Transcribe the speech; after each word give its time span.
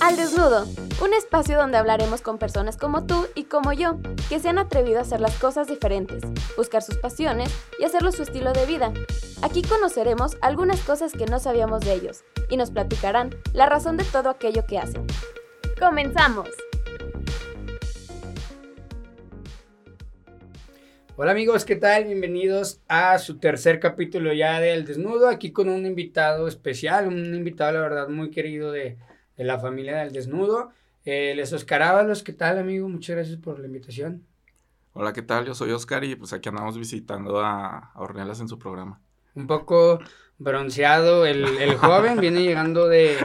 Al 0.00 0.16
Desnudo, 0.16 0.66
un 1.04 1.12
espacio 1.12 1.58
donde 1.58 1.76
hablaremos 1.76 2.22
con 2.22 2.38
personas 2.38 2.78
como 2.78 3.04
tú 3.04 3.26
y 3.34 3.44
como 3.44 3.74
yo, 3.74 3.98
que 4.30 4.38
se 4.38 4.48
han 4.48 4.56
atrevido 4.56 4.98
a 4.98 5.02
hacer 5.02 5.20
las 5.20 5.38
cosas 5.38 5.68
diferentes, 5.68 6.22
buscar 6.56 6.80
sus 6.82 6.96
pasiones 6.96 7.50
y 7.78 7.84
hacerlo 7.84 8.10
su 8.10 8.22
estilo 8.22 8.54
de 8.54 8.64
vida. 8.64 8.94
Aquí 9.42 9.60
conoceremos 9.60 10.38
algunas 10.40 10.80
cosas 10.80 11.12
que 11.12 11.26
no 11.26 11.38
sabíamos 11.38 11.80
de 11.82 11.92
ellos 11.92 12.24
y 12.48 12.56
nos 12.56 12.70
platicarán 12.70 13.28
la 13.52 13.66
razón 13.66 13.98
de 13.98 14.04
todo 14.04 14.30
aquello 14.30 14.64
que 14.66 14.78
hacen. 14.78 15.06
¡Comenzamos! 15.78 16.48
Hola 21.16 21.32
amigos, 21.32 21.66
¿qué 21.66 21.76
tal? 21.76 22.04
Bienvenidos 22.04 22.80
a 22.88 23.18
su 23.18 23.38
tercer 23.38 23.78
capítulo 23.78 24.32
ya 24.32 24.60
del 24.60 24.86
Desnudo, 24.86 25.28
aquí 25.28 25.52
con 25.52 25.68
un 25.68 25.84
invitado 25.84 26.48
especial, 26.48 27.06
un 27.06 27.34
invitado 27.34 27.72
la 27.72 27.80
verdad 27.80 28.08
muy 28.08 28.30
querido 28.30 28.72
de, 28.72 28.96
de 29.40 29.46
la 29.46 29.58
familia 29.58 29.96
del 30.00 30.12
Desnudo. 30.12 30.70
Eh, 31.06 31.32
les 31.34 31.50
Oscar 31.54 31.82
Ábalos, 31.82 32.22
¿qué 32.22 32.34
tal 32.34 32.58
amigo? 32.58 32.88
Muchas 32.90 33.16
gracias 33.16 33.38
por 33.38 33.58
la 33.58 33.66
invitación. 33.66 34.22
Hola, 34.92 35.14
¿qué 35.14 35.22
tal? 35.22 35.46
Yo 35.46 35.54
soy 35.54 35.70
Oscar 35.72 36.04
y 36.04 36.14
pues 36.14 36.32
aquí 36.34 36.50
andamos 36.50 36.76
visitando 36.76 37.40
a, 37.40 37.90
a 37.94 38.00
Ornelas 38.00 38.40
en 38.40 38.48
su 38.48 38.58
programa. 38.58 39.00
Un 39.34 39.46
poco 39.46 40.00
bronceado 40.36 41.24
el, 41.24 41.44
el 41.58 41.76
joven, 41.76 42.18
viene 42.20 42.42
llegando 42.42 42.86
de, 42.88 43.16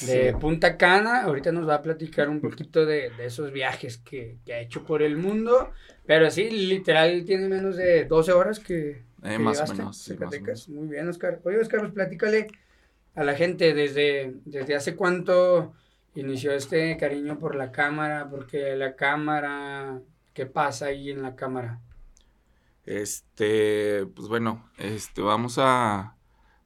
de 0.00 0.32
Sí. 0.32 0.38
Punta 0.38 0.76
Cana, 0.76 1.22
ahorita 1.22 1.52
nos 1.52 1.66
va 1.66 1.76
a 1.76 1.82
platicar 1.82 2.28
un 2.28 2.40
poquito 2.42 2.84
de, 2.84 3.10
de 3.10 3.26
esos 3.26 3.50
viajes 3.52 3.96
que, 3.98 4.38
que 4.44 4.52
ha 4.52 4.60
hecho 4.60 4.84
por 4.84 5.02
el 5.02 5.16
mundo, 5.16 5.70
pero 6.04 6.30
sí, 6.30 6.50
literal 6.50 7.24
tiene 7.24 7.48
menos 7.48 7.76
de 7.76 8.04
12 8.04 8.32
horas 8.32 8.58
que, 8.60 9.06
Eh, 9.22 9.38
que 9.38 9.38
más 9.38 9.62
o 9.62 9.66
menos, 9.68 9.96
sí, 9.96 10.18
más 10.18 10.36
o 10.38 10.40
Zacatecas. 10.40 10.68
menos. 10.68 10.68
Muy 10.68 10.88
bien, 10.88 11.08
Oscar. 11.08 11.40
Oye, 11.44 11.58
Oscar, 11.60 11.80
pues 11.80 11.92
platícale 11.92 12.48
a 13.16 13.24
la 13.24 13.34
gente 13.34 13.74
desde, 13.74 14.34
desde 14.44 14.76
hace 14.76 14.94
cuánto 14.94 15.72
inició 16.14 16.52
este 16.52 16.96
cariño 16.96 17.38
por 17.38 17.54
la 17.54 17.72
cámara, 17.72 18.28
porque 18.30 18.76
la 18.76 18.94
cámara, 18.94 20.00
¿qué 20.34 20.46
pasa 20.46 20.86
ahí 20.86 21.10
en 21.10 21.22
la 21.22 21.34
cámara? 21.34 21.80
Este, 22.84 24.06
pues 24.14 24.28
bueno, 24.28 24.70
este, 24.78 25.22
vamos 25.22 25.58
a, 25.58 26.16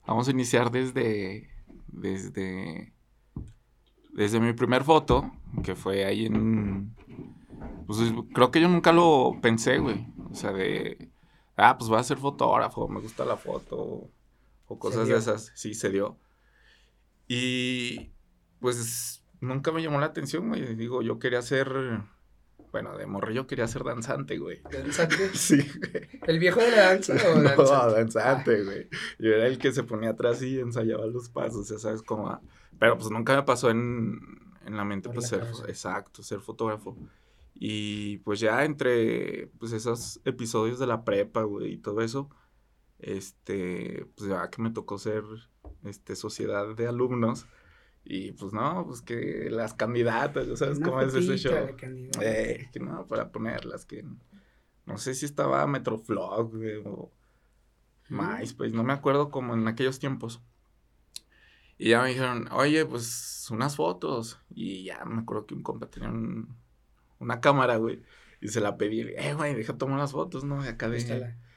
vamos 0.07 0.29
a 0.29 0.31
iniciar 0.33 0.71
desde, 0.71 1.49
desde, 1.87 2.93
desde 4.13 4.41
mi 4.41 4.53
primer 4.53 4.83
foto, 4.83 5.31
que 5.65 5.77
fue 5.77 6.05
ahí 6.05 6.27
en, 6.27 6.95
pues 7.87 7.99
creo 8.35 8.51
que 8.51 8.61
yo 8.61 8.69
nunca 8.69 8.93
lo 8.93 9.39
pensé, 9.41 9.79
güey, 9.79 10.07
o 10.31 10.35
sea, 10.35 10.53
de, 10.53 11.11
ah, 11.57 11.79
pues 11.79 11.89
voy 11.89 11.99
a 11.99 12.05
ser 12.05 12.19
fotógrafo, 12.19 12.89
me 12.89 13.01
gusta 13.01 13.25
la 13.25 13.37
foto, 13.37 14.11
o 14.67 14.79
cosas 14.79 15.09
de 15.09 15.17
esas, 15.17 15.53
sí, 15.55 15.75
se 15.75 15.91
dio. 15.91 16.17
Y, 17.33 18.11
pues, 18.59 19.25
nunca 19.41 19.71
me 19.71 19.81
llamó 19.83 20.01
la 20.01 20.07
atención, 20.07 20.49
güey, 20.49 20.75
digo, 20.75 21.01
yo 21.01 21.21
quería 21.21 21.43
ser, 21.43 21.69
bueno, 22.73 22.99
de 22.99 23.07
morrillo 23.07 23.47
quería 23.47 23.69
ser 23.69 23.85
danzante, 23.85 24.37
güey. 24.39 24.61
¿Danzante? 24.71 25.31
Sí, 25.35 25.59
güey. 25.59 26.09
¿El 26.27 26.41
viejo 26.41 26.59
de 26.59 26.73
la 26.73 26.87
danza 26.95 27.15
o 27.15 27.37
No, 27.39 27.43
danzante? 27.43 27.95
danzante, 27.95 28.65
güey. 28.65 28.89
Yo 29.21 29.31
era 29.33 29.47
el 29.47 29.59
que 29.59 29.71
se 29.71 29.85
ponía 29.85 30.11
atrás 30.11 30.43
y 30.43 30.59
ensayaba 30.59 31.07
los 31.07 31.29
pasos, 31.29 31.69
ya 31.69 31.79
sabes 31.79 32.03
cómo. 32.03 32.25
va. 32.25 32.41
Pero 32.81 32.99
pues 32.99 33.13
nunca 33.13 33.37
me 33.37 33.45
pasó 33.45 33.71
en, 33.71 34.19
en 34.67 34.77
la 34.77 34.85
mente, 34.85 35.09
Por 35.09 35.15
pues 35.17 35.31
la 35.31 35.39
ser, 35.39 35.47
cabeza. 35.47 35.65
exacto, 35.69 36.23
ser 36.25 36.41
fotógrafo. 36.41 36.97
Y 37.55 38.19
pues 38.19 38.41
ya 38.41 38.65
entre, 38.65 39.47
pues 39.61 39.71
esos 39.73 40.21
episodios 40.25 40.81
de 40.81 40.89
la 40.89 41.05
prepa, 41.05 41.43
güey, 41.45 41.75
y 41.75 41.79
todo 41.79 42.01
eso, 42.01 42.29
este, 42.99 44.07
pues 44.17 44.29
ya 44.31 44.51
que 44.51 44.63
me 44.63 44.71
tocó 44.71 44.99
ser, 44.99 45.23
este, 45.85 46.17
sociedad 46.17 46.75
de 46.75 46.87
alumnos. 46.87 47.47
Y 48.05 48.33
pues 48.33 48.53
no, 48.53 48.85
pues 48.87 49.03
que 49.03 49.49
las 49.51 49.75
candidatas, 49.75 50.47
ya 50.49 50.57
sabes 50.57 50.79
Una 50.79 50.87
cómo 50.89 51.01
es 51.03 51.15
ese 51.15 51.37
show. 51.37 51.53
de. 51.53 52.11
Eh, 52.23 52.69
que 52.73 52.81
no, 52.81 53.07
para 53.07 53.31
ponerlas, 53.31 53.85
que 53.85 54.05
no 54.87 54.97
sé 54.99 55.15
si 55.15 55.27
estaba 55.27 55.67
Metroflog, 55.67 56.57
güey, 56.57 56.77
o 56.85 57.11
MySpace, 58.09 58.71
no 58.73 58.83
me 58.85 58.93
acuerdo 58.93 59.31
como 59.31 59.55
en 59.55 59.69
aquellos 59.69 59.99
tiempos. 59.99 60.41
Y 61.79 61.91
ya 61.91 62.03
me 62.03 62.09
dijeron, 62.09 62.49
oye, 62.53 62.85
pues 62.85 63.49
unas 63.51 63.77
fotos. 63.77 64.39
Y 64.51 64.85
ya 64.85 65.05
me 65.05 65.21
acuerdo 65.23 65.47
que 65.47 65.55
un 65.55 65.63
compa 65.63 65.87
tenía 65.87 66.09
un- 66.11 66.57
una 67.19 67.41
cámara, 67.41 67.77
güey. 67.77 68.03
Y 68.41 68.49
se 68.49 68.61
la 68.61 68.77
pedí, 68.79 69.01
eh, 69.03 69.35
güey, 69.35 69.55
deja 69.55 69.77
tomar 69.79 69.99
las 69.99 70.13
fotos, 70.13 70.45
¿no? 70.45 70.63
De 70.63 70.71
acá 70.71 70.89
de, 70.89 70.99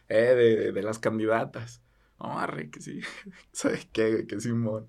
eh, 0.10 0.16
de, 0.36 0.72
de 0.74 0.84
las 0.84 1.00
candidatas. 1.00 1.82
No, 2.24 2.40
arre, 2.40 2.70
que 2.70 2.82
sí. 2.82 3.02
¿Sabes 3.52 3.86
qué, 3.92 4.12
güey? 4.12 4.26
Que 4.28 4.40
Simón. 4.40 4.88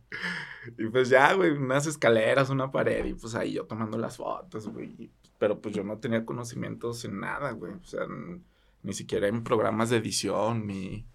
Y 0.78 0.86
pues 0.86 1.08
ya, 1.08 1.32
güey, 1.34 1.50
unas 1.50 1.86
escaleras, 1.86 2.48
una 2.48 2.70
pared, 2.70 3.04
y 3.04 3.14
pues 3.14 3.34
ahí 3.34 3.52
yo 3.54 3.64
tomando 3.66 3.98
las 3.98 4.16
fotos, 4.18 4.68
güey. 4.68 4.94
y- 4.98 5.10
Pero 5.38 5.60
pues 5.60 5.74
yo 5.74 5.82
no 5.82 5.98
tenía 5.98 6.24
conocimientos 6.24 7.04
en 7.04 7.18
nada, 7.20 7.50
güey. 7.50 7.72
O 7.72 7.84
sea, 7.84 8.06
ni 8.84 8.92
siquiera 8.92 9.26
en 9.26 9.42
programas 9.42 9.90
de 9.90 9.96
edición, 9.96 10.66
ni 10.68 11.06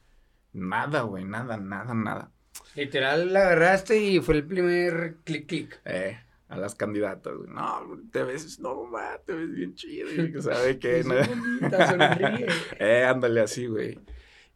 nada, 0.51 1.01
güey, 1.03 1.23
nada, 1.23 1.57
nada, 1.57 1.93
nada. 1.93 2.31
Literal 2.75 3.31
la 3.31 3.39
agarraste 3.41 3.97
y 4.01 4.19
fue 4.19 4.35
el 4.35 4.45
primer 4.45 5.17
clic 5.23 5.47
clic. 5.47 5.79
Eh, 5.85 6.19
a 6.49 6.57
las 6.57 6.75
candidatas, 6.75 7.33
güey. 7.33 7.49
No, 7.49 7.97
te 8.11 8.23
ves, 8.23 8.59
no, 8.59 8.83
mamá, 8.83 9.19
te 9.25 9.33
ves 9.33 9.53
bien 9.53 9.73
chido. 9.75 10.09
Y 10.11 10.41
sabe 10.41 10.77
qué, 10.79 11.01
sonríe. 11.03 12.47
Eh, 12.77 13.05
ándale 13.05 13.39
así, 13.41 13.67
güey. 13.67 13.97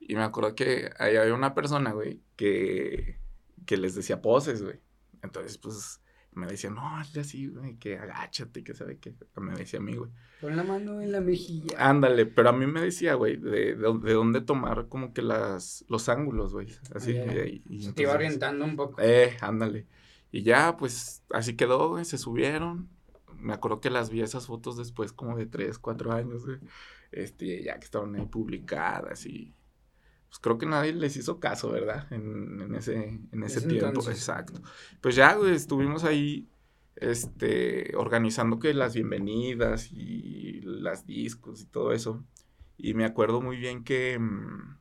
Y 0.08 0.16
me 0.16 0.24
acuerdo 0.24 0.56
que 0.56 0.90
ahí 1.00 1.16
había 1.16 1.34
una 1.34 1.53
persona, 1.56 1.91
güey, 1.91 2.22
que, 2.36 3.18
que 3.66 3.78
les 3.78 3.96
decía 3.96 4.22
poses, 4.22 4.62
güey. 4.64 4.80
Entonces, 5.22 5.58
pues, 5.58 6.02
me 6.34 6.47
decía, 6.47 6.69
no, 6.72 6.97
hazle 6.97 7.22
así, 7.22 7.47
güey, 7.47 7.78
que 7.78 7.97
agáchate, 7.97 8.64
que 8.64 8.74
sabe 8.74 8.97
qué. 8.97 9.14
Me 9.38 9.53
decía 9.56 9.80
a 9.80 9.81
mí, 9.84 9.96
güey. 9.96 10.09
Pon 10.41 10.58
la 10.58 10.64
mano 10.64 11.00
en 11.00 11.12
la 11.12 11.22
mejilla. 11.22 11.75
Ándale, 11.78 12.25
pero 12.25 12.50
a 12.50 12.53
mí 12.53 12.66
me 12.68 12.81
decía, 12.81 13.14
güey, 13.14 13.38
de, 13.38 13.50
de, 13.50 13.75
dónde- 13.75 14.08
de 14.09 14.14
dónde 14.14 14.41
tomar 14.41 14.88
como 14.90 15.14
que 15.14 15.22
las, 15.22 15.86
los 15.88 16.09
ángulos, 16.09 16.53
güey. 16.53 16.68
Así, 16.94 17.16
Ah, 17.18 17.31
y- 17.46 17.64
y 17.70 17.84
Se 17.84 17.94
te 17.94 18.02
iba 18.02 18.12
entonces- 18.12 18.16
orientando 18.16 18.66
un 18.66 18.75
poco. 18.75 19.02
eh, 19.02 19.38
ándale. 19.41 19.88
Y 20.31 20.41
ya, 20.44 20.75
pues, 20.75 21.24
así 21.31 21.56
quedó, 21.56 21.90
güey, 21.90 22.03
se 22.06 22.18
subieron. 22.18 22.90
Me 23.38 23.53
acuerdo 23.53 23.80
que 23.80 23.90
las 23.91 24.09
vi 24.09 24.22
esas 24.22 24.47
fotos 24.47 24.75
después 24.78 25.14
como 25.14 25.38
de 25.38 25.46
3, 25.46 25.78
4 25.78 26.12
años, 26.12 26.46
güey. 26.46 26.58
Este, 27.12 27.64
ya 27.64 27.78
que 27.78 27.85
estaban 27.85 28.16
ahí 28.16 28.25
publicadas 28.25 29.25
y... 29.28 29.53
Pues 30.33 30.39
creo 30.39 30.57
que 30.57 30.66
nadie 30.66 30.94
les 30.94 31.16
hizo 31.16 31.39
caso, 31.39 31.69
¿verdad? 31.69 32.11
En, 32.11 32.59
en 32.59 32.73
ese, 32.73 33.19
en 33.31 33.44
ese 33.44 33.61
tiempo, 33.61 33.85
entonces. 33.85 34.16
exacto. 34.17 34.59
Pues 34.99 35.16
ya, 35.16 35.38
estuvimos 35.45 36.05
ahí, 36.05 36.49
este, 36.95 37.95
organizando 37.95 38.57
que 38.57 38.73
las 38.73 38.95
bienvenidas 38.95 39.91
y 39.91 40.61
las 40.63 41.05
discos 41.05 41.61
y 41.61 41.67
todo 41.67 41.91
eso. 41.91 42.25
Y 42.77 42.95
me 42.95 43.05
acuerdo 43.05 43.41
muy 43.41 43.57
bien 43.57 43.83
que, 43.83 44.17
mm, 44.17 44.79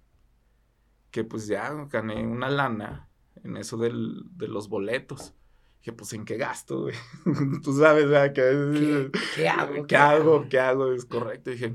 que 1.10 1.22
pues 1.22 1.46
ya 1.48 1.70
gané 1.84 2.26
una 2.26 2.48
lana 2.48 3.10
en 3.44 3.58
eso 3.58 3.76
del, 3.76 4.22
de 4.30 4.48
los 4.48 4.70
boletos. 4.70 5.34
Dije, 5.80 5.92
pues, 5.92 6.14
¿en 6.14 6.24
qué 6.24 6.38
gasto, 6.38 6.84
güey? 6.84 6.94
Tú 7.62 7.74
sabes, 7.74 8.08
¿verdad? 8.08 8.32
Que 8.32 9.10
¿Qué, 9.12 9.20
qué 9.34 9.48
hago? 9.50 9.86
¿Qué 9.86 9.96
hago? 9.96 10.48
¿Qué 10.48 10.58
hago? 10.58 10.92
Es 10.92 11.04
correcto. 11.04 11.50
Dije, 11.50 11.74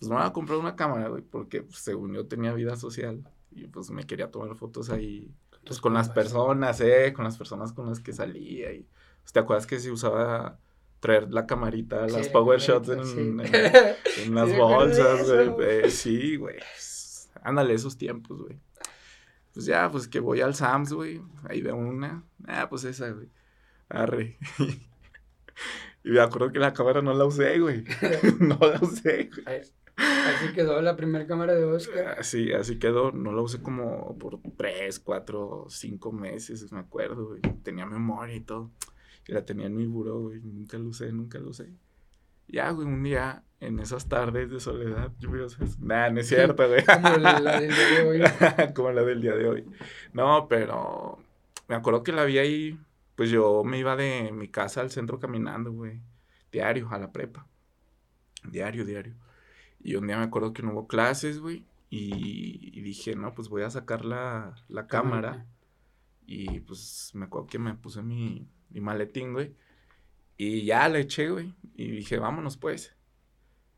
pues 0.00 0.08
me 0.10 0.16
voy 0.16 0.24
a 0.24 0.32
comprar 0.32 0.58
una 0.58 0.74
cámara, 0.74 1.08
güey, 1.08 1.22
porque 1.22 1.62
pues, 1.62 1.78
según 1.78 2.12
yo 2.14 2.26
tenía 2.26 2.52
vida 2.54 2.74
social 2.76 3.22
y 3.52 3.66
pues 3.68 3.90
me 3.90 4.04
quería 4.06 4.30
tomar 4.30 4.56
fotos 4.56 4.90
ahí, 4.90 5.30
pues 5.64 5.80
con 5.80 5.94
las 5.94 6.08
personas, 6.08 6.80
¿eh? 6.80 7.12
Con 7.12 7.24
las 7.24 7.36
personas 7.36 7.72
con 7.72 7.86
las 7.88 8.00
que 8.00 8.12
salía 8.12 8.72
y, 8.72 8.86
pues, 9.22 9.32
¿te 9.32 9.38
acuerdas 9.40 9.66
que 9.66 9.78
se 9.78 9.90
usaba 9.92 10.58
traer 11.00 11.30
la 11.32 11.46
camarita, 11.46 12.06
las 12.08 12.28
power 12.28 12.60
shots 12.60 12.88
en, 12.90 13.04
sí. 13.06 13.18
en- 13.20 13.40
en 14.24 14.34
las 14.34 14.50
Sí, 14.50 14.56
bolsas, 14.56 15.30
güey? 15.54 15.68
Eh, 15.84 15.90
sí, 15.90 16.36
güey. 16.36 16.56
Ándale, 17.42 17.74
esos 17.74 17.96
tiempos, 17.96 18.42
güey. 18.42 18.58
Pues 19.52 19.66
ya, 19.66 19.90
pues 19.90 20.06
que 20.08 20.20
voy 20.20 20.40
al 20.42 20.54
Sams, 20.54 20.92
güey. 20.92 21.20
Ahí 21.48 21.60
veo 21.62 21.76
una. 21.76 22.22
Ah, 22.46 22.68
pues 22.70 22.84
esa, 22.84 23.10
güey. 23.10 23.28
Arre. 23.88 24.38
y 26.04 26.10
me 26.10 26.20
acuerdo 26.20 26.52
que 26.52 26.58
la 26.58 26.72
cámara 26.72 27.02
no 27.02 27.12
la 27.14 27.24
usé, 27.24 27.58
güey. 27.58 27.84
no 28.40 28.58
la 28.60 28.78
usé, 28.80 29.28
güey. 29.44 29.62
Así 30.00 30.52
quedó 30.54 30.80
la 30.80 30.96
primera 30.96 31.26
cámara 31.26 31.54
de 31.54 31.64
Oscar. 31.64 32.08
Así, 32.18 32.52
así 32.52 32.78
quedó. 32.78 33.12
No 33.12 33.32
la 33.32 33.42
usé 33.42 33.62
como 33.62 34.16
por 34.18 34.40
tres, 34.56 34.98
cuatro, 34.98 35.66
cinco 35.68 36.12
meses, 36.12 36.70
me 36.72 36.80
acuerdo, 36.80 37.28
güey. 37.28 37.40
Tenía 37.62 37.86
memoria 37.86 38.34
y 38.34 38.40
todo. 38.40 38.70
Y 39.26 39.32
la 39.32 39.44
tenía 39.44 39.66
en 39.66 39.76
mi 39.76 39.86
buró, 39.86 40.20
güey. 40.20 40.40
Nunca 40.40 40.78
la 40.78 40.84
usé, 40.84 41.12
nunca 41.12 41.38
la 41.38 41.48
usé. 41.48 41.72
Ya, 42.48 42.70
güey, 42.70 42.86
un 42.88 43.02
día, 43.02 43.44
en 43.60 43.78
esas 43.78 44.08
tardes 44.08 44.50
de 44.50 44.58
soledad 44.58 45.12
lluviosas. 45.18 45.78
Nah, 45.78 46.10
no 46.10 46.20
es 46.20 46.28
cierto, 46.28 46.66
güey. 46.66 46.84
Como 46.84 47.16
la, 47.18 47.38
la 47.38 47.60
del 47.60 47.70
día 47.70 47.88
de 47.88 48.08
hoy. 48.08 48.72
Como 48.74 48.90
la 48.90 49.02
del 49.02 49.20
día 49.20 49.34
de 49.34 49.48
hoy. 49.48 49.64
No, 50.12 50.48
pero 50.48 51.18
me 51.68 51.76
acuerdo 51.76 52.02
que 52.02 52.12
la 52.12 52.24
vi 52.24 52.38
ahí. 52.38 52.80
Pues 53.14 53.30
yo 53.30 53.62
me 53.64 53.78
iba 53.78 53.96
de 53.96 54.32
mi 54.32 54.48
casa 54.48 54.80
al 54.80 54.90
centro 54.90 55.20
caminando, 55.20 55.72
güey. 55.72 56.00
Diario, 56.50 56.88
a 56.90 56.98
la 56.98 57.12
prepa. 57.12 57.46
Diario, 58.44 58.84
diario. 58.84 59.14
Y 59.82 59.94
un 59.96 60.06
día 60.06 60.18
me 60.18 60.24
acuerdo 60.24 60.52
que 60.52 60.62
no 60.62 60.72
hubo 60.72 60.86
clases, 60.86 61.40
güey. 61.40 61.64
Y, 61.88 62.70
y 62.72 62.82
dije, 62.82 63.16
no, 63.16 63.34
pues 63.34 63.48
voy 63.48 63.62
a 63.62 63.70
sacar 63.70 64.04
la, 64.04 64.54
la 64.68 64.86
cámara. 64.86 65.46
Y 66.26 66.60
pues 66.60 67.10
me 67.14 67.26
acuerdo 67.26 67.48
que 67.48 67.58
me 67.58 67.74
puse 67.74 68.02
mi, 68.02 68.48
mi 68.70 68.80
maletín, 68.80 69.32
güey. 69.32 69.54
Y 70.36 70.64
ya 70.64 70.88
le 70.88 71.00
eché, 71.00 71.30
güey. 71.30 71.54
Y 71.74 71.90
dije, 71.90 72.18
vámonos 72.18 72.56
pues. 72.56 72.94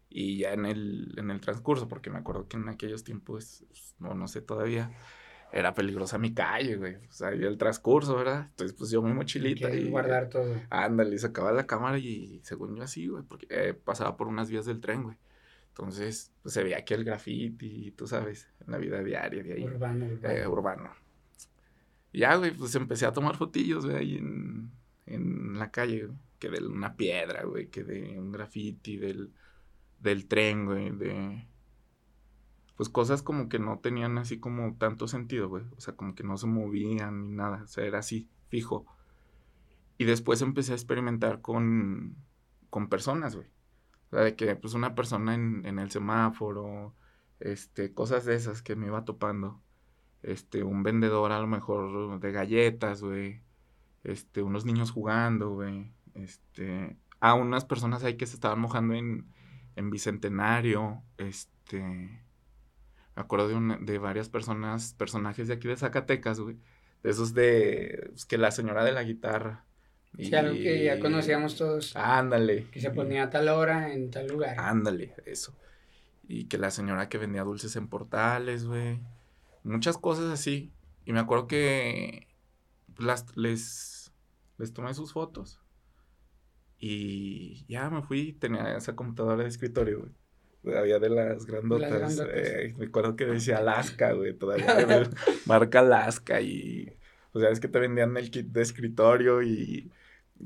Y 0.09 0.39
ya 0.39 0.53
en 0.53 0.67
el, 0.67 1.15
en 1.17 1.31
el 1.31 1.41
transcurso, 1.41 1.89
porque 1.89 2.11
me 2.11 2.19
acuerdo 2.19 2.47
que 2.47 2.59
en 2.59 2.69
aquellos 2.69 3.03
tiempos, 3.03 3.65
pues, 3.69 3.95
no, 3.99 4.15
no 4.15 4.29
sé 4.29 4.43
todavía, 4.43 4.93
era 5.53 5.73
peligrosa 5.73 6.19
mi 6.19 6.35
calle, 6.35 6.77
güey. 6.77 6.97
O 6.97 7.13
sea, 7.13 7.35
y 7.35 7.43
el 7.43 7.57
transcurso, 7.57 8.17
¿verdad? 8.17 8.49
Entonces, 8.51 8.77
pues 8.77 8.91
yo 8.91 9.01
mi 9.01 9.13
mochilita 9.15 9.75
y... 9.75 9.89
guardar 9.89 10.29
todo. 10.29 10.55
Ándale, 10.69 11.17
sacaba 11.19 11.53
la 11.53 11.67
cámara 11.67 11.99
y 11.99 12.41
según 12.43 12.77
yo 12.77 12.83
así, 12.83 13.07
güey, 13.07 13.23
porque 13.23 13.47
eh, 13.49 13.73
pasaba 13.73 14.17
por 14.19 14.29
unas 14.29 14.51
vías 14.51 14.67
del 14.67 14.81
tren, 14.81 15.03
güey. 15.03 15.17
Entonces, 15.73 16.31
pues 16.43 16.53
se 16.53 16.63
veía 16.63 16.79
aquí 16.79 16.93
el 16.93 17.03
graffiti, 17.03 17.93
tú 17.93 18.07
sabes, 18.07 18.47
en 18.61 18.73
la 18.73 18.79
vida 18.79 19.03
diaria 19.03 19.43
de 19.43 19.55
ahí. 19.55 19.65
Urbano, 19.65 20.05
urbano. 20.05 20.35
Eh, 20.35 20.47
urbano. 20.47 20.91
Y 22.13 22.21
ya, 22.21 22.37
güey, 22.37 22.55
pues 22.55 22.75
empecé 22.75 23.07
a 23.07 23.13
tomar 23.13 23.37
fotillos, 23.37 23.87
güey, 23.87 23.97
ahí 23.97 24.17
en, 24.19 24.71
en 25.07 25.59
la 25.59 25.71
calle, 25.71 26.07
güey. 26.07 26.19
Que 26.39 26.51
de 26.51 26.67
una 26.67 26.95
piedra, 26.95 27.45
güey, 27.45 27.69
que 27.69 27.85
de 27.85 28.19
un 28.19 28.33
graffiti, 28.33 28.99
del, 28.99 29.33
del 30.01 30.27
tren, 30.27 30.67
güey, 30.67 30.91
de... 30.91 31.49
Pues 32.77 32.91
cosas 32.91 33.23
como 33.23 33.49
que 33.49 33.59
no 33.59 33.79
tenían 33.79 34.19
así 34.19 34.41
como 34.41 34.75
tanto 34.77 35.09
sentido, 35.09 35.49
güey. 35.49 35.65
O 35.77 35.81
sea, 35.81 35.95
como 35.95 36.15
que 36.15 36.25
no 36.25 36.37
se 36.37 36.47
movían 36.47 37.23
ni 37.23 37.37
nada. 37.37 37.63
O 37.63 37.67
sea, 37.67 37.85
era 37.85 38.01
así, 38.01 38.29
fijo. 38.49 38.85
Y 39.97 40.05
después 40.05 40.43
empecé 40.43 40.73
a 40.73 40.75
experimentar 40.75 41.41
con, 41.41 42.17
con 42.69 42.89
personas, 42.89 43.37
güey. 43.37 43.47
O 44.13 44.17
sea, 44.17 44.25
de 44.25 44.37
que 44.37 44.55
pues 44.57 44.75
una 44.75 44.95
persona 44.95 45.35
en, 45.35 45.79
el 45.79 45.91
semáforo, 45.91 46.95
este, 47.41 47.95
cosas 47.95 48.27
de 48.27 48.35
esas 48.35 48.61
que 48.61 48.77
me 48.77 48.87
iba 48.87 49.07
topando. 49.07 49.63
Este, 50.23 50.63
un 50.63 50.83
vendedor 50.83 51.33
a 51.33 51.41
lo 51.41 51.47
mejor 51.47 52.21
de 52.21 52.31
galletas, 52.31 53.03
güey. 53.03 53.41
Este, 54.05 54.43
unos 54.43 54.67
niños 54.67 54.91
jugando, 54.91 55.51
güey. 55.51 55.91
Este, 56.15 56.99
ah, 57.21 57.35
unas 57.35 57.65
personas 57.65 58.05
ahí 58.05 58.19
que 58.19 58.27
se 58.27 58.35
estaban 58.35 58.61
mojando 58.61 58.93
en, 58.93 59.33
en 59.77 59.91
Bicentenario. 59.91 61.03
Este, 61.17 61.81
me 61.81 63.23
acuerdo 63.23 63.49
de, 63.49 63.55
una, 63.55 63.79
de 63.79 63.97
varias 63.97 64.29
personas, 64.29 64.93
personajes 64.93 65.49
de 65.49 65.55
aquí 65.55 65.69
de 65.69 65.77
Zacatecas, 65.77 66.39
güey. 66.39 66.59
De 67.03 67.11
esos 67.11 67.33
de, 67.33 68.09
pues, 68.11 68.27
que 68.27 68.37
la 68.37 68.51
señora 68.51 68.85
de 68.85 68.93
la 68.93 69.05
guitarra. 69.05 69.65
Sí, 70.19 70.35
algo 70.35 70.55
que 70.55 70.85
ya 70.85 71.01
conocíamos 71.01 71.57
todos. 71.57 71.97
Ándale. 71.97 72.67
Que 72.71 72.81
se 72.81 72.91
ponía 72.91 73.25
a 73.25 73.31
tal 73.31 73.49
hora 73.49 73.93
en 73.93 74.11
tal 74.11 74.27
lugar. 74.29 74.57
Ándale, 74.59 75.15
eso. 75.25 75.57
Y 76.29 76.45
que 76.45 76.59
la 76.59 76.71
señora 76.71 77.09
que 77.09 77.19
vendía 77.19 77.43
dulces 77.45 77.77
en 77.77 77.89
portales, 77.89 78.65
güey. 78.67 79.01
Muchas 79.65 79.97
cosas 79.99 80.27
así. 80.33 80.73
Y 81.05 81.13
me 81.13 81.21
acuerdo 81.21 81.47
que 81.47 82.29
las, 82.99 83.37
les, 83.37 84.13
les 84.59 84.73
tomé 84.73 84.95
sus 84.95 85.13
fotos. 85.13 85.61
Y 86.79 87.65
ya 87.69 87.89
me 87.91 88.03
fui, 88.03 88.33
tenía 88.33 88.77
esa 88.77 88.95
computadora 88.97 89.43
de 89.43 89.49
escritorio, 89.49 90.01
güey. 90.01 90.77
Había 90.77 90.99
de 90.99 91.11
las 91.11 91.47
grandotas. 91.47 91.91
Las 91.91 92.17
grandotas. 92.17 92.35
eh, 92.35 92.75
me 92.79 92.87
acuerdo 92.87 93.17
que 93.17 93.25
decía 93.27 93.59
Alaska, 93.59 94.13
güey. 94.13 94.35
Todavía 94.35 95.09
marca 95.47 95.81
Alaska 95.81 96.41
y... 96.41 96.93
O 97.33 97.41
sea, 97.41 97.51
es 97.51 97.61
que 97.61 97.69
te 97.69 97.79
vendían 97.79 98.17
el 98.17 98.31
kit 98.31 98.47
de 98.49 98.61
escritorio 98.63 99.43
y 99.43 99.91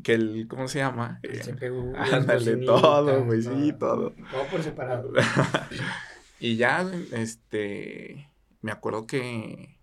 que 0.03 0.15
el... 0.15 0.47
¿Cómo 0.49 0.69
se 0.69 0.79
llama? 0.79 1.21
El 1.23 1.37
Eh, 1.37 1.41
CPU, 1.41 1.93
ándale, 1.97 2.57
todo, 2.59 3.25
güey, 3.25 3.43
sí, 3.43 3.73
todo. 3.79 4.11
Todo 4.31 4.47
por 4.51 4.63
separado. 4.63 5.13
y 6.41 6.57
ya, 6.57 6.89
este... 7.13 8.31
Me 8.63 8.73
acuerdo 8.73 9.07
que... 9.07 9.79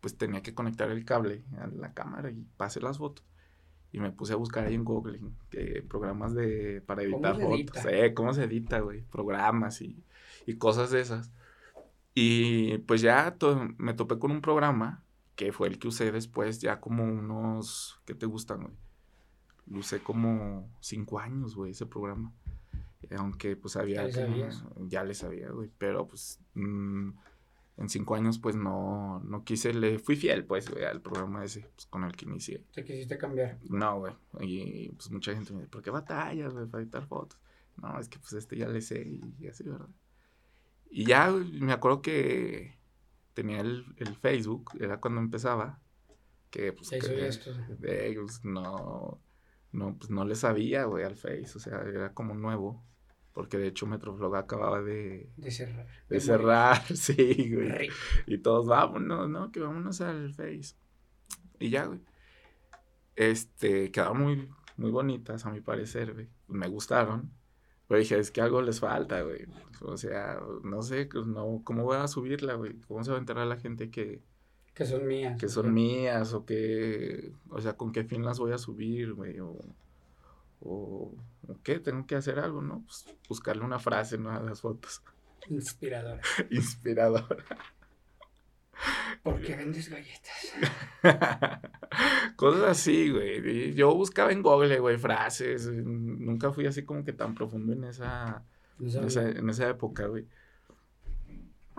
Pues 0.00 0.16
tenía 0.16 0.42
que 0.42 0.54
conectar 0.54 0.90
el 0.90 1.04
cable 1.04 1.42
a 1.60 1.66
la 1.66 1.92
cámara 1.92 2.30
y 2.30 2.44
pasé 2.56 2.80
las 2.80 2.98
fotos. 2.98 3.24
Y 3.92 3.98
me 3.98 4.12
puse 4.12 4.34
a 4.34 4.36
buscar 4.36 4.66
ahí 4.66 4.74
en 4.74 4.84
Google 4.84 5.20
que 5.50 5.82
programas 5.88 6.34
de 6.34 6.82
para 6.86 7.02
¿Cómo 7.02 7.16
editar 7.16 7.36
se 7.36 7.42
fotos. 7.42 7.56
edita? 7.58 7.90
Eh, 8.04 8.14
cómo 8.14 8.34
se 8.34 8.44
edita, 8.44 8.78
güey. 8.80 9.02
Programas 9.10 9.80
y, 9.80 10.04
y 10.46 10.54
cosas 10.58 10.90
de 10.90 11.00
esas. 11.00 11.32
Y 12.14 12.78
pues 12.78 13.00
ya 13.00 13.32
to- 13.36 13.68
me 13.78 13.94
topé 13.94 14.18
con 14.18 14.30
un 14.30 14.42
programa 14.42 15.02
que 15.34 15.52
fue 15.52 15.68
el 15.68 15.78
que 15.78 15.88
usé 15.88 16.12
después, 16.12 16.60
ya 16.60 16.78
como 16.80 17.04
unos. 17.04 18.00
¿Qué 18.04 18.14
te 18.14 18.26
gustan, 18.26 18.62
güey? 18.62 18.74
Lo 19.66 19.80
usé 19.80 20.00
como 20.00 20.68
cinco 20.80 21.18
años, 21.18 21.54
güey, 21.54 21.72
ese 21.72 21.86
programa. 21.86 22.32
Aunque 23.16 23.56
pues 23.56 23.76
había. 23.76 24.06
¿Ya 24.06 24.26
sabías? 24.26 24.64
ya 24.88 25.04
le 25.04 25.14
sabía, 25.14 25.50
güey. 25.50 25.70
Pero 25.78 26.06
pues. 26.06 26.40
mm, 26.54 27.10
en 27.78 27.90
cinco 27.90 28.14
años, 28.14 28.38
pues 28.38 28.56
no, 28.56 29.20
no 29.20 29.44
quise, 29.44 29.74
le 29.74 29.98
fui 29.98 30.16
fiel, 30.16 30.46
pues, 30.46 30.70
güey, 30.70 30.84
al 30.84 31.02
programa 31.02 31.44
ese, 31.44 31.68
pues, 31.74 31.86
con 31.86 32.04
el 32.04 32.12
que 32.12 32.24
inicié. 32.24 32.64
Te 32.72 32.82
quisiste 32.84 33.18
cambiar. 33.18 33.58
No, 33.68 33.98
güey. 33.98 34.14
Y 34.40 34.88
pues 34.92 35.10
mucha 35.10 35.34
gente 35.34 35.52
me 35.52 35.60
dice, 35.60 35.70
¿por 35.70 35.82
qué 35.82 35.90
batallas, 35.90 36.54
güey, 36.54 36.66
para 36.66 36.82
editar 36.82 37.06
fotos? 37.06 37.38
No, 37.76 37.98
es 38.00 38.08
que 38.08 38.18
pues 38.18 38.32
este 38.32 38.56
ya 38.56 38.68
le 38.68 38.80
sé 38.80 39.02
y, 39.02 39.34
y 39.38 39.48
así, 39.48 39.64
¿verdad? 39.64 39.88
Y 40.88 41.04
ya, 41.04 41.30
me 41.30 41.72
acuerdo 41.72 42.00
que 42.00 42.78
tenía 43.34 43.60
el, 43.60 43.84
el 43.98 44.16
Facebook, 44.16 44.70
era 44.80 44.98
cuando 44.98 45.20
empezaba, 45.20 45.78
que 46.50 46.72
pues, 46.72 46.88
que, 46.88 47.26
esto. 47.26 47.50
pues, 47.78 48.42
no, 48.44 49.20
no, 49.76 49.96
pues 49.98 50.10
no 50.10 50.24
le 50.24 50.34
sabía, 50.34 50.84
güey, 50.84 51.04
al 51.04 51.16
Face, 51.16 51.52
o 51.54 51.58
sea, 51.60 51.82
era 51.82 52.14
como 52.14 52.34
nuevo, 52.34 52.82
porque 53.32 53.58
de 53.58 53.68
hecho 53.68 53.86
Metroflog 53.86 54.34
acababa 54.36 54.80
de, 54.82 55.30
De 55.36 55.50
cerrar. 55.50 55.86
de 56.08 56.20
cerrar, 56.20 56.82
sí, 56.96 57.54
güey. 57.54 57.90
Y 58.26 58.38
todos, 58.38 58.66
vámonos, 58.66 59.28
¿no? 59.28 59.52
Que 59.52 59.60
vámonos 59.60 60.00
al 60.00 60.32
Face. 60.32 60.74
Y 61.60 61.68
ya, 61.68 61.84
güey. 61.84 62.00
Este, 63.16 63.90
quedaron 63.90 64.20
muy, 64.22 64.48
muy 64.78 64.90
bonitas, 64.90 65.44
a 65.44 65.50
mi 65.50 65.60
parecer, 65.60 66.14
güey. 66.14 66.28
Me 66.48 66.68
gustaron. 66.68 67.30
Pero 67.86 68.00
dije, 68.00 68.18
es 68.18 68.30
que 68.30 68.40
algo 68.40 68.62
les 68.62 68.80
falta, 68.80 69.20
güey. 69.20 69.46
O 69.82 69.96
sea, 69.98 70.40
no 70.64 70.82
sé, 70.82 71.06
pues, 71.06 71.26
no, 71.26 71.60
¿cómo 71.64 71.84
voy 71.84 71.98
a 71.98 72.08
subirla, 72.08 72.54
güey? 72.54 72.80
¿Cómo 72.88 73.04
se 73.04 73.10
va 73.10 73.18
a 73.18 73.20
enterar 73.20 73.46
la 73.46 73.58
gente 73.58 73.90
que, 73.90 74.22
Que 74.76 74.84
son 74.84 75.06
mías. 75.06 75.40
que 75.40 75.48
son 75.48 75.72
mías? 75.72 76.34
O 76.34 76.44
que, 76.44 77.32
o 77.48 77.62
sea, 77.62 77.78
¿con 77.78 77.92
qué 77.92 78.04
fin 78.04 78.22
las 78.22 78.38
voy 78.38 78.52
a 78.52 78.58
subir, 78.58 79.14
güey? 79.14 79.40
O, 79.40 79.56
o, 80.60 81.14
o 81.48 81.56
qué, 81.62 81.78
tengo 81.80 82.06
que 82.06 82.14
hacer 82.14 82.38
algo, 82.38 82.60
¿no? 82.60 82.82
Pues 82.84 83.06
buscarle 83.26 83.64
una 83.64 83.78
frase, 83.78 84.18
¿no? 84.18 84.30
A 84.30 84.38
las 84.38 84.60
fotos. 84.60 85.02
Inspiradora. 85.48 86.20
Inspiradora. 86.50 87.42
¿Por 89.22 89.40
qué 89.40 89.56
vendes 89.56 89.88
galletas? 89.88 90.52
Cosas 92.36 92.64
así, 92.64 93.10
güey. 93.10 93.72
Yo 93.72 93.94
buscaba 93.94 94.30
en 94.30 94.42
Google, 94.42 94.78
güey, 94.78 94.98
frases. 94.98 95.68
Nunca 95.68 96.52
fui 96.52 96.66
así 96.66 96.84
como 96.84 97.02
que 97.02 97.14
tan 97.14 97.34
profundo 97.34 97.72
en 97.72 97.84
esa, 97.84 98.44
No 98.78 98.90
en 98.98 99.06
esa, 99.06 99.26
en 99.26 99.48
esa 99.48 99.70
época, 99.70 100.06
güey. 100.06 100.26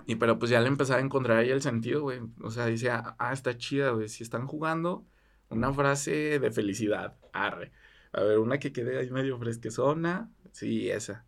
Y 0.08 0.16
pero 0.16 0.38
pues 0.38 0.50
ya 0.50 0.58
le 0.62 0.68
empezaba 0.68 1.00
a 1.00 1.04
encontrar 1.04 1.36
ahí 1.36 1.50
el 1.50 1.60
sentido, 1.60 2.00
güey. 2.00 2.20
O 2.40 2.50
sea, 2.50 2.64
decía, 2.64 3.14
ah, 3.18 3.34
está 3.34 3.58
chida, 3.58 3.90
güey. 3.90 4.08
Si 4.08 4.22
están 4.22 4.46
jugando, 4.46 5.04
una 5.50 5.70
frase 5.70 6.38
de 6.38 6.50
felicidad. 6.50 7.18
Arre. 7.34 7.72
A 8.12 8.22
ver, 8.22 8.38
una 8.38 8.58
que 8.58 8.72
quede 8.72 8.98
ahí 8.98 9.10
medio 9.10 9.38
fresquezona. 9.38 10.32
Sí, 10.50 10.88
esa. 10.90 11.26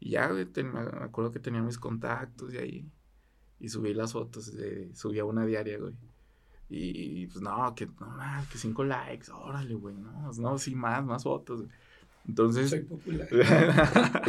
Y 0.00 0.10
ya, 0.10 0.26
güey, 0.32 0.48
me 0.64 0.80
acuerdo 1.04 1.30
que 1.30 1.38
tenía 1.38 1.62
mis 1.62 1.78
contactos 1.78 2.52
y 2.54 2.58
ahí. 2.58 2.90
Y 3.60 3.68
subí 3.68 3.94
las 3.94 4.12
fotos, 4.14 4.52
de, 4.52 4.92
subía 4.96 5.24
una 5.24 5.46
diaria, 5.46 5.78
güey. 5.78 5.94
Y 6.68 7.28
pues 7.28 7.40
no, 7.40 7.72
que 7.76 7.86
no 7.86 8.08
más, 8.16 8.48
que 8.48 8.58
cinco 8.58 8.82
likes, 8.82 9.30
órale, 9.30 9.74
güey, 9.74 9.94
no, 9.94 10.32
no, 10.32 10.58
sí, 10.58 10.74
más, 10.74 11.04
más 11.04 11.22
fotos. 11.22 11.62
güey. 11.62 11.70
Entonces, 12.28 12.70
Soy 12.70 12.80
popular. 12.80 13.26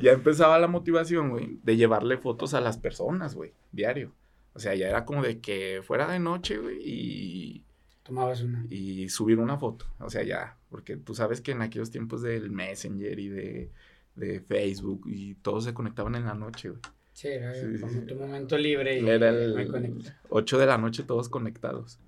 ya 0.00 0.12
empezaba 0.12 0.58
la 0.58 0.68
motivación, 0.68 1.30
güey, 1.30 1.58
de 1.62 1.76
llevarle 1.76 2.18
fotos 2.18 2.54
a 2.54 2.60
las 2.60 2.76
personas, 2.78 3.34
güey, 3.34 3.52
diario. 3.72 4.12
O 4.54 4.60
sea, 4.60 4.74
ya 4.74 4.88
era 4.88 5.04
como 5.04 5.22
de 5.22 5.40
que 5.40 5.80
fuera 5.84 6.06
de 6.10 6.18
noche, 6.18 6.58
güey, 6.58 6.78
y, 6.84 7.64
Tomabas 8.02 8.42
una. 8.42 8.66
y 8.70 9.08
subir 9.08 9.38
una 9.38 9.56
foto. 9.58 9.86
O 9.98 10.10
sea, 10.10 10.22
ya, 10.24 10.56
porque 10.68 10.96
tú 10.96 11.14
sabes 11.14 11.40
que 11.40 11.52
en 11.52 11.62
aquellos 11.62 11.90
tiempos 11.90 12.22
del 12.22 12.50
Messenger 12.50 13.18
y 13.18 13.28
de, 13.28 13.70
de 14.16 14.40
Facebook 14.40 15.04
y 15.06 15.34
todos 15.36 15.64
se 15.64 15.74
conectaban 15.74 16.14
en 16.16 16.24
la 16.26 16.34
noche, 16.34 16.68
güey. 16.70 16.80
Sí, 17.12 17.28
era 17.28 17.52
Sí, 17.54 17.80
como 17.80 17.92
sí. 17.92 18.00
tu 18.02 18.14
momento 18.14 18.56
libre 18.58 19.00
y 19.00 19.08
Era 19.08 19.32
me 19.32 19.62
el 19.62 19.68
conecto. 19.70 20.10
8 20.28 20.58
de 20.58 20.66
la 20.66 20.78
noche 20.78 21.02
todos 21.02 21.28
conectados. 21.28 21.98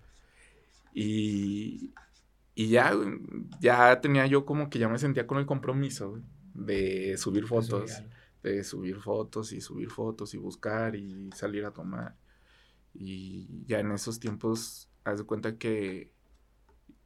Y, 0.94 1.90
y 2.60 2.68
ya, 2.68 2.92
güey, 2.92 3.18
ya 3.58 4.02
tenía 4.02 4.26
yo 4.26 4.44
como 4.44 4.68
que 4.68 4.78
ya 4.78 4.86
me 4.86 4.98
sentía 4.98 5.26
con 5.26 5.38
el 5.38 5.46
compromiso, 5.46 6.10
güey, 6.10 6.22
de 6.52 7.16
subir 7.16 7.46
fotos, 7.46 7.90
Subir 7.90 8.10
de 8.42 8.64
subir 8.64 8.96
fotos 8.96 9.52
y 9.52 9.62
subir 9.62 9.88
fotos 9.88 10.34
y 10.34 10.36
buscar 10.36 10.94
y 10.94 11.30
salir 11.34 11.64
a 11.64 11.72
tomar. 11.72 12.16
Y 12.92 13.64
ya 13.64 13.80
en 13.80 13.92
esos 13.92 14.20
tiempos, 14.20 14.90
haz 15.04 15.20
de 15.20 15.24
cuenta 15.24 15.56
que 15.56 16.12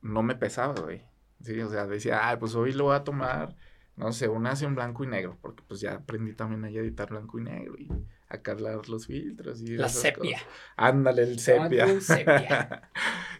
no 0.02 0.24
me 0.24 0.34
pesaba, 0.34 0.74
güey. 0.74 1.02
Sí, 1.40 1.60
o 1.60 1.70
sea, 1.70 1.86
decía, 1.86 2.28
ah, 2.28 2.36
pues 2.36 2.56
hoy 2.56 2.72
lo 2.72 2.86
voy 2.86 2.96
a 2.96 3.04
tomar 3.04 3.54
no 3.96 4.12
sé, 4.12 4.28
una 4.28 4.50
hace 4.52 4.64
en 4.64 4.74
blanco 4.74 5.04
y 5.04 5.06
negro, 5.06 5.38
porque 5.40 5.62
pues 5.66 5.80
ya 5.80 5.94
aprendí 5.94 6.32
también 6.34 6.64
a 6.64 6.70
editar 6.70 7.08
blanco 7.10 7.38
y 7.38 7.42
negro 7.42 7.74
y 7.78 7.88
a 8.28 8.42
cargar 8.42 8.88
los 8.88 9.06
filtros 9.06 9.60
y 9.62 9.76
La 9.76 9.88
sepia. 9.88 10.38
Ándale, 10.76 11.22
el 11.22 11.38
sepia. 11.38 11.86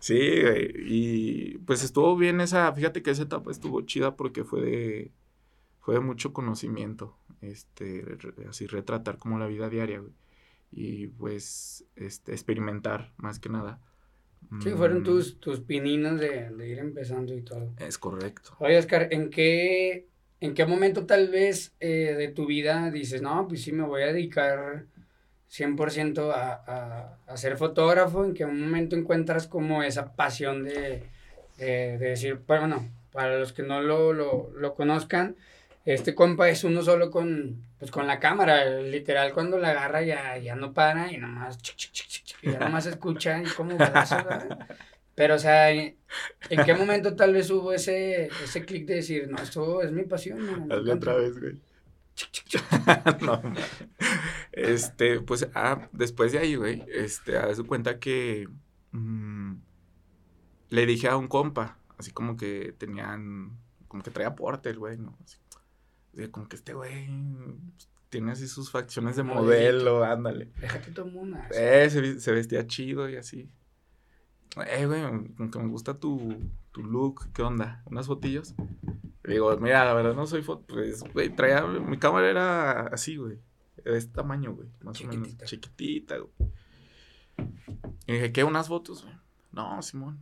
Sí, 0.01 0.19
güey, 0.43 0.71
y 0.77 1.59
pues 1.59 1.83
estuvo 1.83 2.15
bien 2.17 2.41
esa, 2.43 2.71
fíjate 2.75 3.03
que 3.03 3.11
esa 3.11 3.23
etapa 3.23 3.51
estuvo 3.51 3.81
chida 3.83 4.17
porque 4.17 4.45
fue 4.45 4.61
de, 4.61 5.13
fue 5.81 5.95
de 5.95 6.01
mucho 6.01 6.35
conocimiento, 6.35 7.17
este, 7.41 8.05
así 8.47 8.67
retratar 8.67 9.17
como 9.17 9.39
la 9.39 9.47
vida 9.47 9.71
diaria, 9.71 10.01
güey, 10.01 10.13
y 10.71 11.07
pues, 11.07 11.87
este, 11.97 12.33
experimentar 12.33 13.13
más 13.17 13.39
que 13.39 13.49
nada. 13.49 13.81
Sí, 14.61 14.71
fueron 14.73 15.01
Mm, 15.01 15.05
tus, 15.05 15.41
tus 15.41 15.61
pininos 15.61 16.21
de, 16.21 16.51
de 16.51 16.69
ir 16.69 16.79
empezando 16.79 17.33
y 17.35 17.41
todo. 17.41 17.73
Es 17.79 17.97
correcto. 17.97 18.55
Oye, 18.59 18.77
Oscar, 18.77 19.09
¿en 19.11 19.31
qué, 19.31 20.07
en 20.41 20.55
qué 20.55 20.67
momento 20.67 21.07
tal 21.07 21.29
vez 21.29 21.73
eh, 21.81 22.14
de 22.17 22.29
tu 22.29 22.47
vida 22.47 22.91
dices, 22.91 23.23
no, 23.23 23.47
pues 23.49 23.62
sí, 23.62 23.73
me 23.73 23.85
voy 23.85 24.03
a 24.03 24.12
dedicar 24.12 24.85
100% 25.50 26.33
a, 26.33 26.53
a, 26.67 27.19
a 27.26 27.37
ser 27.37 27.57
fotógrafo? 27.57 28.25
¿En 28.25 28.35
qué 28.35 28.45
momento 28.47 28.97
encuentras 28.97 29.47
como 29.47 29.83
esa 29.83 30.14
pasión 30.14 30.64
de, 30.64 31.05
de, 31.59 31.99
de 31.99 32.09
decir, 32.09 32.41
bueno, 32.47 32.88
para 33.12 33.38
los 33.38 33.53
que 33.53 33.62
no 33.62 33.81
lo, 33.81 34.12
lo, 34.12 34.50
lo 34.57 34.75
conozcan, 34.75 35.37
este 35.85 36.14
compa 36.14 36.49
es 36.49 36.64
uno 36.64 36.83
solo 36.83 37.11
con, 37.11 37.62
pues, 37.79 37.91
con 37.91 38.07
la 38.07 38.19
cámara, 38.19 38.64
literal 38.64 39.33
cuando 39.33 39.59
la 39.59 39.71
agarra 39.71 40.03
ya, 40.03 40.37
ya 40.38 40.57
no 40.57 40.73
para 40.73 41.12
y 41.12 41.19
nomás, 41.19 41.59
chic, 41.59 41.79
ya 42.43 42.59
nomás 42.59 42.87
escucha 42.87 43.41
y 43.43 43.45
como 43.47 43.71
¿verdad? 43.79 44.67
Pero, 45.14 45.35
o 45.37 45.38
sea, 45.38 45.71
¿en 45.71 45.97
en 46.50 46.64
qué 46.64 46.75
momento 46.75 47.14
tal 47.16 47.33
vez 47.33 47.50
hubo 47.50 47.73
ese, 47.73 48.26
ese 48.42 48.64
clic 48.64 48.87
de 48.87 48.97
decir, 48.97 49.28
no, 49.28 49.38
esto 49.38 49.83
es 49.83 49.92
mi 49.92 50.04
pasión? 50.04 50.40
me 50.42 50.75
Hazle 50.75 50.92
encanta"? 50.92 50.94
otra 50.94 51.14
vez, 51.16 51.38
güey. 51.38 51.61
no, 53.23 53.42
este, 54.52 55.21
pues, 55.21 55.49
ah, 55.54 55.88
después 55.92 56.33
de 56.33 56.38
ahí, 56.38 56.54
güey, 56.54 56.85
este, 56.88 57.37
haz 57.37 57.56
de 57.59 57.64
cuenta 57.64 57.99
que 57.99 58.49
mm, 58.92 59.54
le 60.71 60.87
dije 60.87 61.09
a 61.09 61.16
un 61.16 61.26
compa, 61.26 61.78
así 61.99 62.12
como 62.12 62.37
que 62.37 62.75
tenían, 62.78 63.59
como 63.88 64.02
que 64.02 64.11
traía 64.12 64.37
porte 64.37 64.71
el 64.71 64.78
güey, 64.78 64.99
¿no? 64.99 65.18
Así, 65.25 65.38
como 66.30 66.49
que 66.49 66.54
este 66.56 66.75
güey 66.75 67.09
tiene 68.11 68.30
así 68.30 68.47
sus 68.47 68.71
facciones 68.71 69.16
de 69.16 69.25
modelo, 69.25 70.04
ándale. 70.04 70.52
Déjate 70.61 70.92
tomar 70.92 71.16
una. 71.16 71.49
Eh, 71.52 71.90
se, 71.90 72.21
se 72.21 72.33
vestía 72.33 72.64
chido 72.66 73.09
y 73.09 73.16
así. 73.16 73.50
Eh, 74.57 74.87
güey, 74.87 75.03
como 75.37 75.51
que 75.51 75.59
me 75.59 75.69
gusta 75.69 75.99
tu, 75.99 76.37
tu 76.71 76.83
look, 76.83 77.29
¿qué 77.33 77.43
onda? 77.43 77.83
¿Unas 77.87 78.07
fotillos? 78.07 78.55
Le 79.25 79.35
digo, 79.35 79.57
mira, 79.59 79.85
la 79.85 79.95
verdad 79.95 80.15
no 80.15 80.27
soy 80.27 80.43
foto, 80.43 80.65
pues, 80.67 81.03
güey, 81.13 81.35
traía, 81.35 81.63
mi 81.63 81.99
cámara 81.99 82.29
era 82.31 82.81
así, 82.89 83.17
güey, 83.17 83.39
de 83.85 83.97
este 83.97 84.13
tamaño, 84.13 84.55
güey, 84.55 84.69
más 84.83 85.01
o 85.01 85.07
menos, 85.07 85.29
Chiquitita. 85.29 85.45
chiquitita, 85.47 86.17
güey. 86.19 86.51
Y 88.07 88.13
dije, 88.13 88.33
¿qué, 88.33 88.45
unas 88.45 88.69
fotos, 88.69 89.03
güey? 89.03 89.15
No, 89.53 89.81
Simón. 89.83 90.19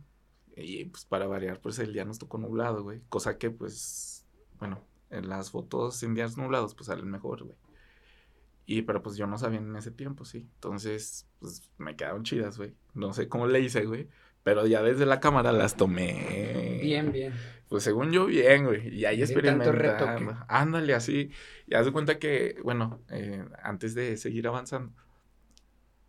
Y 0.55 0.85
pues 0.85 1.05
para 1.05 1.27
variar, 1.27 1.59
pues 1.59 1.79
el 1.79 1.93
día 1.93 2.05
nos 2.05 2.17
tocó 2.19 2.37
nublado, 2.37 2.83
güey, 2.83 3.01
cosa 3.09 3.37
que, 3.37 3.51
pues, 3.51 4.25
bueno, 4.59 4.79
en 5.09 5.29
las 5.29 5.51
fotos 5.51 6.01
en 6.03 6.15
días 6.15 6.37
nublados, 6.37 6.73
pues 6.73 6.87
salen 6.87 7.09
mejor, 7.11 7.43
güey. 7.43 7.57
Y, 8.65 8.83
pero 8.83 9.03
pues 9.03 9.17
yo 9.17 9.27
no 9.27 9.37
sabía 9.37 9.59
en 9.59 9.75
ese 9.75 9.91
tiempo, 9.91 10.25
sí. 10.25 10.49
Entonces, 10.55 11.27
pues 11.39 11.69
me 11.77 11.95
quedaron 11.95 12.23
chidas, 12.23 12.57
güey. 12.57 12.73
No 12.93 13.13
sé 13.13 13.27
cómo 13.27 13.47
le 13.47 13.59
hice, 13.59 13.85
güey. 13.85 14.07
Pero 14.43 14.67
ya 14.67 14.81
desde 14.81 15.05
la 15.05 15.19
cámara 15.19 15.51
las 15.51 15.75
tomé. 15.75 16.79
Bien, 16.81 17.11
bien. 17.11 17.33
Pues 17.69 17.83
según 17.83 18.11
yo, 18.11 18.25
bien, 18.25 18.65
güey. 18.65 18.93
Y 18.93 19.05
ahí 19.05 19.21
experimentando. 19.21 20.37
Ándale, 20.47 20.93
así. 20.93 21.31
Y 21.65 21.75
haz 21.75 21.85
de 21.85 21.91
cuenta 21.91 22.19
que, 22.19 22.57
bueno, 22.63 23.01
eh, 23.09 23.45
antes 23.61 23.95
de 23.95 24.17
seguir 24.17 24.47
avanzando, 24.47 24.93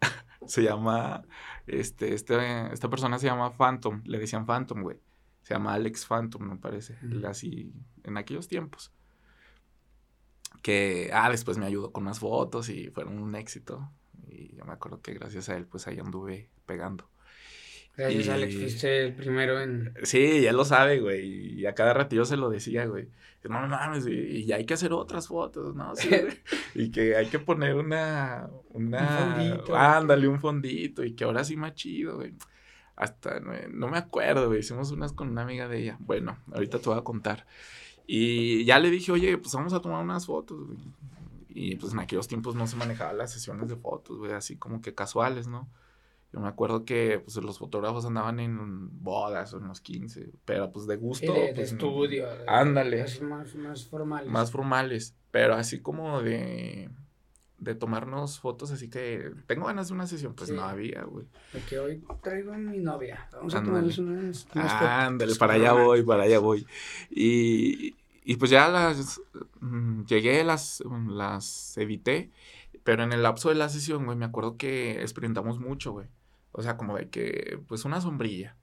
se 0.47 0.63
llama, 0.63 1.25
este, 1.67 2.13
este, 2.13 2.73
esta 2.73 2.91
persona 2.91 3.19
se 3.19 3.27
llama 3.27 3.57
Phantom. 3.57 4.03
Le 4.05 4.19
decían 4.19 4.47
Phantom, 4.47 4.83
güey. 4.83 4.99
Se 5.43 5.55
llama 5.55 5.75
Alex 5.75 6.07
Phantom, 6.07 6.43
me 6.43 6.57
parece. 6.57 6.99
Ujú. 7.05 7.27
Así, 7.27 7.73
en 8.03 8.17
aquellos 8.17 8.49
tiempos. 8.49 8.93
Que, 10.63 11.11
ah, 11.13 11.31
después 11.31 11.59
me 11.59 11.67
ayudó 11.67 11.93
con 11.93 12.05
unas 12.05 12.19
fotos 12.21 12.69
y 12.69 12.89
fueron 12.89 13.19
un 13.19 13.35
éxito. 13.35 13.91
Y 14.29 14.57
yo 14.57 14.65
me 14.65 14.73
acuerdo 14.73 15.01
que 15.03 15.15
gracias 15.15 15.49
a 15.49 15.57
él, 15.57 15.67
pues 15.67 15.87
ahí 15.87 15.99
anduve 15.99 16.49
pegando. 16.67 17.09
Gracias, 17.97 18.27
Y- 18.27 18.31
Alex, 18.31 18.57
fuiste 18.57 19.05
el 19.07 19.15
primero 19.15 19.61
en... 19.61 19.95
Sí, 20.03 20.41
ya 20.41 20.53
lo 20.53 20.65
sabe, 20.65 21.01
güey. 21.01 21.61
Y 21.61 21.67
a 21.67 21.75
cada 21.75 21.95
ratillo 21.95 22.25
se 22.25 22.37
lo 22.37 22.51
decía, 22.51 22.87
güey. 22.87 23.09
No 23.45 23.61
no 23.61 23.69
mames, 23.69 24.07
y, 24.07 24.13
y 24.13 24.53
hay 24.53 24.65
que 24.65 24.73
hacer 24.75 24.93
otras 24.95 25.29
fotos, 25.29 25.77
¿no? 25.77 25.95
Sí, 25.95 26.09
güey. 26.09 26.39
y 26.75 26.91
que 26.91 27.15
hay 27.15 27.27
que 27.27 27.39
poner 27.39 27.75
una. 27.77 28.49
una 28.71 29.01
Un 29.01 29.37
fondito. 29.37 29.77
Ándale, 29.77 30.27
un 30.29 30.41
fondito. 30.41 31.05
Y 31.05 31.15
que 31.15 31.25
ahora 31.25 31.45
sí 31.45 31.57
más 31.57 31.75
chido, 31.75 32.17
güey. 32.17 32.35
Hasta 32.97 33.41
no, 33.41 33.53
no 33.71 33.89
me 33.89 33.99
acuerdo, 33.99 34.49
güey. 34.49 34.61
Hicimos 34.61 34.91
unas 34.93 35.13
con 35.13 35.29
una 35.29 35.43
amiga 35.43 35.69
de 35.69 35.79
ella. 35.83 35.97
Bueno, 36.01 36.39
ahorita 36.53 36.79
te 36.79 36.89
voy 36.89 36.99
a 36.99 37.03
contar. 37.03 37.47
Y 38.07 38.65
ya 38.65 38.79
le 38.79 38.91
dije, 38.91 39.13
oye, 39.13 39.39
pues 39.39 39.55
vamos 39.55 39.73
a 39.73 39.81
tomar 39.81 40.03
unas 40.05 40.27
fotos, 40.27 40.67
güey. 40.67 40.79
Y 41.49 41.77
pues 41.77 41.93
en 41.93 42.01
aquellos 42.01 42.29
tiempos 42.29 42.55
no 42.57 42.67
se 42.67 42.77
manejaban 42.77 43.17
las 43.17 43.33
sesiones 43.33 43.69
de 43.69 43.77
fotos, 43.77 44.19
güey, 44.19 44.33
así 44.33 44.57
como 44.57 44.81
que 44.83 44.95
casuales, 44.95 45.47
¿no? 45.47 45.69
Yo 46.33 46.41
me 46.41 46.49
acuerdo 46.49 46.85
que 46.85 47.21
pues, 47.21 47.37
los 47.37 47.59
fotógrafos 47.59 48.05
andaban 48.05 48.41
en 48.41 49.03
bodas 49.05 49.55
o 49.55 49.59
en 49.59 49.69
los 49.69 49.81
15, 49.81 50.33
pero 50.45 50.73
pues 50.73 50.89
de 50.89 50.97
Sí, 50.97 51.01
gusto. 51.01 51.33
de 51.33 51.53
pues, 51.55 51.71
estudio. 51.73 52.27
Ándale. 52.49 53.05
Más, 53.23 53.55
más 53.55 53.87
formales. 53.87 54.29
Más 54.33 54.51
formales, 54.51 55.15
pero 55.31 55.55
así 55.55 55.81
como 55.81 56.23
de, 56.23 56.91
de 57.59 57.75
tomarnos 57.75 58.41
fotos, 58.41 58.71
así 58.73 58.91
que 58.91 59.31
tengo 59.47 59.67
ganas 59.67 59.89
de 59.89 59.95
una 59.95 60.07
sesión, 60.07 60.35
pues 60.35 60.51
Sí. 60.51 60.57
no 60.57 60.63
había, 60.63 61.03
güey. 61.05 61.27
De 61.53 61.61
que 61.61 61.79
hoy 61.79 62.03
traigo 62.23 62.53
a 62.53 62.59
mi 62.59 62.79
novia. 62.79 63.29
Vamos 63.33 63.55
a 63.55 63.63
tomarles 63.63 63.99
unas, 63.99 64.47
unas 64.55 64.73
fotos. 64.73 64.89
Ándale, 64.89 65.35
para 65.37 65.55
allá 65.55 65.73
voy, 65.73 66.03
para 66.03 66.25
allá 66.25 66.39
voy. 66.41 66.67
Y, 67.11 67.95
y 68.25 68.37
pues 68.37 68.51
ya 68.51 68.69
las 68.69 69.21
mm, 69.61 70.03
llegué, 70.05 70.45
las, 70.45 70.83
las 71.09 71.77
evité, 71.79 72.31
pero 72.83 73.03
en 73.03 73.13
el 73.13 73.23
lapso 73.23 73.49
de 73.49 73.55
la 73.55 73.69
sesión, 73.69 74.05
güey, 74.05 74.17
me 74.19 74.27
acuerdo 74.27 74.57
que 74.57 75.01
experimentamos 75.01 75.59
mucho, 75.59 75.93
güey. 75.93 76.07
O 76.53 76.63
sea, 76.63 76.77
como 76.77 76.97
de 76.97 77.09
que, 77.09 77.59
pues 77.67 77.85
una 77.85 78.01
sombrilla. 78.01 78.57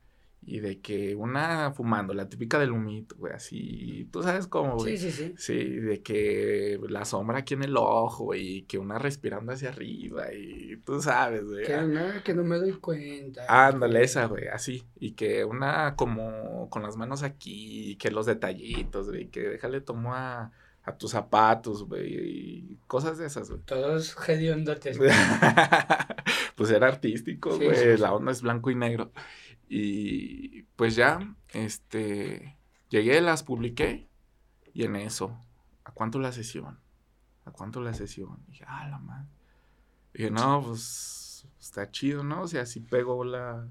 Y 0.43 0.59
de 0.59 0.79
que 0.79 1.15
una 1.15 1.71
fumando, 1.71 2.15
la 2.15 2.27
típica 2.27 2.57
del 2.57 2.71
humito, 2.71 3.15
güey, 3.15 3.33
así. 3.33 4.07
Tú 4.11 4.23
sabes 4.23 4.47
cómo, 4.47 4.75
güey. 4.75 4.97
Sí, 4.97 5.11
sí, 5.11 5.11
sí. 5.11 5.33
Sí, 5.37 5.69
de 5.75 6.01
que 6.01 6.79
la 6.89 7.05
sombra 7.05 7.39
aquí 7.39 7.53
en 7.53 7.63
el 7.63 7.77
ojo 7.77 8.33
y 8.33 8.63
que 8.63 8.79
una 8.79 8.97
respirando 8.97 9.51
hacia 9.51 9.69
arriba 9.69 10.33
y 10.33 10.77
tú 10.77 10.99
sabes, 10.99 11.45
güey. 11.45 11.65
Que 11.65 11.77
no, 11.77 12.23
que 12.23 12.33
no 12.33 12.43
me 12.43 12.57
doy 12.57 12.73
cuenta. 12.73 13.45
Ándale, 13.47 14.03
esa, 14.03 14.25
güey, 14.25 14.47
así. 14.47 14.83
Y 14.99 15.11
que 15.11 15.45
una 15.45 15.95
como 15.95 16.69
con 16.71 16.81
las 16.81 16.97
manos 16.97 17.21
aquí, 17.21 17.91
y 17.91 17.95
que 17.97 18.09
los 18.09 18.25
detallitos, 18.25 19.09
güey, 19.09 19.27
que 19.27 19.41
déjale 19.41 19.79
tomo 19.81 20.15
a, 20.15 20.51
a 20.83 20.97
tus 20.97 21.11
zapatos, 21.11 21.83
güey, 21.87 22.13
y 22.13 22.77
cosas 22.87 23.19
de 23.19 23.27
esas, 23.27 23.49
güey. 23.49 23.61
Todos 23.61 24.15
hediondotes. 24.27 24.97
pues 26.55 26.71
era 26.71 26.87
artístico, 26.87 27.55
güey, 27.55 27.75
sí, 27.75 27.83
sí. 27.95 27.97
la 28.01 28.13
onda 28.13 28.31
es 28.31 28.41
blanco 28.41 28.71
y 28.71 28.75
negro. 28.75 29.11
Y 29.73 30.63
pues 30.75 30.97
ya, 30.97 31.33
este, 31.53 32.57
llegué, 32.89 33.21
las 33.21 33.41
publiqué 33.41 34.09
y 34.73 34.83
en 34.83 34.97
eso, 34.97 35.41
¿a 35.85 35.93
cuánto 35.93 36.19
la 36.19 36.33
sesión? 36.33 36.77
¿A 37.45 37.51
cuánto 37.51 37.79
la 37.79 37.93
sesión? 37.93 38.43
Y 38.49 38.51
dije, 38.51 38.65
ah, 38.67 38.89
la 38.89 38.99
madre. 38.99 39.29
Y 40.13 40.17
dije, 40.17 40.31
no, 40.31 40.61
pues 40.61 41.47
está 41.57 41.89
chido, 41.89 42.21
¿no? 42.21 42.41
O 42.41 42.47
sea, 42.49 42.65
si 42.65 42.81
pego 42.81 43.23
la... 43.23 43.65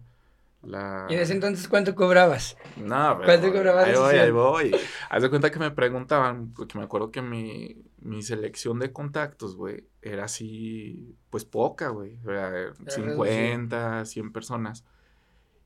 la... 0.63 1.07
¿Y 1.11 1.17
en 1.17 1.21
ese 1.21 1.35
entonces 1.35 1.69
cuánto 1.69 1.95
cobrabas? 1.95 2.57
No, 2.79 3.19
pero 3.19 3.27
¿Cuánto 3.27 3.53
cobrabas 3.53 3.85
ahí 3.85 3.95
voy, 3.95 4.15
ahí 4.15 4.31
voy. 4.31 4.77
Haz 5.11 5.23
de 5.23 5.29
cuenta 5.29 5.51
que 5.51 5.59
me 5.59 5.71
preguntaban, 5.71 6.55
porque 6.55 6.79
me 6.79 6.85
acuerdo 6.85 7.11
que 7.11 7.21
mi, 7.21 7.77
mi 7.99 8.23
selección 8.23 8.79
de 8.79 8.91
contactos, 8.91 9.55
güey, 9.55 9.87
era 10.01 10.25
así, 10.25 11.15
pues 11.29 11.45
poca, 11.45 11.89
güey. 11.89 12.19
Era 12.27 12.73
50, 12.87 14.07
100 14.07 14.33
personas. 14.33 14.87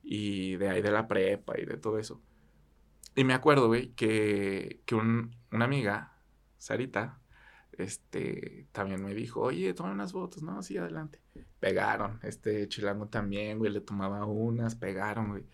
Y 0.06 0.56
de 0.56 0.68
ahí 0.68 0.82
de 0.82 0.90
la 0.92 1.08
prepa 1.08 1.58
y 1.58 1.64
de 1.64 1.76
todo 1.78 1.99
eso. 1.99 2.20
Y 3.16 3.25
me 3.25 3.32
acuerdo, 3.34 3.68
güey, 3.68 3.88
que, 3.92 4.80
que 4.84 4.94
un- 4.94 5.34
una 5.50 5.64
amiga, 5.64 6.12
Sarita, 6.58 7.20
este, 7.78 8.66
también 8.73 9.02
me 9.04 9.14
dijo, 9.14 9.40
oye, 9.40 9.73
toma 9.75 9.92
unas 9.92 10.12
fotos, 10.12 10.42
¿no? 10.42 10.62
Sí, 10.62 10.76
adelante. 10.76 11.20
Pegaron, 11.61 12.20
este 12.23 12.68
chilango 12.68 13.08
también, 13.08 13.58
güey, 13.58 13.73
le 13.73 13.80
tomaba 13.80 14.26
unas, 14.26 14.75
pegaron, 14.76 15.30
güey. 15.30 15.44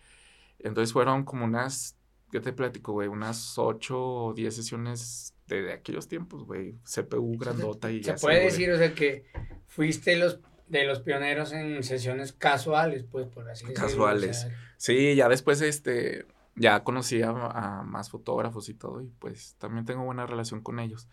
Entonces 0.59 0.93
fueron 0.93 1.23
como 1.23 1.45
unas, 1.45 1.97
¿qué 2.31 2.39
te 2.39 2.53
platico, 2.53 2.93
güey? 2.93 3.07
Unas 3.07 3.57
8 3.57 3.99
o 3.99 4.33
10 4.33 4.55
sesiones 4.55 5.33
de, 5.47 5.61
de 5.63 5.73
aquellos 5.73 6.07
tiempos, 6.07 6.43
güey. 6.45 6.75
CPU 6.83 7.37
grandota 7.39 7.91
y 7.91 8.03
Se 8.03 8.11
así, 8.11 8.21
puede 8.25 8.37
güey. 8.39 8.49
decir, 8.51 8.71
o 8.71 8.77
sea, 8.77 8.93
que 8.93 9.25
fuiste 9.67 10.15
los 10.17 10.39
de 10.71 10.85
los 10.85 11.01
pioneros 11.01 11.51
en 11.51 11.83
sesiones 11.83 12.33
casuales, 12.33 13.03
pues, 13.03 13.27
por 13.27 13.49
así 13.49 13.65
decirlo. 13.65 13.87
Casuales. 13.87 14.45
o 14.45 14.49
sea, 14.49 14.57
Sí, 14.77 15.15
ya 15.15 15.29
después, 15.29 15.61
este, 15.61 16.25
ya 16.55 16.83
conocí 16.83 17.21
a, 17.21 17.29
a, 17.29 17.83
más 17.83 18.09
fotógrafos 18.09 18.69
y 18.69 18.73
todo, 18.73 19.01
y 19.01 19.07
pues 19.19 19.55
también 19.59 19.85
tengo 19.85 20.03
buena 20.03 20.25
relación 20.25 20.61
con 20.61 20.79
ellos. 20.79 21.07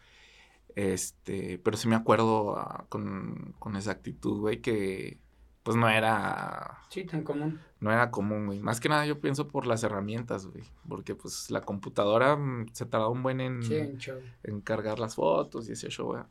Este, 0.75 1.59
pero 1.59 1.77
sí 1.77 1.89
me 1.89 1.97
acuerdo 1.97 2.53
uh, 2.53 2.87
con, 2.89 3.55
con 3.59 3.77
esa 3.77 3.91
actitud, 3.91 4.41
güey, 4.41 4.61
que 4.61 5.19
pues 5.65 5.77
no 5.77 5.89
era... 5.89 6.79
Sí, 6.89 7.05
tan 7.05 7.25
común. 7.25 7.61
No 7.81 7.93
era 7.93 8.11
común, 8.11 8.47
güey. 8.47 8.61
Más 8.61 8.81
que 8.81 8.89
nada 8.89 9.05
yo 9.05 9.21
pienso 9.21 9.49
por 9.49 9.67
las 9.67 9.83
herramientas, 9.83 10.47
güey. 10.47 10.65
Porque 10.89 11.15
pues 11.15 11.51
la 11.51 11.61
computadora 11.61 12.37
mm, 12.37 12.69
se 12.73 12.87
tardaba 12.87 13.11
un 13.11 13.23
buen 13.23 13.41
en, 13.41 13.63
Sí, 13.63 13.75
en 13.75 13.99
show. 13.99 14.19
en 14.45 14.61
cargar 14.63 14.99
las 14.99 15.17
fotos 15.17 15.69
y 15.69 15.73
ese 15.73 15.91
show, 15.91 16.07
güey. 16.07 16.23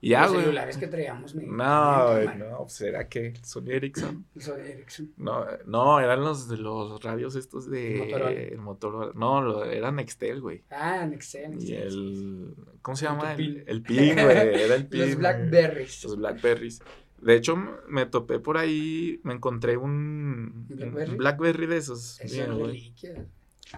Y 0.00 0.10
ya, 0.10 0.22
Los 0.22 0.32
güey. 0.32 0.42
celulares 0.42 0.76
que 0.76 0.86
traíamos. 0.88 1.34
ni- 1.34 1.46
No, 1.46 1.56
cámara. 1.56 2.34
no, 2.34 2.58
pues 2.58 2.80
era 2.82 3.08
que 3.08 3.32
Sony 3.42 3.70
Ericsson. 3.70 4.26
Sony 4.38 4.60
Ericsson. 4.60 5.12
No, 5.16 5.44
no, 5.66 6.00
eran 6.00 6.20
los 6.20 6.48
de 6.48 6.58
los 6.58 7.02
radios 7.02 7.34
estos 7.34 7.68
de 7.70 8.04
Motorola. 8.04 8.30
el 8.32 8.58
Motorola. 8.58 9.12
No, 9.14 9.40
lo, 9.42 9.64
era 9.64 9.90
Nextel, 9.90 10.40
güey. 10.42 10.62
Ah, 10.70 11.06
Nextel. 11.06 11.52
Y 11.54 11.56
Nextel. 11.56 11.76
el 11.78 12.54
¿cómo 12.82 12.96
se 12.96 13.06
llama? 13.06 13.32
El, 13.34 13.64
el 13.66 13.82
pin, 13.82 14.14
güey, 14.14 14.26
era 14.26 14.74
el 14.74 14.86
pin. 14.88 15.00
Los. 15.00 15.16
Blackberries. 15.16 16.04
Los 16.04 16.16
Blackberries. 16.16 16.82
De 17.22 17.34
hecho, 17.34 17.56
me 17.88 18.04
topé 18.04 18.38
por 18.38 18.58
ahí, 18.58 19.18
me 19.24 19.32
encontré 19.32 19.78
un 19.78 20.66
un 20.68 20.76
¿Blackberry? 20.76 21.16
Blackberry 21.16 21.66
de 21.66 21.76
esos. 21.78 22.20
Esas 22.20 22.32
bien, 22.32 22.58
güey. 22.58 22.92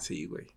Sí, 0.00 0.26
güey. 0.26 0.48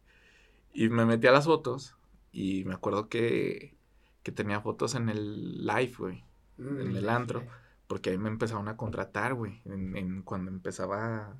Y 0.73 0.89
me 0.89 1.05
metí 1.05 1.27
a 1.27 1.31
las 1.31 1.45
fotos 1.45 1.95
y 2.31 2.63
me 2.65 2.73
acuerdo 2.73 3.07
que, 3.07 3.75
que 4.23 4.31
tenía 4.31 4.61
fotos 4.61 4.95
en 4.95 5.09
el 5.09 5.65
live, 5.65 5.93
güey. 5.97 6.23
Mm, 6.57 6.79
En 6.81 6.95
el 6.95 7.09
antro. 7.09 7.43
Porque 7.87 8.11
ahí 8.11 8.17
me 8.17 8.29
empezaron 8.29 8.67
a 8.69 8.77
contratar, 8.77 9.33
güey. 9.33 9.61
En, 9.65 9.97
en 9.97 10.21
cuando 10.21 10.49
empezaba. 10.51 11.35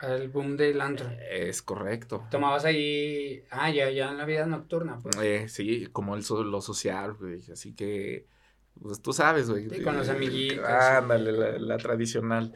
El 0.00 0.28
boom 0.28 0.56
del 0.56 0.80
antro. 0.80 1.08
Es 1.30 1.62
correcto. 1.62 2.26
Tomabas 2.30 2.64
ahí. 2.66 3.44
Ah, 3.50 3.70
ya, 3.70 3.90
ya 3.90 4.10
en 4.10 4.18
la 4.18 4.26
vida 4.26 4.44
nocturna, 4.46 4.98
pues. 4.98 5.16
Eh, 5.22 5.48
sí, 5.48 5.86
como 5.92 6.14
el, 6.16 6.22
lo 6.50 6.60
social, 6.60 7.14
güey. 7.14 7.40
Así 7.50 7.72
que, 7.74 8.26
pues 8.82 9.00
tú 9.00 9.14
sabes, 9.14 9.48
güey. 9.48 9.70
Sí, 9.70 9.82
con 9.82 9.96
los 9.96 10.08
eh, 10.08 10.12
amiguitos, 10.12 10.66
Ándale, 10.66 11.32
sí. 11.32 11.38
la, 11.38 11.58
la 11.58 11.76
tradicional. 11.78 12.52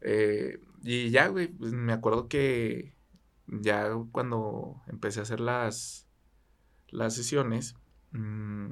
Eh, 0.00 0.58
y 0.82 1.10
ya, 1.10 1.28
güey, 1.28 1.48
pues 1.48 1.72
me 1.72 1.92
acuerdo 1.92 2.28
que 2.28 2.94
ya 3.46 3.90
cuando 4.12 4.80
empecé 4.86 5.20
a 5.20 5.24
hacer 5.24 5.40
las, 5.40 6.06
las 6.88 7.14
sesiones, 7.14 7.74
mm, 8.12 8.68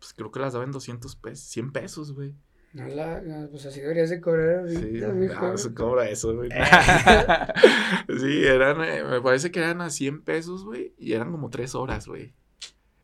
pues 0.00 0.12
creo 0.14 0.32
que 0.32 0.40
las 0.40 0.52
daba 0.54 0.64
en 0.64 0.72
200 0.72 1.14
pesos, 1.16 1.44
100 1.46 1.70
pesos, 1.72 2.12
güey. 2.12 2.34
No 2.72 2.86
la, 2.88 3.20
no, 3.20 3.48
pues 3.50 3.66
así 3.66 3.80
deberías 3.80 4.10
de 4.10 4.20
cobrar 4.20 4.60
ahorita, 4.60 4.80
Sí, 5.10 5.12
mijo. 5.12 5.46
no, 5.48 5.58
se 5.58 5.74
cobra 5.74 6.08
eso, 6.08 6.34
güey. 6.36 6.50
sí, 8.20 8.44
eran, 8.44 8.82
eh, 8.84 9.02
me 9.04 9.20
parece 9.20 9.50
que 9.50 9.58
eran 9.60 9.80
a 9.80 9.90
100 9.90 10.22
pesos, 10.22 10.64
güey, 10.64 10.94
y 10.98 11.12
eran 11.12 11.30
como 11.32 11.50
3 11.50 11.74
horas, 11.74 12.06
güey. 12.06 12.32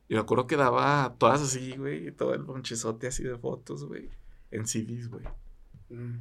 Y 0.08 0.14
me 0.14 0.20
acuerdo 0.20 0.46
que 0.46 0.56
daba 0.56 1.16
todas 1.18 1.42
así, 1.42 1.76
güey, 1.76 2.12
todo 2.12 2.34
el 2.34 2.42
bonchezote 2.44 3.08
así 3.08 3.24
de 3.24 3.36
fotos, 3.36 3.84
güey, 3.84 4.08
en 4.50 4.66
CDs, 4.66 5.08
güey. 5.08 5.24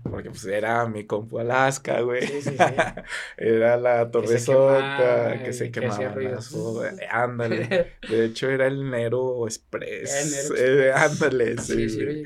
Porque 0.03 0.29
pues 0.29 0.45
era 0.45 0.87
mi 0.87 1.05
compu 1.05 1.39
Alaska, 1.39 2.01
güey. 2.01 2.25
Sí, 2.27 2.41
sí, 2.41 2.57
sí. 2.57 2.57
Era 3.37 3.77
la 3.77 4.05
se 4.05 4.11
torresota 4.11 5.31
quemaba 5.31 5.43
que 5.43 5.53
se 5.53 5.71
que 5.71 5.81
quemaba. 5.81 6.09
ruidos. 6.09 6.49
fotos. 6.49 6.99
Ándale. 7.11 7.97
De 8.07 8.25
hecho, 8.25 8.49
era 8.49 8.67
el 8.67 8.89
Nero 8.89 9.47
Express. 9.47 10.13
El 10.13 10.31
Nero 10.31 10.55
Eh, 10.57 10.89
Express. 10.89 10.95
ándale, 10.95 11.57
sí. 11.57 11.73
Sí, 11.75 11.89
sí, 11.89 12.03
lo 12.03 12.05
güey. 12.05 12.25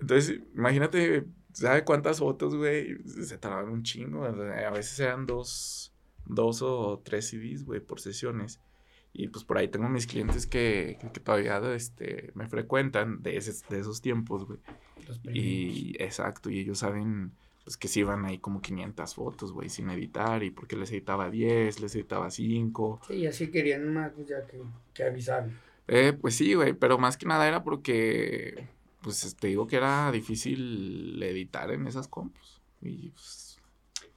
Entonces, 0.00 0.40
imagínate, 0.54 1.24
¿sabe 1.52 1.84
cuántas 1.84 2.18
fotos, 2.18 2.54
güey? 2.56 2.98
Se 3.06 3.38
tardaban 3.38 3.68
un 3.70 3.82
chingo. 3.82 4.24
A 4.24 4.70
veces 4.70 4.98
eran 5.00 5.26
dos, 5.26 5.94
dos 6.26 6.60
o 6.62 7.00
tres 7.04 7.28
CDs, 7.28 7.64
güey, 7.64 7.80
por 7.80 8.00
sesiones. 8.00 8.60
Y 9.14 9.28
pues 9.28 9.44
por 9.44 9.58
ahí 9.58 9.68
tengo 9.68 9.88
mis 9.88 10.06
clientes 10.06 10.46
que, 10.46 10.98
que 11.12 11.20
todavía 11.20 11.60
este, 11.74 12.30
me 12.34 12.48
frecuentan 12.48 13.22
de, 13.22 13.36
ese- 13.36 13.64
de 13.68 13.80
esos 13.80 14.00
tiempos, 14.00 14.46
güey. 14.46 14.58
Y 15.34 15.94
exacto, 16.02 16.50
y 16.50 16.60
ellos 16.60 16.78
saben 16.78 17.32
pues 17.64 17.76
que 17.76 17.86
sí 17.86 18.00
iban 18.00 18.24
ahí 18.24 18.38
como 18.38 18.60
500 18.60 19.14
fotos, 19.14 19.52
güey, 19.52 19.68
sin 19.68 19.88
editar. 19.90 20.42
Y 20.42 20.50
porque 20.50 20.76
les 20.76 20.90
editaba 20.90 21.30
10, 21.30 21.80
les 21.80 21.94
editaba 21.94 22.30
5. 22.30 23.00
Sí, 23.06 23.26
así 23.26 23.50
querían 23.50 23.92
más, 23.92 24.12
pues 24.12 24.28
ya 24.28 24.44
que, 24.46 24.60
que 24.94 25.04
avisaron. 25.04 25.56
Eh, 25.88 26.12
pues 26.12 26.34
sí, 26.34 26.54
güey, 26.54 26.72
pero 26.72 26.98
más 26.98 27.16
que 27.16 27.26
nada 27.26 27.46
era 27.46 27.62
porque, 27.62 28.66
pues 29.02 29.36
te 29.36 29.48
digo 29.48 29.66
que 29.66 29.76
era 29.76 30.10
difícil 30.10 31.22
editar 31.22 31.70
en 31.70 31.86
esas 31.86 32.08
compus. 32.08 32.60
Y 32.80 33.10
pues, 33.10 33.51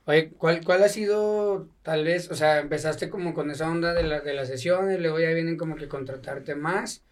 Oye, 0.08 0.30
¿cuál, 0.38 0.64
¿cuál 0.64 0.84
ha 0.84 0.90
sido, 0.90 1.68
tal 1.82 2.04
vez, 2.04 2.30
o 2.30 2.36
sea, 2.36 2.60
empezaste 2.60 3.10
como 3.10 3.34
con 3.34 3.50
esa 3.50 3.70
onda 3.70 3.94
de, 3.94 4.04
la, 4.04 4.20
de 4.22 4.34
las 4.36 4.48
sesiones, 4.48 5.00
luego 5.00 5.20
ya 5.20 5.32
vienen 5.32 5.58
como 5.58 5.76
que 5.76 5.88
contratarte 5.88 6.54
más, 6.56 7.04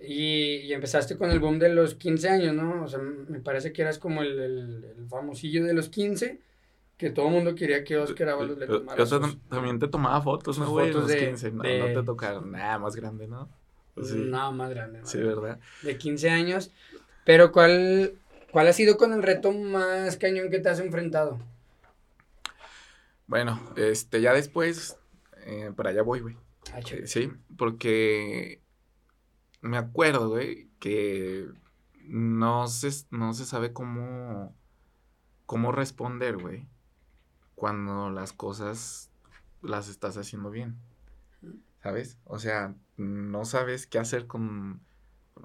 y, 0.00 0.56
y 0.58 0.72
empezaste 0.72 1.16
con 1.16 1.30
el 1.30 1.40
boom 1.40 1.58
de 1.58 1.70
los 1.70 1.94
15 1.94 2.28
años, 2.28 2.54
¿no? 2.54 2.84
O 2.84 2.88
sea, 2.88 3.00
me 3.00 3.40
parece 3.40 3.72
que 3.72 3.82
eras 3.82 3.98
como 3.98 4.22
el, 4.22 4.38
el, 4.40 4.84
el 4.98 5.08
famosillo 5.08 5.64
de 5.64 5.74
los 5.74 5.88
15, 5.88 6.40
que 6.98 7.10
todo 7.10 7.28
el 7.28 7.32
mundo 7.34 7.54
quería 7.54 7.84
que 7.84 7.96
Oscar 7.98 8.30
Ábalos 8.30 8.58
le 8.58 8.66
tomara 8.66 9.04
yo 9.04 9.20
tam- 9.20 9.40
también 9.48 9.78
te 9.78 9.88
tomaba 9.88 10.20
fotos, 10.22 10.58
¿no, 10.58 10.70
güey? 10.70 10.86
Fotos 10.86 11.02
los 11.02 11.12
de- 11.12 11.26
15, 11.26 11.50
no, 11.52 11.62
de- 11.62 11.78
no 11.78 12.00
te 12.00 12.02
tocaron 12.06 12.50
nada 12.52 12.78
más 12.78 12.96
grande, 12.96 13.26
¿no? 13.28 13.48
Pues 13.94 14.08
Sí, 14.08 14.16
No, 14.28 14.52
más 14.52 14.70
grande. 14.70 15.00
más 15.00 15.10
sí, 15.10 15.18
grande. 15.18 15.40
¿verdad? 15.40 15.60
De 15.82 15.98
15 15.98 16.30
años. 16.30 16.70
Pero 17.24 17.52
¿cuál, 17.52 18.14
¿cuál 18.52 18.66
ha 18.68 18.72
sido 18.72 18.96
con 18.96 19.12
el 19.12 19.22
reto 19.22 19.52
más 19.52 20.16
cañón 20.16 20.50
que 20.50 20.58
te 20.58 20.68
has 20.68 20.80
enfrentado? 20.80 21.38
Bueno, 23.26 23.60
este, 23.76 24.20
ya 24.20 24.32
después, 24.32 24.98
eh, 25.44 25.72
para 25.74 25.90
allá 25.90 26.02
voy, 26.02 26.20
güey. 26.20 26.36
Ah, 26.72 26.80
Eh. 26.80 27.06
Sí, 27.06 27.30
porque 27.56 28.62
me 29.60 29.76
acuerdo, 29.76 30.28
güey, 30.28 30.68
que 30.78 31.48
no 32.04 32.68
se, 32.68 32.90
no 33.10 33.32
se 33.32 33.44
sabe 33.44 33.72
cómo, 33.72 34.54
cómo 35.46 35.72
responder, 35.72 36.36
güey, 36.36 36.68
cuando 37.54 38.10
las 38.10 38.32
cosas 38.32 39.10
las 39.62 39.88
estás 39.88 40.16
haciendo 40.16 40.50
bien, 40.50 40.76
¿sabes? 41.82 42.18
O 42.24 42.38
sea, 42.38 42.74
no 42.96 43.44
sabes 43.44 43.86
qué 43.86 43.98
hacer 43.98 44.26
con... 44.26 44.80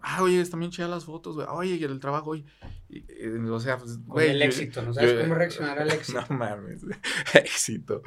Ah, 0.01 0.21
oye, 0.23 0.39
están 0.39 0.59
bien 0.61 0.71
chidas 0.71 0.89
las 0.89 1.05
fotos, 1.05 1.35
güey. 1.35 1.47
Oye, 1.49 1.83
el 1.83 1.99
trabajo, 1.99 2.27
güey. 2.27 2.45
Y, 2.89 2.99
eh, 3.09 3.37
o 3.49 3.59
sea, 3.59 3.77
pues, 3.77 3.93
Con 3.97 4.05
güey. 4.05 4.29
el 4.29 4.39
yo- 4.39 4.45
éxito, 4.45 4.81
¿no 4.81 4.93
sabes 4.93 5.13
yo- 5.13 5.21
cómo 5.21 5.35
reaccionar 5.35 5.79
al 5.79 5.89
éxito? 5.93 6.19
No 6.29 6.37
mames, 6.37 6.85
éxito. 7.33 8.01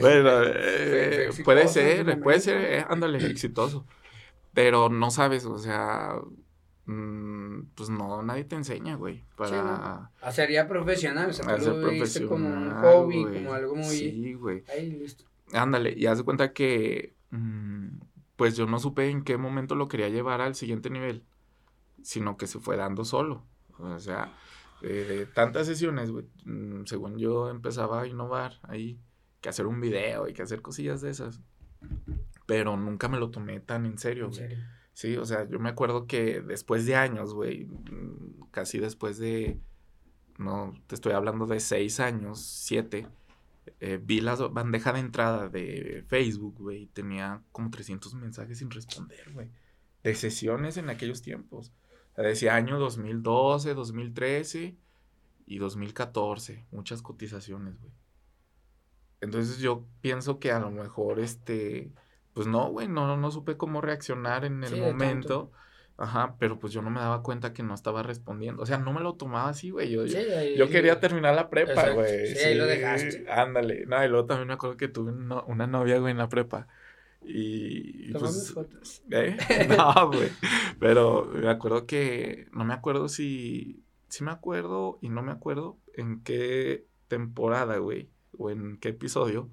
Bueno, 0.00 0.42
eh, 0.44 1.24
exitoso 1.26 1.44
puede 1.44 1.68
ser, 1.68 2.04
puede 2.04 2.16
momento. 2.16 2.40
ser, 2.40 2.56
eh, 2.64 2.84
ándale, 2.88 3.18
exitoso. 3.26 3.86
Pero 4.54 4.88
no 4.88 5.10
sabes, 5.10 5.44
o 5.44 5.58
sea, 5.58 6.14
mm, 6.86 7.62
pues 7.74 7.88
no, 7.90 8.22
nadie 8.22 8.44
te 8.44 8.56
enseña, 8.56 8.96
güey, 8.96 9.24
para 9.36 10.10
A 10.20 10.32
ser 10.32 10.50
ya 10.50 10.66
profesional, 10.66 11.30
o 11.30 11.32
sea, 11.32 11.44
tú 11.44 11.50
hacer 11.52 11.72
lo 11.74 11.90
viste 11.90 12.26
como 12.26 12.48
un 12.48 12.70
hobby, 12.74 13.22
güey. 13.22 13.34
como 13.34 13.52
algo 13.54 13.74
muy... 13.76 13.96
Sí, 13.96 14.34
güey. 14.34 14.64
Ahí, 14.72 14.90
listo. 14.90 15.24
Ándale, 15.52 15.94
y 15.96 16.06
haz 16.06 16.18
de 16.18 16.24
cuenta 16.24 16.52
que, 16.52 17.14
mm, 17.30 17.88
pues 18.40 18.56
yo 18.56 18.64
no 18.64 18.78
supe 18.78 19.10
en 19.10 19.22
qué 19.22 19.36
momento 19.36 19.74
lo 19.74 19.86
quería 19.86 20.08
llevar 20.08 20.40
al 20.40 20.54
siguiente 20.54 20.88
nivel, 20.88 21.26
sino 22.02 22.38
que 22.38 22.46
se 22.46 22.58
fue 22.58 22.78
dando 22.78 23.04
solo. 23.04 23.44
O 23.78 23.98
sea, 23.98 24.34
eh, 24.80 25.04
de 25.06 25.26
tantas 25.26 25.66
sesiones, 25.66 26.10
güey, 26.10 26.24
mm, 26.46 26.86
según 26.86 27.18
yo 27.18 27.50
empezaba 27.50 28.00
a 28.00 28.06
innovar 28.06 28.58
ahí, 28.62 28.98
que 29.42 29.50
hacer 29.50 29.66
un 29.66 29.78
video 29.78 30.26
y 30.26 30.32
que 30.32 30.40
hacer 30.40 30.62
cosillas 30.62 31.02
de 31.02 31.10
esas. 31.10 31.42
Pero 32.46 32.78
nunca 32.78 33.08
me 33.08 33.18
lo 33.18 33.30
tomé 33.30 33.60
tan 33.60 33.84
en 33.84 33.98
serio, 33.98 34.28
En 34.28 34.32
serio. 34.32 34.58
Sí, 34.94 35.18
o 35.18 35.26
sea, 35.26 35.46
yo 35.46 35.58
me 35.58 35.68
acuerdo 35.68 36.06
que 36.06 36.40
después 36.40 36.86
de 36.86 36.96
años, 36.96 37.34
güey, 37.34 37.66
mm, 37.66 38.48
casi 38.52 38.78
después 38.78 39.18
de, 39.18 39.60
no, 40.38 40.72
te 40.86 40.94
estoy 40.94 41.12
hablando 41.12 41.44
de 41.44 41.60
seis 41.60 42.00
años, 42.00 42.40
siete, 42.40 43.06
eh, 43.80 44.00
vi 44.02 44.20
la 44.20 44.34
bandeja 44.34 44.92
de 44.92 45.00
entrada 45.00 45.48
de 45.48 46.04
Facebook, 46.08 46.56
güey, 46.58 46.82
y 46.82 46.86
tenía 46.86 47.42
como 47.52 47.70
300 47.70 48.14
mensajes 48.14 48.58
sin 48.58 48.70
responder, 48.70 49.32
güey, 49.32 49.50
de 50.02 50.14
sesiones 50.14 50.76
en 50.76 50.90
aquellos 50.90 51.22
tiempos. 51.22 51.72
O 52.12 52.14
sea, 52.16 52.24
decía 52.24 52.54
año 52.54 52.78
2012, 52.78 53.74
2013 53.74 54.76
y 55.46 55.58
2014, 55.58 56.66
muchas 56.70 57.02
cotizaciones, 57.02 57.78
güey. 57.80 57.92
Entonces 59.20 59.58
yo 59.58 59.86
pienso 60.00 60.38
que 60.38 60.50
a 60.50 60.60
lo 60.60 60.70
mejor, 60.70 61.20
este, 61.20 61.92
pues 62.32 62.46
no, 62.46 62.70
güey, 62.70 62.88
no, 62.88 63.16
no 63.16 63.30
supe 63.30 63.56
cómo 63.56 63.80
reaccionar 63.80 64.44
en 64.44 64.64
el 64.64 64.70
Sí, 64.70 64.80
de 64.80 64.94
tanto. 64.94 65.52
Ajá, 66.00 66.34
pero 66.38 66.58
pues 66.58 66.72
yo 66.72 66.80
no 66.80 66.88
me 66.88 66.98
daba 66.98 67.22
cuenta 67.22 67.52
que 67.52 67.62
no 67.62 67.74
estaba 67.74 68.02
respondiendo. 68.02 68.62
O 68.62 68.66
sea, 68.66 68.78
no 68.78 68.90
me 68.94 69.02
lo 69.02 69.16
tomaba 69.16 69.50
así, 69.50 69.68
güey. 69.68 69.90
Yo, 69.90 70.08
Sí, 70.08 70.16
ahí- 70.16 70.56
yo 70.56 70.70
quería 70.70 70.98
terminar 70.98 71.34
la 71.34 71.50
prepa, 71.50 71.90
güey. 71.90 72.26
Sí, 72.26 72.38
ahí 72.38 72.54
lo 72.54 72.64
dejaste. 72.64 73.30
Ándale. 73.30 73.84
No, 73.84 74.02
y 74.02 74.08
luego 74.08 74.24
también 74.24 74.48
me 74.48 74.54
acuerdo 74.54 74.78
que 74.78 74.88
tuve 74.88 75.12
una 75.12 75.66
novia, 75.66 75.98
güey, 75.98 76.12
en 76.12 76.16
la 76.16 76.30
prepa. 76.30 76.68
Y, 77.22 78.12
pues, 78.14 78.50
fotos. 78.54 79.02
¿eh? 79.10 79.36
No, 79.76 80.08
güey. 80.08 80.30
Pero 80.78 81.30
me 81.34 81.50
acuerdo 81.50 81.86
que, 81.86 82.48
no 82.52 82.64
me 82.64 82.72
acuerdo 82.72 83.08
si, 83.08 83.84
sí 84.08 84.24
me 84.24 84.30
acuerdo 84.30 84.98
y 85.02 85.10
no 85.10 85.22
me 85.22 85.32
acuerdo 85.32 85.76
en 85.92 86.22
qué 86.22 86.86
temporada, 87.08 87.76
güey, 87.76 88.08
o 88.38 88.48
en 88.48 88.78
qué 88.78 88.88
episodio, 88.88 89.50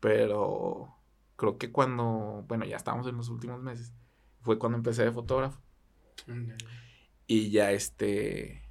Pero 0.00 0.94
creo 1.36 1.56
que 1.56 1.70
cuando, 1.70 2.44
bueno, 2.48 2.64
ya 2.64 2.76
estábamos 2.76 3.06
en 3.06 3.16
los 3.16 3.28
últimos 3.28 3.62
meses, 3.62 3.92
fue 4.42 4.58
cuando 4.58 4.78
empecé 4.78 5.04
de 5.04 5.12
fotógrafo. 5.12 5.60
Y 7.26 7.50
ya 7.50 7.72
este, 7.72 8.62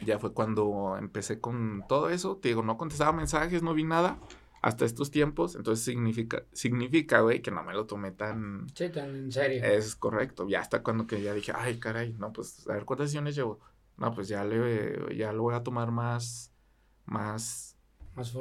ya 0.00 0.18
fue 0.18 0.32
cuando 0.32 0.96
empecé 0.98 1.40
con 1.40 1.84
todo 1.88 2.10
eso. 2.10 2.36
Te 2.36 2.48
digo, 2.48 2.62
no 2.62 2.76
contestaba 2.76 3.12
mensajes, 3.12 3.62
no 3.62 3.74
vi 3.74 3.84
nada 3.84 4.18
hasta 4.62 4.84
estos 4.84 5.10
tiempos. 5.10 5.56
Entonces 5.56 5.84
significa, 5.84 6.44
significa, 6.52 7.20
güey, 7.20 7.42
que 7.42 7.50
no 7.50 7.62
me 7.64 7.72
lo 7.72 7.86
tomé 7.86 8.12
tan... 8.12 8.66
Sí, 8.74 8.88
tan 8.90 9.14
en 9.14 9.32
serio. 9.32 9.62
Es 9.64 9.96
correcto. 9.96 10.48
Ya 10.48 10.60
hasta 10.60 10.82
cuando 10.82 11.06
que 11.06 11.22
ya 11.22 11.34
dije, 11.34 11.52
ay, 11.54 11.78
caray, 11.78 12.14
no, 12.14 12.32
pues, 12.32 12.68
a 12.68 12.74
ver 12.74 12.84
cuántas 12.84 13.08
sesiones 13.08 13.34
llevo. 13.34 13.60
No, 13.96 14.14
pues 14.14 14.28
ya 14.28 14.44
le, 14.44 15.16
ya 15.16 15.32
lo 15.32 15.42
voy 15.42 15.54
a 15.54 15.62
tomar 15.62 15.90
más, 15.90 16.52
más, 17.04 17.76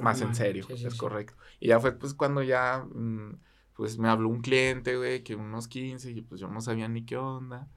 más, 0.01 0.21
en 0.21 0.35
serio. 0.35 0.67
es 0.69 0.95
correcto. 0.95 1.33
Y 1.59 1.69
ya 1.69 1.79
fue 1.79 1.93
pues 1.93 2.13
cuando 2.13 2.43
ya, 2.43 2.85
mm, 2.93 3.39
pues 3.73 3.97
me 3.97 4.07
habló 4.07 4.29
un 4.29 4.41
cliente, 4.41 4.95
güey, 4.95 5.23
que 5.23 5.35
unos 5.35 5.67
15 5.67 6.11
y 6.11 6.21
pues 6.21 6.39
yo 6.39 6.47
no 6.47 6.61
sabía 6.61 6.87
ni 6.87 7.05
qué 7.05 7.17
onda. 7.17 7.67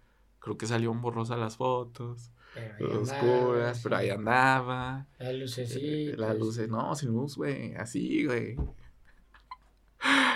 Creo 0.41 0.59
que 0.59 0.67
salió 0.67 0.91
un 0.91 1.01
borrosa 1.01 1.37
las 1.37 1.57
fotos. 1.57 2.33
Pero 2.79 3.03
oscuras, 3.03 3.81
pero 3.83 3.97
ahí 3.97 4.11
andaba. 4.11 5.07
Las 5.19 5.35
luces, 5.35 5.73
sí. 5.73 6.13
Las 6.17 6.37
luces, 6.37 6.69
no, 6.69 6.95
sin 6.97 7.11
luz, 7.11 7.37
güey, 7.37 7.75
así, 7.75 8.25
güey. 8.25 8.57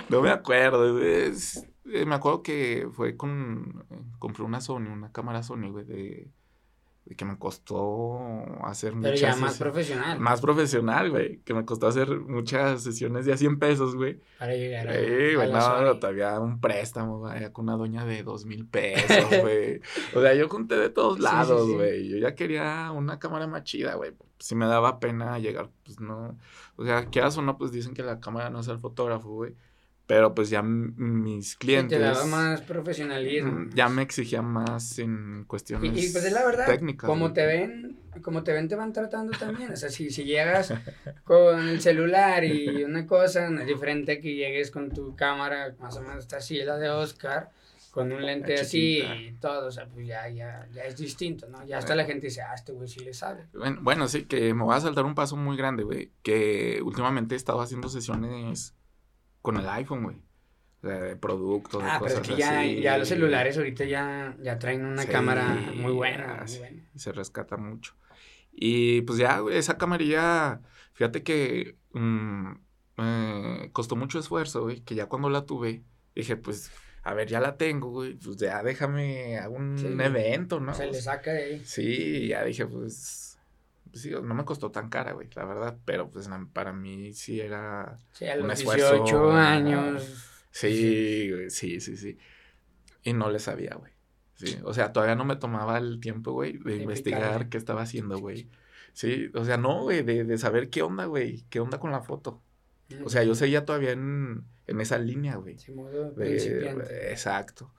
No 0.08 0.22
me 0.22 0.30
acuerdo, 0.30 0.92
güey. 0.92 1.32
Eh, 1.92 2.06
me 2.06 2.14
acuerdo 2.14 2.42
que 2.42 2.88
fue 2.92 3.16
con. 3.16 3.84
Compré 4.18 4.44
una 4.44 4.60
Sony, 4.60 4.92
una 4.92 5.10
cámara 5.10 5.42
Sony, 5.42 5.70
güey, 5.70 5.84
de 5.84 6.30
que 7.16 7.24
me 7.26 7.38
costó 7.38 8.18
hacer 8.64 8.94
muchas... 8.94 9.20
Pero 9.20 9.32
ya 9.32 9.36
más 9.36 9.58
profesional. 9.58 10.18
Más 10.18 10.40
profesional, 10.40 11.10
güey. 11.10 11.38
Que 11.40 11.52
me 11.52 11.66
costó 11.66 11.86
hacer 11.86 12.08
muchas 12.20 12.82
sesiones 12.82 13.26
de 13.26 13.34
a 13.34 13.36
100 13.36 13.58
pesos, 13.58 13.94
güey. 13.94 14.20
Para 14.38 14.54
llegar 14.54 14.88
a... 14.88 14.94
Sí, 14.94 15.34
güey, 15.34 15.52
no, 15.52 15.98
todavía 15.98 16.40
un 16.40 16.60
préstamo, 16.60 17.18
güey, 17.18 17.52
con 17.52 17.68
una 17.68 17.76
doña 17.76 18.06
de 18.06 18.22
dos 18.22 18.46
mil 18.46 18.66
pesos, 18.66 19.28
güey. 19.42 19.82
o 20.14 20.22
sea, 20.22 20.34
yo 20.34 20.48
junté 20.48 20.76
de 20.76 20.88
todos 20.88 21.20
lados, 21.20 21.70
güey. 21.70 22.08
Yo 22.08 22.16
ya 22.16 22.34
quería 22.34 22.90
una 22.90 23.18
cámara 23.18 23.46
más 23.46 23.64
chida, 23.64 23.94
güey. 23.96 24.12
Si 24.38 24.54
me 24.54 24.64
daba 24.64 24.98
pena 24.98 25.38
llegar, 25.38 25.68
pues 25.84 26.00
no... 26.00 26.38
O 26.76 26.84
sea, 26.84 27.04
quieras 27.06 27.36
o 27.36 27.42
no, 27.42 27.58
pues 27.58 27.70
dicen 27.70 27.92
que 27.92 28.02
la 28.02 28.18
cámara 28.18 28.48
no 28.48 28.60
es 28.60 28.68
el 28.68 28.78
fotógrafo, 28.78 29.28
güey. 29.28 29.54
Pero 30.06 30.34
pues 30.34 30.50
ya 30.50 30.62
mis 30.62 31.56
clientes. 31.56 31.98
te 31.98 32.04
daba 32.04 32.26
más 32.26 32.60
profesionalismo. 32.60 33.70
Ya 33.74 33.88
me 33.88 34.02
exigían 34.02 34.44
más 34.44 34.98
en 34.98 35.44
cuestiones. 35.46 35.92
Y, 35.92 36.12
pues 36.12 36.24
es 36.24 36.32
la 36.32 36.44
verdad. 36.44 36.66
Técnicas. 36.66 37.08
Como 37.08 37.32
te 37.32 37.46
ven, 37.46 37.96
como 38.22 38.42
te 38.42 38.52
ven, 38.52 38.68
te 38.68 38.76
van 38.76 38.92
tratando 38.92 39.36
también. 39.38 39.72
O 39.72 39.76
sea, 39.76 39.88
si, 39.88 40.10
si 40.10 40.24
llegas 40.24 40.74
con 41.24 41.68
el 41.68 41.80
celular 41.80 42.44
y 42.44 42.84
una 42.84 43.06
cosa, 43.06 43.48
no 43.48 43.62
es 43.62 43.66
diferente 43.66 44.20
que 44.20 44.34
llegues 44.34 44.70
con 44.70 44.90
tu 44.90 45.16
cámara, 45.16 45.74
más 45.80 45.96
o 45.96 46.02
menos 46.02 46.30
así, 46.34 46.58
la 46.58 46.76
de 46.76 46.90
Oscar, 46.90 47.50
con 47.90 48.12
un 48.12 48.26
lente 48.26 48.60
así 48.60 48.98
y 48.98 49.32
todo. 49.40 49.68
O 49.68 49.70
sea, 49.70 49.86
pues 49.86 50.06
ya, 50.06 50.28
ya, 50.28 50.68
ya 50.74 50.82
es 50.82 50.98
distinto, 50.98 51.48
¿no? 51.48 51.64
Ya 51.64 51.78
hasta 51.78 51.94
la 51.94 52.04
gente 52.04 52.26
dice, 52.26 52.42
ah, 52.42 52.52
este 52.54 52.72
güey 52.72 52.88
sí 52.88 53.00
le 53.00 53.14
sabe. 53.14 53.46
Bueno, 53.54 53.78
bueno, 53.80 54.06
sí, 54.08 54.24
que 54.24 54.52
me 54.52 54.64
voy 54.64 54.76
a 54.76 54.80
saltar 54.80 55.06
un 55.06 55.14
paso 55.14 55.36
muy 55.36 55.56
grande, 55.56 55.82
güey. 55.82 56.10
Que 56.22 56.82
últimamente 56.84 57.34
he 57.34 57.38
estado 57.38 57.62
haciendo 57.62 57.88
sesiones 57.88 58.74
con 59.44 59.58
el 59.58 59.68
iPhone, 59.68 60.04
güey. 60.04 60.16
O 60.82 60.86
sea, 60.86 61.00
de 61.00 61.16
productos, 61.16 61.82
ah, 61.84 61.98
cosas 61.98 62.20
pero 62.22 62.22
es 62.22 62.28
que 62.30 62.40
ya, 62.40 62.64
ya 62.64 62.96
los 62.96 63.08
celulares 63.08 63.58
ahorita 63.58 63.84
ya, 63.84 64.34
ya 64.40 64.58
traen 64.58 64.86
una 64.86 65.04
cámara 65.04 65.44
muy 65.76 65.92
buena, 65.92 66.46
Se 66.46 67.12
rescata 67.12 67.58
mucho. 67.58 67.94
Y 68.50 69.02
pues 69.02 69.18
ya, 69.18 69.40
güey, 69.40 69.58
esa 69.58 69.76
camarilla, 69.76 70.62
fíjate 70.94 71.22
que 71.22 71.76
mm, 71.92 72.52
costó 73.72 73.96
mucho 73.96 74.18
esfuerzo, 74.18 74.62
güey, 74.62 74.80
que 74.80 74.94
ya 74.94 75.06
cuando 75.06 75.28
la 75.28 75.44
tuve, 75.44 75.82
dije, 76.14 76.36
pues, 76.36 76.72
a 77.02 77.12
ver, 77.12 77.28
ya 77.28 77.38
la 77.38 77.58
tengo, 77.58 77.90
güey, 77.90 78.14
pues 78.14 78.38
ya 78.38 78.62
déjame 78.62 79.38
a 79.38 79.50
un 79.50 80.00
evento, 80.00 80.58
¿no? 80.58 80.72
Se 80.72 80.86
le 80.86 81.02
saca 81.02 81.32
de 81.32 81.44
ahí. 81.44 81.62
Sí, 81.66 82.28
ya 82.28 82.44
dije, 82.44 82.64
pues, 82.64 83.33
pues 83.94 84.02
sí, 84.02 84.10
no 84.10 84.34
me 84.34 84.44
costó 84.44 84.72
tan 84.72 84.88
cara, 84.88 85.12
güey, 85.12 85.28
la 85.36 85.44
verdad, 85.44 85.78
pero 85.84 86.10
pues 86.10 86.28
para 86.52 86.72
mí 86.72 87.12
sí 87.12 87.40
era 87.40 87.96
sí, 88.10 88.26
a 88.26 88.34
los 88.34 88.44
un 88.44 88.50
esfuerzo. 88.50 88.92
18 88.92 89.30
años. 89.30 90.48
Sí, 90.50 91.30
güey, 91.30 91.48
sí, 91.48 91.80
sí, 91.80 91.96
sí. 91.96 92.18
Y 93.04 93.12
no 93.12 93.30
le 93.30 93.38
sabía, 93.38 93.76
güey. 93.76 93.92
Sí, 94.34 94.58
o 94.64 94.74
sea, 94.74 94.92
todavía 94.92 95.14
no 95.14 95.24
me 95.24 95.36
tomaba 95.36 95.78
el 95.78 96.00
tiempo, 96.00 96.32
güey, 96.32 96.58
de, 96.58 96.78
investigar 96.78 97.48
qué 97.48 97.56
estaba 97.56 97.82
haciendo, 97.82 98.18
güey. 98.18 98.50
Sí, 98.94 99.28
o 99.34 99.44
sea, 99.44 99.56
no, 99.56 99.82
güey, 99.82 100.02
de, 100.04 100.22
de 100.22 100.38
saber 100.38 100.70
qué 100.70 100.82
onda, 100.82 101.06
güey, 101.06 101.44
qué 101.50 101.58
onda 101.58 101.80
con 101.80 101.90
la 101.90 102.02
foto. 102.02 102.42
O 103.04 103.08
sea, 103.08 103.24
yo 103.24 103.34
seguía 103.34 103.64
todavía 103.64 103.90
en, 103.90 104.44
en 104.68 104.80
esa 104.80 104.98
línea, 104.98 105.34
güey. 105.34 105.58
Sí. 105.58 105.72
Exacto. 107.10 107.74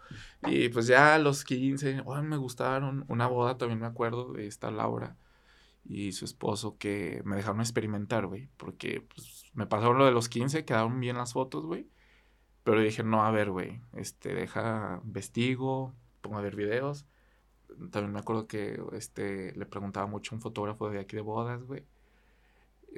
Y 0.46 0.68
pues 0.68 0.88
ya 0.88 1.16
a 1.16 1.20
los 1.20 1.46
15, 1.46 2.02
oh, 2.04 2.22
me 2.22 2.36
gustaron. 2.36 3.06
Una 3.08 3.28
boda 3.28 3.58
también 3.58 3.80
me 3.80 3.86
acuerdo 3.86 4.34
de 4.34 4.46
esta 4.46 4.72
Laura 4.72 5.16
y 5.88 6.12
su 6.14 6.26
esposo 6.26 6.78
que 6.78 7.22
me 7.26 7.36
dejaron 7.36 7.62
experimentar, 7.62 8.26
güey, 8.26 8.50
porque 8.58 9.06
pues, 9.14 9.46
me 9.54 9.68
pasaron 9.68 9.98
lo 9.98 10.06
de 10.06 10.12
los 10.12 10.30
15, 10.30 10.66
quedaron 10.66 11.00
bien 11.00 11.18
las 11.18 11.34
fotos, 11.34 11.66
güey, 11.66 11.88
pero 12.64 12.82
dije, 12.82 13.04
no, 13.04 13.24
a 13.24 13.32
ver, 13.32 13.52
güey, 13.52 13.82
este, 13.94 14.34
deja, 14.34 15.00
investigo, 15.04 15.94
pongo 16.22 16.38
a 16.40 16.42
ver 16.42 16.56
videos. 16.56 17.06
También 17.92 18.14
me 18.14 18.20
acuerdo 18.20 18.48
que 18.48 18.82
este, 18.94 19.54
le 19.56 19.66
preguntaba 19.66 20.08
mucho 20.08 20.34
a 20.34 20.36
un 20.38 20.42
fotógrafo 20.42 20.90
de 20.90 21.00
aquí 21.00 21.16
de 21.16 21.22
bodas, 21.22 21.64
güey. 21.64 21.86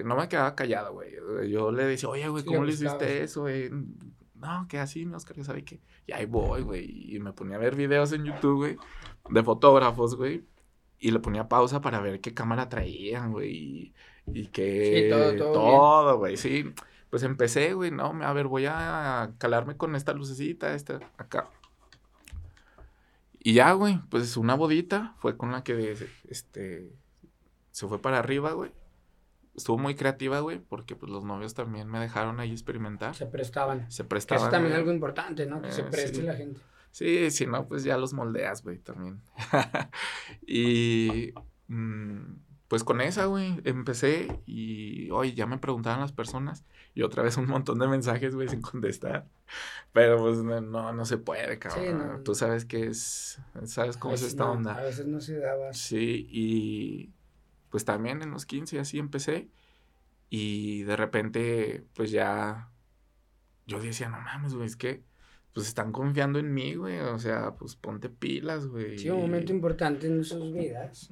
No 0.06 0.15
me 0.15 0.30
quedaba 0.30 0.56
callado, 0.56 0.93
güey. 0.93 1.12
Yo 1.50 1.71
le 1.71 1.84
decía, 1.84 2.08
oye, 2.08 2.30
güey, 2.30 2.45
¿cómo 2.45 2.63
le 2.63 2.73
hiciste 2.73 3.23
eso, 3.23 3.41
güey? 3.41 3.71
No, 4.36 4.67
que 4.69 4.78
así, 4.78 5.06
mi 5.06 5.15
Oscar, 5.15 5.36
ya 5.36 5.43
sabe 5.43 5.65
que. 5.65 5.82
Y 6.06 6.12
ahí 6.12 6.26
voy, 6.28 6.62
güey. 6.62 7.15
Y 7.15 7.19
me 7.19 7.34
ponía 7.34 7.56
a 7.56 7.60
ver 7.60 7.76
videos 7.76 8.13
en 8.13 8.23
YouTube, 8.23 8.58
güey, 8.58 8.78
de 9.32 9.43
fotógrafos, 9.43 10.15
güey 10.15 10.45
y 10.99 11.12
le 11.12 11.19
ponía 11.19 11.47
pausa 11.47 11.81
para 11.81 11.99
ver 11.99 12.21
qué 12.21 12.33
cámara 12.33 12.69
traían, 12.69 13.31
güey, 13.31 13.93
y, 14.25 14.47
qué... 14.47 15.10
Sí, 15.33 15.39
todo, 15.39 16.17
güey, 16.17 16.38
sí. 16.38 16.73
Pues 17.10 17.23
empecé, 17.23 17.73
güey, 17.73 17.91
no, 17.91 18.17
a 18.23 18.33
ver, 18.33 18.47
voy 18.47 18.65
a 18.67 19.31
calarme 19.38 19.77
con 19.77 19.95
esta 19.95 20.13
lucecita, 20.13 20.73
esta, 20.73 20.99
acá. 21.17 21.49
Y 23.39 23.53
ya, 23.53 23.71
güey, 23.73 23.99
pues 24.10 24.36
una 24.36 24.55
bodita 24.55 25.15
fue 25.19 25.38
con 25.38 25.51
la 25.51 25.63
que, 25.63 25.95
este, 26.27 26.91
se 27.71 27.88
fue 27.88 28.01
para 28.01 28.19
arriba, 28.19 28.51
güey. 28.51 28.71
Estuvo 29.55 29.77
muy 29.77 29.95
creativa, 29.95 30.39
güey, 30.41 30.60
porque 30.60 30.95
pues 30.95 31.12
los 31.12 31.23
novios 31.23 31.53
también 31.53 31.88
me 31.88 31.99
dejaron 31.99 32.39
ahí 32.39 32.51
experimentar. 32.51 33.15
Se 33.15 33.25
prestaban. 33.25 33.89
Se 33.89 34.03
prestaban. 34.03 34.43
eso 34.43 34.51
también 34.51 34.73
es 34.73 34.79
algo 34.79 34.91
importante, 34.91 35.45
¿no? 35.45 35.62
Que 35.62 35.71
se 35.71 35.81
eh, 35.81 35.86
preste 35.89 36.23
la 36.23 36.36
gente. 36.36 36.60
Sí, 36.97 37.29
si 37.29 37.45
no, 37.45 37.67
pues 37.67 37.83
ya 37.83 37.95
los 37.95 38.13
moldeas, 38.13 38.63
güey, 38.63 38.79
también. 38.79 39.21
y 40.47 41.31
mm, 41.67 42.21
pues 42.67 42.83
con 42.83 43.01
esa, 43.01 43.25
güey, 43.25 43.62
empecé 43.65 44.41
y 44.47 45.07
hoy 45.12 45.36
ya 45.36 45.45
me 45.45 45.60
preguntaban 45.60 45.99
las 45.99 46.12
personas 46.12 46.65
y 46.95 47.03
otra 47.03 47.21
vez 47.21 47.38
un 47.38 47.45
montón 47.45 47.77
de 47.77 47.88
mensajes, 47.88 48.33
güey, 48.33 48.47
sin 48.47 48.62
contestar. 48.63 49.27
Pero 49.93 50.17
pues 50.17 50.39
no, 50.39 50.91
no 50.91 51.05
se 51.05 51.19
puede, 51.19 51.60
cabrón. 51.60 52.23
Tú 52.23 52.33
sabes 52.33 52.65
que 52.65 52.88
es, 52.88 53.39
sabes 53.65 53.95
cómo 53.95 54.15
es 54.15 54.23
esta 54.23 54.49
onda. 54.49 54.73
A 54.73 54.81
veces 54.81 55.05
no 55.05 55.21
se 55.21 55.38
daba. 55.38 55.73
Sí, 55.73 56.27
y 56.31 57.13
pues 57.69 57.86
también 57.86 58.23
en 58.23 58.31
los 58.31 58.47
15 58.47 58.79
así 58.79 58.97
empecé 58.97 59.51
y 60.31 60.81
de 60.81 60.95
repente 60.95 61.86
pues 61.93 62.10
ya 62.10 62.71
yo 63.67 63.79
decía, 63.79 64.10
no 64.10 64.19
mames, 64.19 64.55
güey, 64.55 64.65
es 64.65 64.75
que 64.75 65.03
pues 65.58 65.70
están 65.70 65.91
confiando 65.91 66.38
en 66.38 66.54
mí, 66.54 66.76
güey. 66.76 67.00
O 67.00 67.17
sea, 67.17 67.56
pues 67.56 67.76
ponte 67.76 68.10
pilas, 68.10 68.67
güey. 68.67 69.00
Sí, 69.00 69.10
un 69.10 69.22
momento 69.22 69.52
importante 69.52 70.06
en 70.06 70.24
sus 70.24 70.54
vidas. 70.54 71.10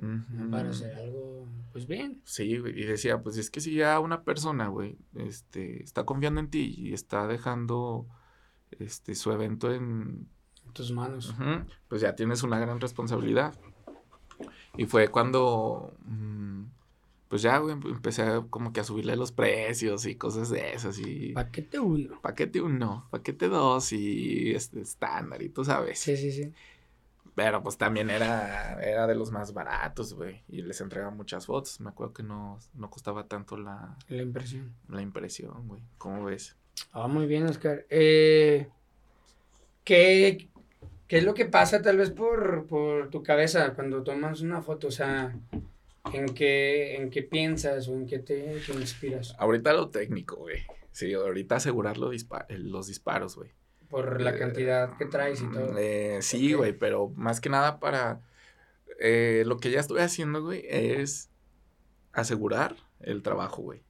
Para 0.52 0.70
hacer 0.70 0.94
algo, 0.94 1.48
pues 1.72 1.88
bien. 1.88 2.22
Sí, 2.26 2.60
güey. 2.60 2.80
Y 2.80 2.84
decía, 2.84 3.24
pues 3.24 3.38
es 3.38 3.50
que 3.50 3.60
si 3.60 3.74
ya 3.74 4.00
una 4.00 4.22
persona, 4.22 4.68
güey, 4.68 5.00
este, 5.16 5.82
está 5.82 6.04
confiando 6.04 6.42
en 6.42 6.52
ti 6.52 6.76
y 6.78 6.94
está 6.94 7.26
dejando 7.26 8.06
este 8.70 9.16
su 9.16 9.32
evento 9.32 9.74
en, 9.74 10.28
tus 10.74 10.92
manos. 10.92 11.34
pues 11.88 12.02
ya 12.02 12.14
tienes 12.16 12.44
una 12.44 12.60
gran 12.60 12.80
responsabilidad. 12.80 13.56
Y 14.78 14.86
fue 14.86 15.08
cuando 15.08 15.98
mm, 16.06 16.66
pues 17.28 17.42
ya, 17.42 17.58
güey, 17.58 17.74
empecé 17.74 18.24
como 18.50 18.72
que 18.72 18.82
a 18.82 18.84
subirle 18.84 19.16
los 19.16 19.32
precios 19.32 20.06
y 20.06 20.16
cosas 20.16 20.50
de 20.50 20.74
esas 20.74 21.00
y... 21.00 21.34
Paquete 21.34 21.80
uno. 21.80 22.22
Paquete 22.22 22.62
uno, 22.62 23.08
paquete 23.10 23.48
dos 23.48 23.92
y 23.94 24.52
este 24.54 24.82
estándar 24.82 25.42
y 25.42 25.50
tú 25.50 25.66
sabes. 25.66 26.00
Sí, 26.00 26.16
sí, 26.18 26.32
sí. 26.32 26.54
Pero 27.34 27.62
pues 27.62 27.78
también 27.78 28.10
era, 28.10 28.82
era 28.82 29.08
de 29.08 29.16
los 29.16 29.32
más 29.32 29.54
baratos, 29.54 30.14
güey. 30.14 30.44
Y 30.48 30.62
les 30.62 30.80
entregaba 30.80 31.12
muchas 31.12 31.48
fotos. 31.48 31.82
Me 31.82 31.90
acuerdo 31.90 32.14
que 32.14 32.24
no, 32.24 32.60
no 32.76 32.90
costaba 32.90 33.28
tanto 33.28 33.58
la... 33.58 33.98
La 34.08 34.22
impresión. 34.22 34.74
La 34.88 35.02
impresión, 35.02 35.68
güey. 35.68 35.82
¿Cómo 35.98 36.24
ves? 36.24 36.56
Ah, 36.94 37.08
muy 37.08 37.26
bien, 37.26 37.46
Oscar. 37.46 37.86
Eh, 37.90 38.70
¿qué, 39.84 40.48
¿Qué 41.10 41.18
es 41.18 41.24
lo 41.26 41.34
que 41.34 41.46
pasa 41.46 41.82
tal 41.82 41.98
vez 41.98 42.12
por, 42.12 42.68
por 42.68 43.10
tu 43.10 43.22
cabeza 43.22 43.74
cuando 43.74 44.02
tomas 44.04 44.40
una 44.40 44.62
foto? 44.62 44.88
O 44.88 44.92
sea... 44.92 45.36
¿En 46.14 46.34
qué, 46.34 46.96
¿En 46.98 47.10
qué 47.10 47.24
piensas 47.24 47.88
o 47.88 47.94
en 47.94 48.06
qué 48.08 48.20
te, 48.20 48.64
inspiras? 48.70 49.36
Ahorita 49.38 49.74
lo 49.74 49.90
técnico, 49.90 50.38
güey. 50.38 50.72
Sí, 50.92 51.14
ahorita 51.14 51.56
asegurar 51.58 51.98
los, 51.98 52.14
eh, 52.16 52.58
los 52.58 52.88
disparos, 52.88 53.36
güey. 53.36 53.52
Por 53.90 54.22
la 54.22 54.32
Eh, 54.32 54.40
cantidad 54.40 54.98
que 54.98 55.06
traes 55.06 55.42
y 55.42 55.52
todo. 55.52 55.78
Eh, 55.78 56.20
sí, 56.22 56.54
güey, 56.54 56.74
pero 56.78 57.10
más 57.16 57.42
que 57.42 57.50
nada 57.50 57.80
para... 57.80 58.22
eh, 59.00 59.44
lo 59.46 59.58
que 59.60 59.72
ya 59.72 59.80
estoy 59.80 60.02
haciendo, 60.02 60.44
güey, 60.44 60.64
es 60.70 61.32
asegurar 62.14 62.76
el 63.00 63.22
trabajo, 63.24 63.62
güey. 63.62 63.84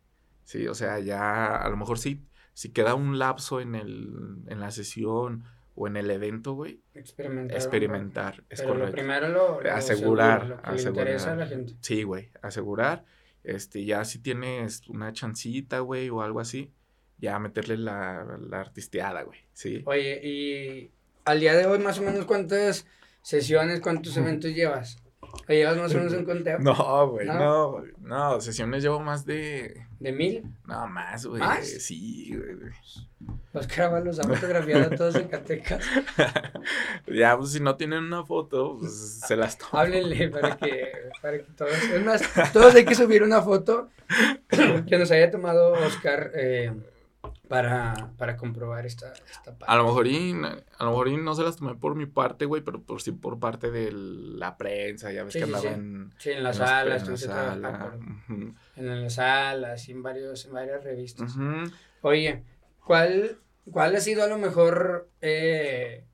Sí, 0.44 0.68
o 0.68 0.76
sea, 0.76 1.00
ya 1.00 1.56
a 1.58 1.70
lo 1.70 1.78
mejor 1.78 2.00
sí, 2.00 2.26
si 2.54 2.72
queda 2.72 2.96
un 2.96 3.20
lapso 3.20 3.62
en, 3.62 3.76
el, 3.76 4.44
en 4.48 4.60
la 4.60 4.72
sesión 4.72 5.46
o 5.76 5.88
en 5.88 5.98
el 5.98 6.10
evento, 6.10 6.54
güey, 6.54 6.80
Experimentar. 6.94 7.58
experimentar, 7.58 8.44
es 8.50 8.60
Pero 8.62 8.74
lo 8.74 8.80
correcto. 8.80 8.96
primero 8.96 9.28
lo, 9.30 9.62
lo 9.62 9.72
Asegurar, 9.74 10.40
seguro, 10.42 10.56
lo 10.56 10.62
que 10.62 10.70
asegurar. 10.70 10.96
le 11.06 11.12
interesa 11.12 11.32
a 11.34 11.36
la 11.36 11.48
gente. 11.48 11.74
Sí, 11.82 12.04
güey, 12.04 12.30
asegurar. 12.42 13.04
Este, 13.44 13.86
ya 13.86 14.04
si 14.06 14.20
tienes 14.20 14.88
una 14.88 15.12
chancita, 15.14 15.80
güey, 15.80 16.10
o 16.10 16.22
algo 16.22 16.40
así, 16.40 16.72
ya 17.18 17.38
meterle 17.40 17.78
la, 17.78 18.38
la 18.40 18.60
artisteada, 18.62 19.22
güey, 19.24 19.40
sí. 19.54 19.84
Oye, 19.86 20.20
y 20.26 20.92
al 21.26 21.40
día 21.40 21.56
de 21.56 21.66
hoy, 21.66 21.80
más 21.80 22.00
o 22.00 22.04
menos, 22.04 22.26
¿cuántas 22.26 22.88
sesiones, 23.22 23.82
cuántos 23.82 24.16
eventos 24.18 24.52
llevas? 24.52 24.98
¿O 25.48 25.54
llevas 25.54 25.78
más 25.78 25.94
o 25.94 25.98
menos 25.98 26.14
un 26.14 26.26
conteo? 26.26 26.60
No, 26.60 27.10
güey, 27.10 27.28
¿No? 27.28 27.34
no, 27.40 27.84
no, 28.02 28.42
sesiones 28.42 28.84
llevo 28.84 29.00
más 29.00 29.26
de, 29.26 29.86
¿De 30.00 30.12
mil? 30.12 30.44
no, 30.66 30.88
más, 30.88 31.26
güey, 31.26 31.40
¿Más? 31.40 31.68
sí, 31.68 32.36
güey. 32.36 32.72
Oscar 33.54 33.86
Ábalos 33.86 34.20
ha 34.20 34.24
fotografiado 34.24 34.94
a 34.94 34.96
todos 34.98 35.14
Zacatecas. 35.14 35.84
ya, 37.08 37.38
pues 37.38 37.52
si 37.52 37.60
no 37.60 37.76
tienen 37.76 38.04
una 38.04 38.24
foto, 38.26 38.78
pues 38.80 39.22
se 39.26 39.36
las 39.38 39.58
toman. 39.58 39.88
Háblenle 39.88 40.30
para 40.30 40.58
que, 40.58 40.92
para 41.22 41.38
que 41.38 41.46
todos. 41.56 41.72
Es 41.72 42.06
más, 42.06 42.22
todos 42.52 42.76
hay 42.76 42.84
que 42.86 42.96
subir 42.96 43.24
una 43.24 43.42
foto 43.42 43.90
que 44.88 44.98
nos 44.98 45.10
haya 45.12 45.32
tomado 45.32 45.72
Oscar 45.72 46.32
eh, 46.36 46.74
para, 47.48 48.12
para 48.18 48.38
comprobar 48.38 48.86
esta, 48.86 49.14
esta 49.14 49.58
parte. 49.58 49.66
A 49.68 49.76
lo 49.76 49.86
mejor 49.86 50.08
y, 50.08 50.32
a 50.34 50.84
lo 50.84 50.90
mejor 50.90 51.08
y 51.10 51.18
no 51.18 51.36
se 51.36 51.44
las 51.44 51.58
tomé 51.58 51.76
por 51.76 51.96
mi 51.96 52.06
parte, 52.06 52.46
güey, 52.46 52.62
pero 52.62 52.82
por 52.82 53.02
sí 53.02 53.12
por 53.12 53.40
parte 53.40 53.72
de 53.72 53.92
la 53.92 54.58
prensa, 54.58 55.12
ya 55.12 55.24
ves 55.24 55.34
Sí, 55.34 55.40
que 55.40 55.46
sí, 55.46 55.52
andaba 55.54 55.62
sí. 55.62 56.32
en... 56.32 56.44
Las 56.44 56.60
en 56.60 56.66
salas, 56.66 57.24
en 57.24 57.62
la 57.62 57.98
en 58.76 59.04
las 59.04 59.14
salas, 59.14 59.90
en, 59.90 60.04
varios, 60.04 60.46
en 60.46 60.54
varias 60.54 60.84
revistas. 60.84 61.34
Oye, 62.02 62.44
¿cuál, 62.84 63.38
¿cuál 63.72 63.96
ha 63.96 64.00
sido 64.00 64.24
a 64.24 64.28
lo 64.28 64.38
mejor, 64.38 65.10
eh, 65.22 66.06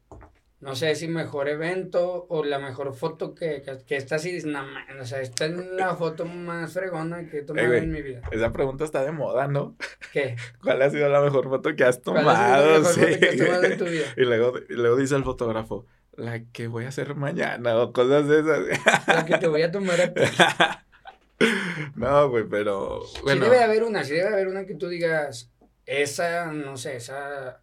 no 0.62 0.76
sé 0.76 0.94
si 0.96 1.08
mejor 1.08 1.50
evento 1.50 2.28
o 2.30 2.44
la 2.44 2.60
mejor 2.60 2.94
foto 2.94 3.34
que, 3.34 3.62
que, 3.64 3.80
que 3.86 3.96
esta 3.96 4.20
sí 4.20 4.40
más, 4.46 4.66
o 5.00 5.06
sea, 5.06 5.20
esta 5.22 5.46
es 5.46 5.52
la 5.52 5.96
foto 5.96 6.26
más 6.26 6.72
fregona 6.72 7.28
que 7.28 7.40
he 7.40 7.42
tomado 7.44 7.74
en 7.74 7.92
mi 7.92 8.02
vida? 8.02 8.22
Esa 8.32 8.52
pregunta 8.54 8.84
está 8.86 9.04
de 9.04 9.12
moda, 9.12 9.48
¿no? 9.48 9.76
¿Qué? 10.14 10.36
¿Cuál 10.62 10.82
ha 10.84 10.90
sido 10.90 11.10
la 11.10 11.20
mejor 11.22 11.50
foto 11.50 11.76
que 11.76 11.84
has 11.84 12.00
¿Cuál 12.04 12.28
ha 12.30 12.36
sido 12.36 12.36
la 12.36 12.76
tomado? 12.76 12.80
mejor 12.80 12.94
Sí. 12.94 13.02
foto 13.02 13.20
que 13.20 13.28
has 13.28 13.38
tomado 13.38 13.64
en 13.64 13.78
tu 13.78 13.86
vida? 13.86 14.06
Y 14.16 14.22
luego, 14.22 14.54
y 14.70 14.74
luego 14.74 14.96
dice 14.98 15.16
el 15.16 15.24
fotógrafo, 15.24 15.86
la 16.16 16.44
que 16.52 16.68
voy 16.68 16.86
a 16.86 16.90
hacer 16.90 17.16
mañana 17.16 17.78
o 17.78 17.92
cosas 17.92 18.28
de 18.28 18.42
esas. 18.42 19.08
La 19.08 19.26
que 19.26 19.38
te 19.40 19.48
voy 19.48 19.64
a 19.64 19.72
tomar 19.72 20.00
a 20.00 20.14
ti. 20.14 20.22
no, 21.96 22.30
güey, 22.30 22.44
pero 22.48 23.02
bueno. 23.24 23.46
Sí 23.46 23.50
debe 23.50 23.64
haber 23.64 23.84
una, 23.84 24.04
sí 24.04 24.14
debe 24.14 24.28
haber 24.30 24.48
una 24.48 24.66
que 24.66 24.76
tú 24.76 24.88
digas, 24.90 25.50
esa, 25.86 26.52
no 26.52 26.78
sé, 26.78 26.98
esa, 26.98 27.62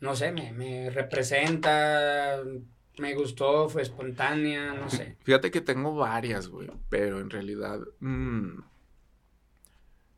no 0.00 0.16
sé, 0.16 0.32
me, 0.32 0.52
me 0.52 0.90
representa, 0.90 2.38
me 2.98 3.14
gustó, 3.14 3.68
fue 3.68 3.82
espontánea, 3.82 4.72
no 4.74 4.88
sé. 4.90 5.16
Fíjate 5.24 5.50
que 5.50 5.60
tengo 5.60 5.94
varias, 5.94 6.48
güey, 6.48 6.70
pero 6.88 7.20
en 7.20 7.30
realidad 7.30 7.80
mm, 8.00 8.58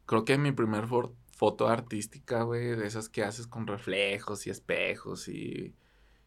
creo 0.07 0.25
que 0.25 0.39
mi 0.39 0.53
primer 0.53 0.87
foto 1.33 1.69
artística, 1.69 2.43
güey, 2.43 2.77
de 2.77 2.87
esas 2.87 3.09
que 3.09 3.25
haces 3.25 3.47
con 3.47 3.67
reflejos 3.67 4.47
y 4.47 4.51
espejos 4.51 5.29
y 5.29 5.75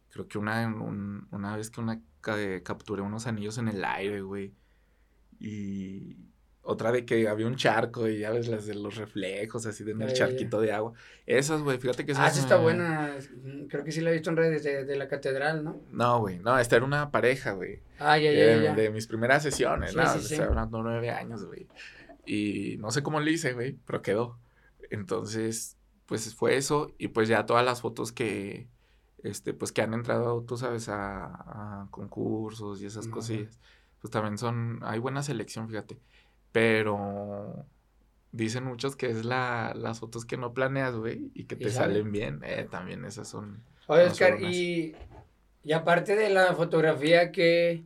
creo 0.09 0.27
que 0.27 0.37
una, 0.37 0.67
una 1.31 1.55
vez 1.57 1.69
que 1.69 1.81
una 1.81 2.01
ca- 2.21 2.61
capturé 2.63 3.01
unos 3.01 3.27
anillos 3.27 3.57
en 3.57 3.67
el 3.67 3.83
aire, 3.83 4.21
güey, 4.21 4.53
y 5.39 6.15
otra 6.67 6.91
de 6.91 7.05
que 7.05 7.27
había 7.27 7.45
un 7.45 7.55
charco 7.55 8.07
y 8.07 8.19
ya 8.19 8.31
ves 8.31 8.47
las 8.47 8.65
de 8.65 8.73
los 8.73 8.95
reflejos 8.95 9.65
así 9.67 9.83
de 9.83 9.91
en 9.91 10.01
el 10.01 10.13
charquito 10.13 10.59
de 10.59 10.71
agua. 10.71 10.93
Esas, 11.27 11.61
güey, 11.61 11.77
fíjate 11.77 12.05
que 12.05 12.13
esas 12.13 12.23
Ah, 12.25 12.27
esa 12.29 12.39
está 12.39 12.57
buena, 12.57 13.15
creo 13.69 13.83
que 13.83 13.91
sí 13.91 14.01
la 14.01 14.09
he 14.09 14.13
visto 14.13 14.31
en 14.31 14.35
redes 14.37 14.63
de, 14.63 14.83
de 14.83 14.95
la 14.95 15.07
catedral, 15.07 15.63
¿no? 15.63 15.79
No, 15.91 16.19
güey, 16.19 16.39
no, 16.39 16.57
esta 16.57 16.75
era 16.77 16.85
una 16.85 17.11
pareja, 17.11 17.51
güey. 17.51 17.81
Ah, 17.99 18.17
ya, 18.17 18.31
ya, 18.31 18.45
de, 18.45 18.63
ya. 18.63 18.75
de 18.75 18.89
mis 18.89 19.05
primeras 19.05 19.43
sesiones, 19.43 19.91
Sí, 19.91 19.97
¿no? 19.97 20.09
sí, 20.09 20.17
Estoy 20.19 20.37
sí. 20.37 20.41
hablando 20.43 20.81
nueve 20.81 21.11
años, 21.11 21.45
güey. 21.45 21.67
Y 22.25 22.77
no 22.79 22.89
sé 22.89 23.03
cómo 23.03 23.19
le 23.19 23.31
hice, 23.31 23.53
güey, 23.53 23.77
pero 23.85 24.01
quedó. 24.01 24.39
Entonces, 24.89 25.77
pues 26.07 26.33
fue 26.35 26.57
eso. 26.57 26.91
Y 26.97 27.09
pues 27.09 27.27
ya 27.27 27.45
todas 27.45 27.63
las 27.63 27.81
fotos 27.81 28.11
que, 28.11 28.67
este, 29.23 29.53
pues 29.53 29.71
que 29.71 29.81
han 29.83 29.93
entrado, 29.93 30.41
tú 30.41 30.57
sabes, 30.57 30.89
a, 30.89 31.25
a 31.83 31.87
concursos 31.91 32.81
y 32.81 32.85
esas 32.87 33.05
Ajá. 33.05 33.13
cosillas. 33.13 33.59
Pues 34.01 34.11
también 34.11 34.37
son, 34.37 34.79
hay 34.83 34.99
buena 34.99 35.21
selección, 35.23 35.67
fíjate. 35.69 35.97
Pero 36.55 37.65
dicen 38.31 38.63
muchos 38.63 38.95
que 38.95 39.07
es 39.09 39.25
la, 39.25 39.73
las 39.75 39.99
fotos 39.99 40.23
que 40.23 40.37
no 40.37 40.53
planeas, 40.53 40.95
güey, 40.95 41.29
y 41.33 41.43
que 41.45 41.57
te 41.57 41.69
salen. 41.69 41.97
salen 41.97 42.11
bien. 42.13 42.41
Eh, 42.45 42.65
también 42.71 43.03
esas 43.03 43.27
son. 43.27 43.61
Oye, 43.87 44.03
Oscar, 44.05 44.41
y, 44.41 44.95
y 45.63 45.73
aparte 45.73 46.15
de 46.15 46.29
la 46.29 46.53
fotografía, 46.55 47.31
¿qué, 47.33 47.83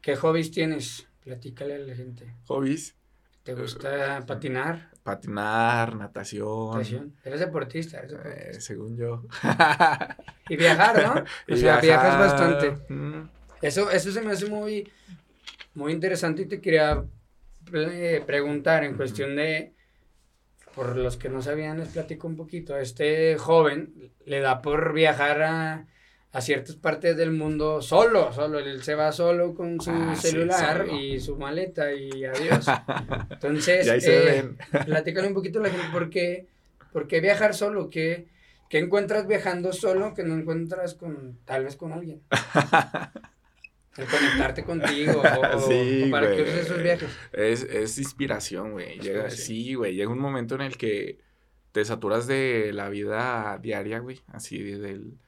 ¿qué 0.00 0.16
hobbies 0.16 0.50
tienes? 0.50 1.06
Platícale 1.22 1.76
a 1.76 1.78
la 1.78 1.94
gente. 1.94 2.34
Hobbies, 2.48 2.96
¿Te 3.44 3.54
gusta 3.54 4.24
patinar? 4.26 4.90
patinar, 5.04 5.94
natación. 5.96 6.70
Natación? 6.72 7.14
Eres 7.24 7.40
deportista, 7.40 7.98
eres 7.98 8.12
Eh, 8.12 8.16
deportista. 8.18 8.60
según 8.60 8.96
yo. 8.96 9.22
Y 10.48 10.56
viajar, 10.56 11.02
¿no? 11.02 11.24
Y 11.46 11.54
O 11.54 11.56
sea, 11.56 11.80
viajas 11.80 12.18
bastante. 12.18 12.70
mm, 12.92 13.28
Eso, 13.62 13.90
eso 13.90 14.10
se 14.12 14.20
me 14.22 14.32
hace 14.32 14.46
muy, 14.46 14.90
muy 15.74 15.92
interesante 15.92 16.42
y 16.42 16.46
te 16.46 16.60
quería 16.60 17.04
preguntar 18.26 18.84
en 18.84 18.94
cuestión 18.96 19.36
de, 19.36 19.72
por 20.74 20.96
los 20.96 21.16
que 21.16 21.28
no 21.28 21.42
sabían, 21.42 21.78
les 21.78 21.88
platico 21.88 22.26
un 22.28 22.36
poquito. 22.36 22.76
Este 22.78 23.36
joven 23.38 24.12
le 24.24 24.40
da 24.40 24.62
por 24.62 24.92
viajar 24.94 25.42
a, 25.42 25.86
a 26.32 26.40
ciertas 26.40 26.76
partes 26.76 27.16
del 27.16 27.32
mundo 27.32 27.82
solo, 27.82 28.32
solo. 28.32 28.58
Él 28.58 28.82
se 28.82 28.94
va 28.94 29.12
solo 29.12 29.54
con 29.54 29.80
su 29.80 29.90
Ah, 29.90 30.14
sí, 30.16 30.28
celular 30.30 30.86
solo. 30.86 30.98
y 30.98 31.20
su 31.20 31.36
maleta 31.36 31.92
y 31.92 32.24
adiós. 32.24 32.66
Entonces, 33.30 33.86
eh, 34.06 34.50
platícale 34.86 35.28
un 35.28 35.34
poquito 35.34 35.58
a 35.60 35.62
la 35.64 35.70
gente 35.70 35.86
por 35.92 36.08
qué, 36.10 36.46
por 36.92 37.06
qué 37.06 37.20
viajar 37.20 37.54
solo, 37.54 37.90
qué, 37.90 38.28
qué 38.70 38.78
encuentras 38.78 39.26
viajando 39.26 39.72
solo 39.74 40.14
que 40.14 40.24
no 40.24 40.34
encuentras 40.34 40.94
con, 40.94 41.38
tal 41.44 41.64
vez 41.64 41.76
con 41.76 41.92
alguien. 41.92 42.22
El 43.96 44.06
conectarte 44.06 44.64
contigo 44.64 45.20
o, 45.22 45.56
o- 45.56 45.60
Sí, 45.68 46.04
o 46.06 46.10
para 46.10 46.34
que 46.34 46.42
uses 46.42 46.54
esos 46.66 46.82
viajes. 46.82 47.10
Es, 47.32 47.62
es 47.62 47.98
inspiración, 47.98 48.72
güey. 48.72 48.98
Llega, 48.98 49.28
sí, 49.30 49.74
güey. 49.74 49.94
Llega 49.94 50.10
un 50.10 50.18
momento 50.18 50.54
en 50.54 50.62
el 50.62 50.76
que 50.76 51.18
te 51.72 51.84
saturas 51.84 52.26
de 52.26 52.72
la 52.72 52.88
vida 52.88 53.58
diaria, 53.62 53.98
güey. 53.98 54.20
Así 54.28 54.58
de- 54.62 54.78
del, 54.78 55.18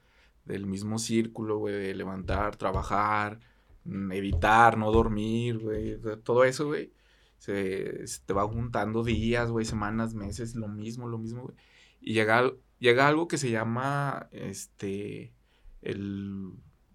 del 0.44 0.66
mismo 0.66 0.98
círculo, 0.98 1.58
güey. 1.58 1.74
De 1.74 1.94
levantar, 1.94 2.56
trabajar, 2.56 3.38
mm, 3.84 4.12
evitar, 4.12 4.78
no 4.78 4.90
dormir, 4.92 5.58
güey. 5.58 5.98
Todo 6.22 6.44
eso, 6.44 6.66
güey. 6.66 6.90
Se, 7.38 8.06
se 8.06 8.20
te 8.24 8.32
va 8.32 8.46
juntando 8.48 9.04
días, 9.04 9.50
güey, 9.50 9.66
semanas, 9.66 10.14
meses, 10.14 10.54
lo 10.54 10.68
mismo, 10.68 11.06
lo 11.08 11.18
mismo, 11.18 11.42
güey. 11.42 11.54
Y 12.00 12.14
llega, 12.14 12.50
llega 12.78 13.06
algo 13.08 13.28
que 13.28 13.36
se 13.36 13.50
llama, 13.50 14.28
este, 14.32 15.34
el, 15.82 16.52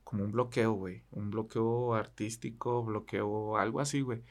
como 0.10 0.24
un 0.24 0.32
bloqueo, 0.32 0.74
güey. 0.74 1.04
Un 1.12 1.30
bloqueo 1.30 1.94
artístico, 1.94 2.84
bloqueo, 2.84 3.58
algo 3.58 3.80
así, 3.80 4.02
güey. 4.02 4.24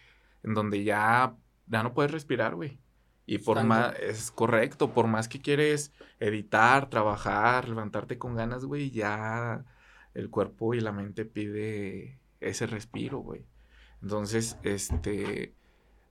En 0.42 0.52
donde 0.52 0.82
ya, 0.82 1.36
ya 1.68 1.84
no 1.84 1.94
puedes 1.94 2.10
respirar, 2.10 2.56
güey. 2.56 2.80
Y 3.26 3.38
por 3.38 3.58
Tanto. 3.58 3.68
más, 3.68 3.98
es 4.00 4.32
correcto, 4.32 4.92
por 4.92 5.06
más 5.06 5.28
que 5.28 5.40
quieres 5.40 5.92
editar, 6.18 6.90
trabajar, 6.90 7.68
levantarte 7.68 8.18
con 8.18 8.34
ganas, 8.34 8.64
güey, 8.64 8.90
ya 8.90 9.64
el 10.14 10.30
cuerpo 10.30 10.74
y 10.74 10.80
la 10.80 10.90
mente 10.90 11.24
pide 11.24 12.18
ese 12.40 12.66
respiro, 12.66 13.18
güey. 13.18 13.46
Entonces, 14.02 14.58
este, 14.64 15.54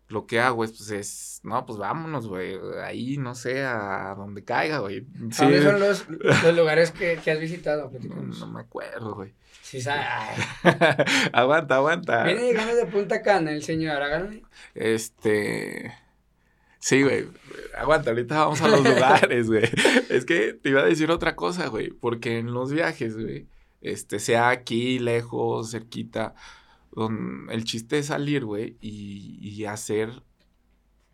lo 0.09 0.25
que 0.25 0.39
hago 0.39 0.63
es, 0.63 0.71
pues, 0.71 0.89
es, 0.91 1.39
no, 1.43 1.65
pues 1.65 1.77
vámonos, 1.77 2.27
güey, 2.27 2.57
ahí, 2.83 3.17
no 3.17 3.35
sé, 3.35 3.63
a 3.63 4.13
donde 4.15 4.43
caiga, 4.43 4.79
güey. 4.79 5.05
Sí, 5.31 5.39
¿Cuáles 5.39 5.63
son 5.63 5.79
los, 5.79 6.05
los 6.43 6.55
lugares 6.55 6.91
que, 6.91 7.19
que 7.23 7.31
has 7.31 7.39
visitado? 7.39 7.91
no, 7.91 8.47
me 8.47 8.61
acuerdo, 8.61 9.15
güey. 9.15 9.33
Sí, 9.61 9.79
aguanta, 11.33 11.75
aguanta. 11.75 12.23
Viene 12.23 12.43
llegando 12.43 12.73
de 12.73 12.85
Punta 12.85 13.21
Cana 13.21 13.51
el 13.51 13.63
señor, 13.63 14.01
háganle. 14.01 14.43
Este. 14.73 15.93
Sí, 16.79 17.03
güey. 17.03 17.27
Aguanta, 17.77 18.11
ahorita 18.11 18.37
vamos 18.37 18.61
a 18.61 18.69
los 18.69 18.81
lugares, 18.85 19.47
güey. 19.47 19.69
Es 20.07 20.23
que 20.23 20.53
te 20.53 20.69
iba 20.69 20.83
a 20.83 20.85
decir 20.85 21.11
otra 21.11 21.35
cosa, 21.35 21.67
güey. 21.67 21.89
Porque 21.89 22.37
en 22.37 22.53
los 22.53 22.71
viajes, 22.71 23.17
güey, 23.17 23.47
este, 23.81 24.19
sea 24.19 24.47
aquí, 24.51 24.99
lejos, 24.99 25.71
cerquita, 25.71 26.33
don- 26.97 27.47
el 27.51 27.63
chiste 27.63 27.99
es 27.99 28.07
salir, 28.07 28.43
güey, 28.45 28.75
y, 28.81 29.37
y 29.41 29.65
hacer 29.65 30.09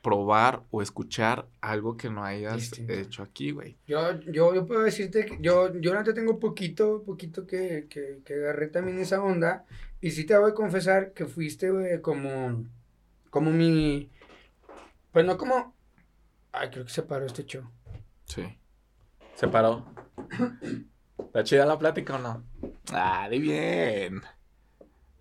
probar 0.02 0.64
o 0.72 0.82
escuchar 0.82 1.48
algo 1.62 1.96
que 1.96 2.10
no 2.10 2.26
hayas 2.26 2.56
Distinto. 2.56 2.92
hecho 2.94 3.24
aquí, 3.24 3.52
güey. 3.52 3.78
Yo, 3.88 4.20
yo, 4.22 4.54
yo 4.54 4.66
puedo 4.66 4.82
decirte 4.84 5.26
que 5.26 5.38
yo, 5.40 5.74
yo 5.80 5.94
ahorita 5.94 6.14
tengo 6.14 6.40
poquito, 6.40 7.04
poquito 7.06 7.48
que, 7.48 7.88
que, 7.90 8.20
que 8.26 8.34
agarré 8.34 8.68
también 8.68 9.00
esa 9.00 9.24
onda. 9.24 9.66
Y 10.02 10.12
sí 10.12 10.26
te 10.26 10.38
voy 10.38 10.52
a 10.52 10.54
confesar 10.54 11.14
que 11.14 11.26
fuiste, 11.26 11.72
güey, 11.72 12.02
como, 12.02 12.66
como 13.30 13.52
mi, 13.52 14.10
pues 15.14 15.26
no 15.26 15.38
como, 15.38 15.74
ay, 16.52 16.70
creo 16.70 16.84
que 16.84 16.92
se 16.92 17.04
paró 17.04 17.26
este 17.26 17.46
show. 17.46 17.64
Sí. 18.26 18.44
Se 19.36 19.48
paró. 19.48 19.86
¿Está 21.18 21.44
chida 21.46 21.66
la 21.66 21.80
plática 21.80 22.16
o 22.16 22.20
no? 22.20 22.44
Ah, 22.92 23.28
de 23.30 23.40
bien. 23.40 24.22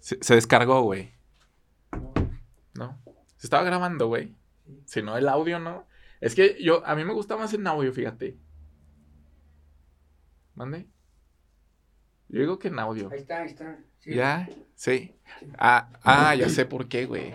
Se, 0.02 0.18
se 0.20 0.34
descargó, 0.34 0.82
güey. 0.82 1.12
¿No? 2.74 3.00
Se 3.36 3.46
estaba 3.46 3.62
grabando, 3.62 4.08
güey. 4.08 4.34
Si 4.84 5.00
no, 5.00 5.16
el 5.16 5.28
audio 5.28 5.60
no. 5.60 5.86
Es 6.20 6.34
que 6.34 6.60
yo, 6.60 6.84
a 6.84 6.96
mí 6.96 7.04
me 7.04 7.12
gusta 7.12 7.36
más 7.36 7.54
en 7.54 7.64
audio, 7.68 7.92
fíjate. 7.92 8.36
¿Mande? 10.56 10.88
Yo 12.28 12.40
digo 12.40 12.58
que 12.58 12.66
en 12.68 12.80
audio. 12.80 13.10
Ahí 13.12 13.20
está, 13.20 13.42
ahí 13.42 13.46
está. 13.46 13.78
sí. 14.00 14.14
¿Ya? 14.14 14.48
Sí. 14.74 15.14
Ah, 15.56 15.88
ah, 16.02 16.34
ya 16.34 16.48
sé 16.48 16.66
por 16.66 16.88
qué, 16.88 17.06
güey. 17.06 17.32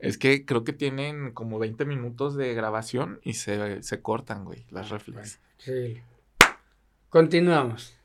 Es 0.00 0.18
que 0.18 0.44
creo 0.44 0.64
que 0.64 0.72
tienen 0.72 1.30
como 1.30 1.60
20 1.60 1.84
minutos 1.84 2.34
de 2.34 2.54
grabación 2.54 3.20
y 3.22 3.34
se, 3.34 3.84
se 3.84 4.02
cortan, 4.02 4.44
güey, 4.44 4.66
las 4.70 4.90
reflex. 4.90 5.38
Sí. 5.58 6.02
Continuamos. 7.08 7.96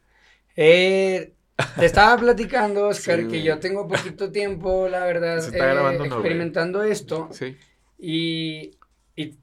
Eh, 0.56 1.34
te 1.78 1.86
estaba 1.86 2.17
platicando, 2.17 2.88
Oscar, 2.88 3.22
Sí, 3.22 3.28
que 3.28 3.43
yo 3.43 3.60
tengo 3.60 3.88
poquito 3.88 4.32
tiempo, 4.32 4.88
la 4.88 5.06
verdad, 5.06 5.38
eh, 5.54 6.06
experimentando 6.06 6.84
esto. 6.84 7.30
Sí. 7.32 7.58
Y, 7.98 8.72
y 9.15 9.38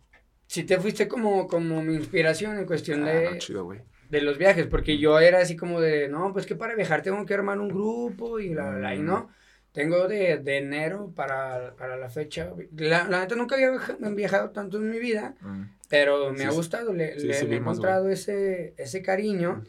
si 0.47 0.65
te 0.65 0.79
fuiste 0.79 1.09
como, 1.09 1.47
como 1.47 1.83
mi 1.83 1.95
inspiración 1.95 2.59
en 2.59 2.67
cuestión 2.67 3.05
Ah, 3.05 3.13
de, 3.13 3.31
no, 3.33 3.39
chido, 3.39 3.69
de 4.09 4.21
los 4.23 4.39
viajes, 4.39 4.67
porque 4.67 4.99
yo 4.99 5.19
era 5.19 5.41
así 5.41 5.57
como 5.57 5.81
de, 5.81 6.09
no, 6.09 6.33
pues 6.33 6.47
que 6.47 6.57
para 6.57 6.75
viajar 6.75 7.03
tengo 7.03 7.25
que 7.27 7.35
armar 7.35 7.59
un 7.59 7.69
grupo 7.69 8.39
y 8.39 8.51
bla, 8.51 8.71
bla, 8.71 8.79
bla, 8.79 8.95
y 8.95 9.01
no. 9.01 9.31
Tengo 9.77 10.09
de, 10.09 10.39
de 10.39 10.57
enero 10.57 11.13
para, 11.15 11.75
para 11.77 11.99
la 11.99 12.09
fecha. 12.09 12.51
La, 12.79 13.07
la 13.09 13.21
neta 13.21 13.35
nunca 13.37 13.57
había 13.57 13.71
viaja- 13.73 13.99
viajado 14.15 14.49
tanto 14.51 14.79
en 14.79 14.89
mi 14.91 14.99
vida, 14.99 15.35
Mm. 15.43 15.65
pero 15.91 16.33
me 16.33 16.39
Sí, 16.39 16.45
ha 16.45 16.51
gustado, 16.51 16.95
le, 16.95 17.21
Sí, 17.21 17.27
le- 17.27 17.35
sí 17.35 17.47
le 17.47 17.57
he 17.57 17.59
encontrado 17.59 18.09
ese, 18.09 18.73
ese 18.79 19.03
cariño 19.03 19.63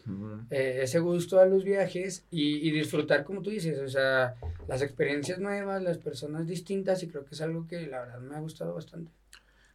eh, 0.50 0.80
ese 0.84 1.00
gusto 1.00 1.42
a 1.42 1.46
los 1.46 1.66
viajes 1.66 2.26
y, 2.32 2.66
y 2.66 2.72
disfrutar, 2.72 3.26
como 3.26 3.42
tú 3.42 3.50
dices, 3.50 3.78
o 3.80 3.90
sea, 3.90 4.36
las 4.70 4.82
experiencias 4.82 5.40
nuevas, 5.40 5.84
las 5.84 5.98
personas 5.98 6.48
distintas, 6.48 7.04
y 7.04 7.10
creo 7.10 7.26
que 7.26 7.36
es 7.36 7.42
algo 7.42 7.68
que 7.68 7.86
la 7.88 8.00
verdad 8.00 8.20
me 8.22 8.36
ha 8.38 8.40
gustado 8.40 8.74
bastante. 8.76 9.12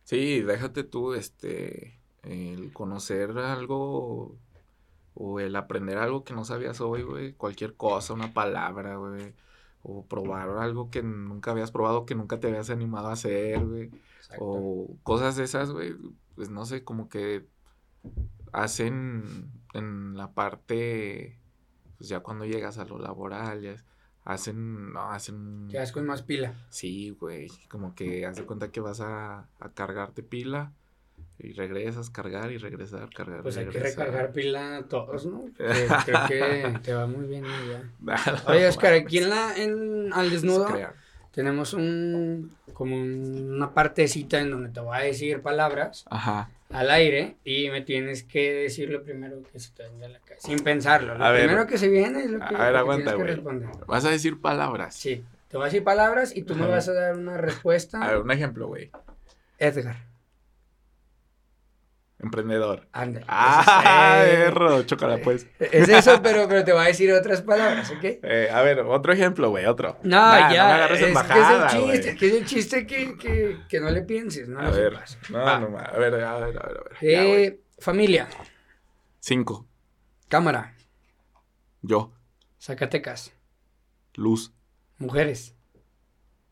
Sí, 0.04 0.40
déjate 0.40 0.82
tú, 0.82 1.12
este, 1.12 1.98
el 2.22 2.72
conocer 2.72 3.32
algo 3.36 4.34
o 5.14 5.40
el 5.40 5.54
aprender 5.56 5.98
algo 5.98 6.24
que 6.24 6.32
no 6.32 6.46
sabías 6.46 6.80
hoy, 6.80 7.02
güey, 7.02 7.34
cualquier 7.34 7.74
cosa, 7.74 8.14
una 8.14 8.32
palabra, 8.32 8.96
güey, 8.96 9.34
o 9.82 10.06
probar 10.06 10.48
algo 10.58 10.90
que 10.90 11.02
nunca 11.02 11.50
habías 11.50 11.70
probado, 11.70 12.06
que 12.06 12.14
nunca 12.14 12.40
te 12.40 12.48
habías 12.48 12.70
animado 12.70 13.08
a 13.08 13.12
hacer, 13.12 13.64
güey, 13.64 13.90
o 14.38 14.96
cosas 15.02 15.36
de 15.36 15.44
esas, 15.44 15.70
güey, 15.70 15.94
pues 16.34 16.50
no 16.50 16.64
sé, 16.64 16.84
como 16.84 17.08
que 17.08 17.46
hacen 18.52 19.50
en 19.74 20.16
la 20.16 20.32
parte, 20.32 21.38
pues 21.98 22.08
ya 22.08 22.20
cuando 22.20 22.44
llegas 22.44 22.78
a 22.78 22.84
lo 22.84 22.98
laboral, 22.98 23.62
ya 23.62 23.84
hacen, 24.24 24.92
no, 24.92 25.10
hacen... 25.10 25.68
Te 25.68 25.78
das 25.78 25.92
con 25.92 26.06
más 26.06 26.22
pila. 26.22 26.54
Sí, 26.70 27.10
güey, 27.10 27.48
como 27.68 27.94
que 27.94 28.24
haz 28.24 28.36
de 28.36 28.44
cuenta 28.44 28.70
que 28.70 28.80
vas 28.80 29.00
a, 29.00 29.48
a 29.58 29.72
cargarte 29.74 30.22
pila 30.22 30.72
y 31.38 31.52
regresas, 31.54 32.08
cargar 32.10 32.52
y 32.52 32.58
regresar, 32.58 33.08
cargar. 33.14 33.42
Pues 33.42 33.56
hay 33.56 33.66
que 33.66 33.78
recargar 33.80 34.32
pila 34.32 34.76
a 34.78 34.82
todos, 34.84 35.26
¿no? 35.26 35.44
Que 35.56 35.86
creo 36.28 36.72
que 36.72 36.78
te 36.82 36.94
va 36.94 37.06
muy 37.06 37.26
bien 37.26 37.44
ya. 37.44 38.42
Oye, 38.46 38.66
Oscar, 38.68 38.92
aquí 38.94 39.18
en 39.18 39.30
la, 39.30 39.54
en, 39.56 40.12
al 40.12 40.30
desnudo 40.30 40.68
tenemos 41.32 41.72
un, 41.74 42.54
como 42.74 42.94
un- 42.96 43.52
una 43.54 43.72
partecita 43.72 44.38
en 44.40 44.50
donde 44.50 44.68
te 44.68 44.80
voy 44.80 44.96
a 44.96 45.00
decir 45.00 45.40
palabras 45.40 46.04
Ajá. 46.10 46.50
al 46.70 46.90
aire 46.90 47.36
y 47.44 47.70
me 47.70 47.80
tienes 47.80 48.22
que 48.22 48.52
decir 48.52 48.90
lo 48.90 49.02
primero 49.02 49.42
que 49.50 49.58
se 49.58 49.72
te 49.72 49.82
venga 49.84 50.06
a 50.06 50.10
la 50.10 50.18
cabeza, 50.20 50.46
sin 50.46 50.58
pensarlo. 50.60 51.16
Lo 51.16 51.24
A 51.24 51.30
ver. 51.32 51.46
primero 51.46 51.66
que 51.66 51.78
se 51.78 51.88
viene 51.88 52.24
es 52.24 52.30
lo 52.30 52.38
que, 52.38 52.44
A 52.54 52.70
lo 52.70 52.84
que 52.86 52.94
tienes 52.96 53.08
que 53.14 53.16
güey. 53.18 53.26
responder. 53.34 53.68
Vas 53.86 54.04
a 54.04 54.10
decir 54.10 54.40
palabras. 54.40 54.94
Sí, 54.94 55.24
te 55.48 55.56
voy 55.56 55.64
a 55.64 55.66
decir 55.66 55.82
palabras 55.82 56.36
y 56.36 56.42
tú 56.42 56.54
me 56.54 56.66
vas 56.66 56.86
a 56.88 56.92
dar 56.92 57.16
una 57.16 57.38
respuesta. 57.38 58.02
A 58.02 58.08
ver, 58.12 58.18
un 58.18 58.30
ejemplo, 58.30 58.66
güey. 58.68 58.90
Edgar, 59.58 59.96
Emprendedor. 62.22 62.86
anda. 62.92 63.22
Ah, 63.26 64.22
es, 64.24 64.32
eh, 64.32 64.42
erro, 64.44 64.82
chócala 64.84 65.18
pues. 65.18 65.46
es 65.58 65.88
eso, 65.88 66.22
pero, 66.22 66.46
pero 66.48 66.64
te 66.64 66.72
voy 66.72 66.82
a 66.84 66.86
decir 66.86 67.12
otras 67.12 67.42
palabras, 67.42 67.90
¿ok? 67.90 68.04
Eh, 68.04 68.48
a 68.52 68.62
ver, 68.62 68.80
otro 68.80 69.12
ejemplo, 69.12 69.50
güey, 69.50 69.66
otro. 69.66 69.98
No, 70.04 70.16
Nah, 70.18 70.52
ya, 70.52 70.62
No 70.62 70.68
me 70.68 70.74
agarres 70.74 71.00
es, 71.02 71.18
que 71.22 71.40
es 71.40 71.48
el 71.50 71.66
chiste, 71.68 72.16
que 72.16 72.26
es 72.28 72.34
el 72.34 72.44
chiste 72.46 72.86
que, 72.86 73.18
que, 73.18 73.58
que 73.68 73.80
no 73.80 73.90
le 73.90 74.02
pienses, 74.02 74.48
no 74.48 74.60
A 74.60 74.64
lo 74.64 74.72
ver, 74.72 74.98
no, 75.30 75.38
Va. 75.38 75.58
no, 75.58 75.76
a 75.76 75.98
ver, 75.98 76.14
a 76.14 76.16
ver, 76.16 76.24
a 76.24 76.38
ver, 76.38 76.58
a 76.58 76.66
ver. 76.68 76.82
Ya. 77.02 77.24
Eh, 77.24 77.60
familia, 77.80 78.28
Cinco. 79.18 79.66
cámara, 80.28 80.74
Yo. 81.82 82.12
Zacatecas, 82.60 83.32
Luz. 84.14 84.52
mujeres, 84.98 85.56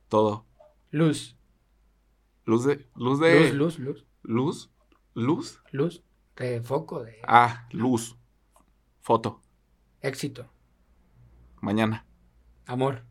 Todo. 0.09 0.45
luz, 0.91 1.37
Luz 2.45 2.65
de. 2.65 2.85
Luz 2.97 3.21
de. 3.21 3.51
luz, 3.53 3.79
luz, 3.79 3.79
luz, 3.79 4.07
Luz. 4.23 4.71
Luz. 5.21 5.61
luz, 5.71 6.03
de 6.37 6.61
foco, 6.63 7.05
de 7.05 7.21
Ah, 7.27 7.67
luz. 7.73 8.17
Foto. 9.01 9.43
éxito, 10.01 10.51
Mañana. 11.61 12.07
amor. 12.67 13.05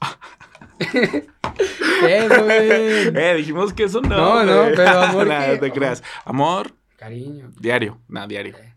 ¡Qué 0.78 2.28
güey! 2.28 2.98
Eh, 3.16 3.34
dijimos 3.36 3.72
que 3.72 3.84
eso 3.84 4.00
no. 4.00 4.08
No, 4.08 4.44
no, 4.44 4.74
pero 4.76 5.00
amor, 5.02 5.26
no 5.28 5.58
te 5.60 5.72
creas. 5.72 6.02
Amor, 6.24 6.72
Cariño, 6.96 7.50
diario. 7.60 8.00
Nada, 8.08 8.26
diario. 8.26 8.56
eh, 8.56 8.74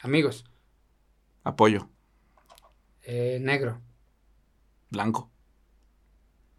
amigos, 0.00 0.44
Apoyo. 1.44 1.88
eh, 3.02 3.38
negro, 3.40 3.80
Blanco. 4.90 5.30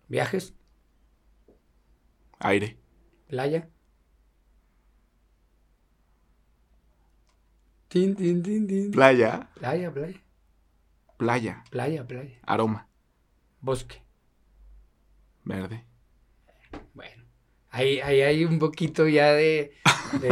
viajes, 0.08 0.54
Aire. 2.40 2.78
Playa. 3.36 3.68
Tin, 7.90 8.16
tin, 8.16 8.42
tin, 8.44 8.68
tin. 8.68 8.92
Playa. 8.92 9.50
Playa, 9.60 9.92
playa, 9.92 10.20
Playa. 11.18 11.64
playa, 11.70 12.04
playa. 12.08 12.40
Aroma. 12.46 12.88
Bosque. 13.62 14.02
Verde. 15.44 15.84
Bueno, 16.94 17.24
ahí, 17.72 18.00
ahí 18.00 18.22
hay 18.22 18.46
un 18.46 18.58
poquito 18.60 19.08
ya 19.08 19.32
de, 19.34 19.74
de, 20.22 20.30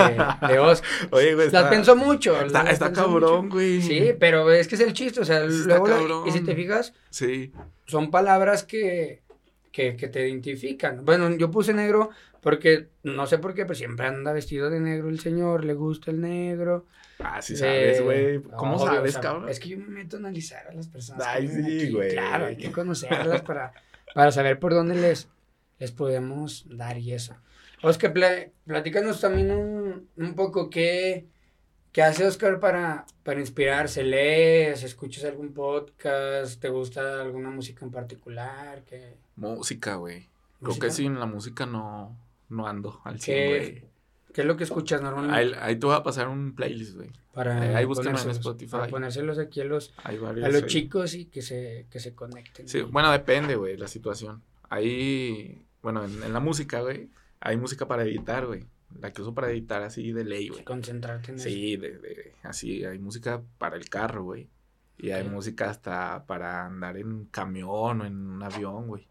de 0.47 0.59
Oscar. 0.59 0.89
Oye, 1.11 1.35
güey. 1.35 1.51
Las 1.51 1.65
pensó 1.69 1.95
mucho. 1.95 2.39
Está, 2.41 2.63
las 2.63 2.73
está 2.73 2.85
pensó 2.87 3.03
cabrón, 3.05 3.45
mucho. 3.45 3.55
güey. 3.55 3.81
Sí, 3.81 4.11
pero 4.19 4.49
es 4.51 4.67
que 4.67 4.75
es 4.75 4.81
el 4.81 4.93
chiste, 4.93 5.19
o 5.21 5.25
sea, 5.25 5.43
está 5.45 5.67
luego, 5.79 5.85
cabrón. 5.85 6.27
y 6.27 6.31
si 6.31 6.41
te 6.41 6.55
fijas, 6.55 6.93
Sí. 7.09 7.51
son 7.85 8.11
palabras 8.11 8.63
que, 8.63 9.23
que, 9.71 9.95
que 9.95 10.07
te 10.07 10.27
identifican. 10.27 11.05
Bueno, 11.05 11.29
yo 11.35 11.49
puse 11.51 11.73
negro 11.73 12.09
porque, 12.43 12.89
no 13.03 13.25
sé 13.25 13.37
por 13.39 13.53
qué, 13.53 13.63
pero 13.65 13.75
siempre 13.75 14.05
anda 14.05 14.33
vestido 14.33 14.69
de 14.69 14.79
negro 14.79 15.09
el 15.09 15.19
señor, 15.19 15.63
le 15.65 15.73
gusta 15.73 16.11
el 16.11 16.21
negro. 16.21 16.85
Ah, 17.19 17.41
sí 17.41 17.53
Eh, 17.53 17.57
sabes, 17.57 18.01
güey. 18.03 18.41
¿Cómo 18.57 18.77
sabes, 18.77 19.11
o 19.11 19.13
sea, 19.13 19.21
cabrón? 19.21 19.49
Es 19.49 19.59
que 19.59 19.69
yo 19.69 19.77
me 19.77 19.87
meto 19.87 20.17
a 20.17 20.19
analizar 20.19 20.67
a 20.67 20.73
las 20.73 20.87
personas. 20.87 21.25
Ay, 21.25 21.47
que 21.47 21.53
sí, 21.53 21.91
güey. 21.91 22.11
Claro, 22.11 22.45
hay 22.47 22.57
que 22.57 22.71
conocerlas 22.71 23.41
para, 23.41 23.73
para 24.13 24.31
saber 24.31 24.59
por 24.59 24.73
dónde 24.73 24.95
les, 24.95 25.29
les 25.79 25.91
podemos 25.91 26.65
dar 26.69 26.97
y 26.97 27.13
eso. 27.13 27.35
Oscar, 27.81 28.13
pla- 28.13 28.47
platícanos 28.65 29.19
también 29.21 29.51
un, 29.51 30.07
un 30.17 30.35
poco 30.35 30.69
qué, 30.69 31.25
qué 31.91 32.01
hace 32.01 32.25
Oscar 32.25 32.59
para, 32.59 33.05
para 33.23 33.39
inspirarse. 33.39 34.03
¿Lees? 34.03 34.83
¿Escuchas 34.83 35.23
algún 35.25 35.53
podcast? 35.53 36.59
¿Te 36.59 36.69
gusta 36.69 37.21
alguna 37.21 37.49
música 37.49 37.85
en 37.85 37.91
particular? 37.91 38.83
¿Qué, 38.89 39.15
Música, 39.35 39.95
güey. 39.95 40.27
Creo 40.61 40.79
que 40.79 40.91
sin 40.91 41.19
la 41.19 41.25
música 41.25 41.65
no, 41.65 42.15
no 42.49 42.67
ando 42.67 43.01
al 43.03 43.19
100, 43.19 43.35
¿Qué, 43.37 43.47
güey. 43.47 43.83
¿Qué 44.33 44.41
es 44.41 44.47
lo 44.47 44.57
que 44.57 44.63
escuchas 44.63 45.01
normalmente? 45.01 45.37
Ahí, 45.37 45.51
ahí 45.59 45.75
te 45.75 45.85
voy 45.85 45.95
a 45.95 46.01
pasar 46.03 46.27
un 46.27 46.55
playlist, 46.55 46.95
güey. 46.95 47.11
para 47.33 47.65
eh, 47.71 47.75
ahí 47.75 47.85
búsquenlo 47.85 48.19
en 48.19 48.29
Spotify. 48.31 48.71
Para 48.71 48.87
ponérselos 48.87 49.37
aquí 49.37 49.61
a 49.61 49.65
los, 49.65 49.93
varios. 50.03 50.43
a 50.45 50.49
los 50.49 50.65
chicos 50.65 51.13
y 51.13 51.25
que 51.25 51.41
se, 51.41 51.85
que 51.89 51.99
se 51.99 52.15
conecten. 52.15 52.67
Sí, 52.67 52.81
bueno, 52.81 53.11
depende, 53.11 53.55
güey, 53.55 53.77
la 53.77 53.87
situación. 53.87 54.41
Ahí, 54.69 55.65
bueno, 55.83 56.03
en, 56.03 56.23
en 56.23 56.33
la 56.33 56.39
música, 56.39 56.81
güey, 56.81 57.09
hay 57.39 57.57
música 57.57 57.87
para 57.87 58.03
editar, 58.03 58.45
güey. 58.47 58.65
La 58.99 59.11
que 59.11 59.21
uso 59.21 59.33
para 59.33 59.49
editar 59.51 59.81
así 59.83 60.11
de 60.11 60.23
ley, 60.23 60.49
güey. 60.49 60.63
Concentrarte 60.63 61.31
en 61.31 61.37
eso. 61.37 61.49
Sí, 61.49 61.77
de, 61.77 61.97
de- 61.97 62.33
así, 62.43 62.83
hay 62.85 62.99
música 62.99 63.41
para 63.57 63.75
el 63.75 63.89
carro, 63.89 64.23
güey. 64.23 64.47
Y 64.97 65.11
hay 65.11 65.27
música 65.27 65.69
hasta 65.69 66.25
para 66.25 66.65
andar 66.65 66.97
en 66.97 67.25
camión 67.25 68.01
o 68.01 68.05
en 68.05 68.15
un 68.15 68.43
avión, 68.43 68.87
güey. 68.87 69.07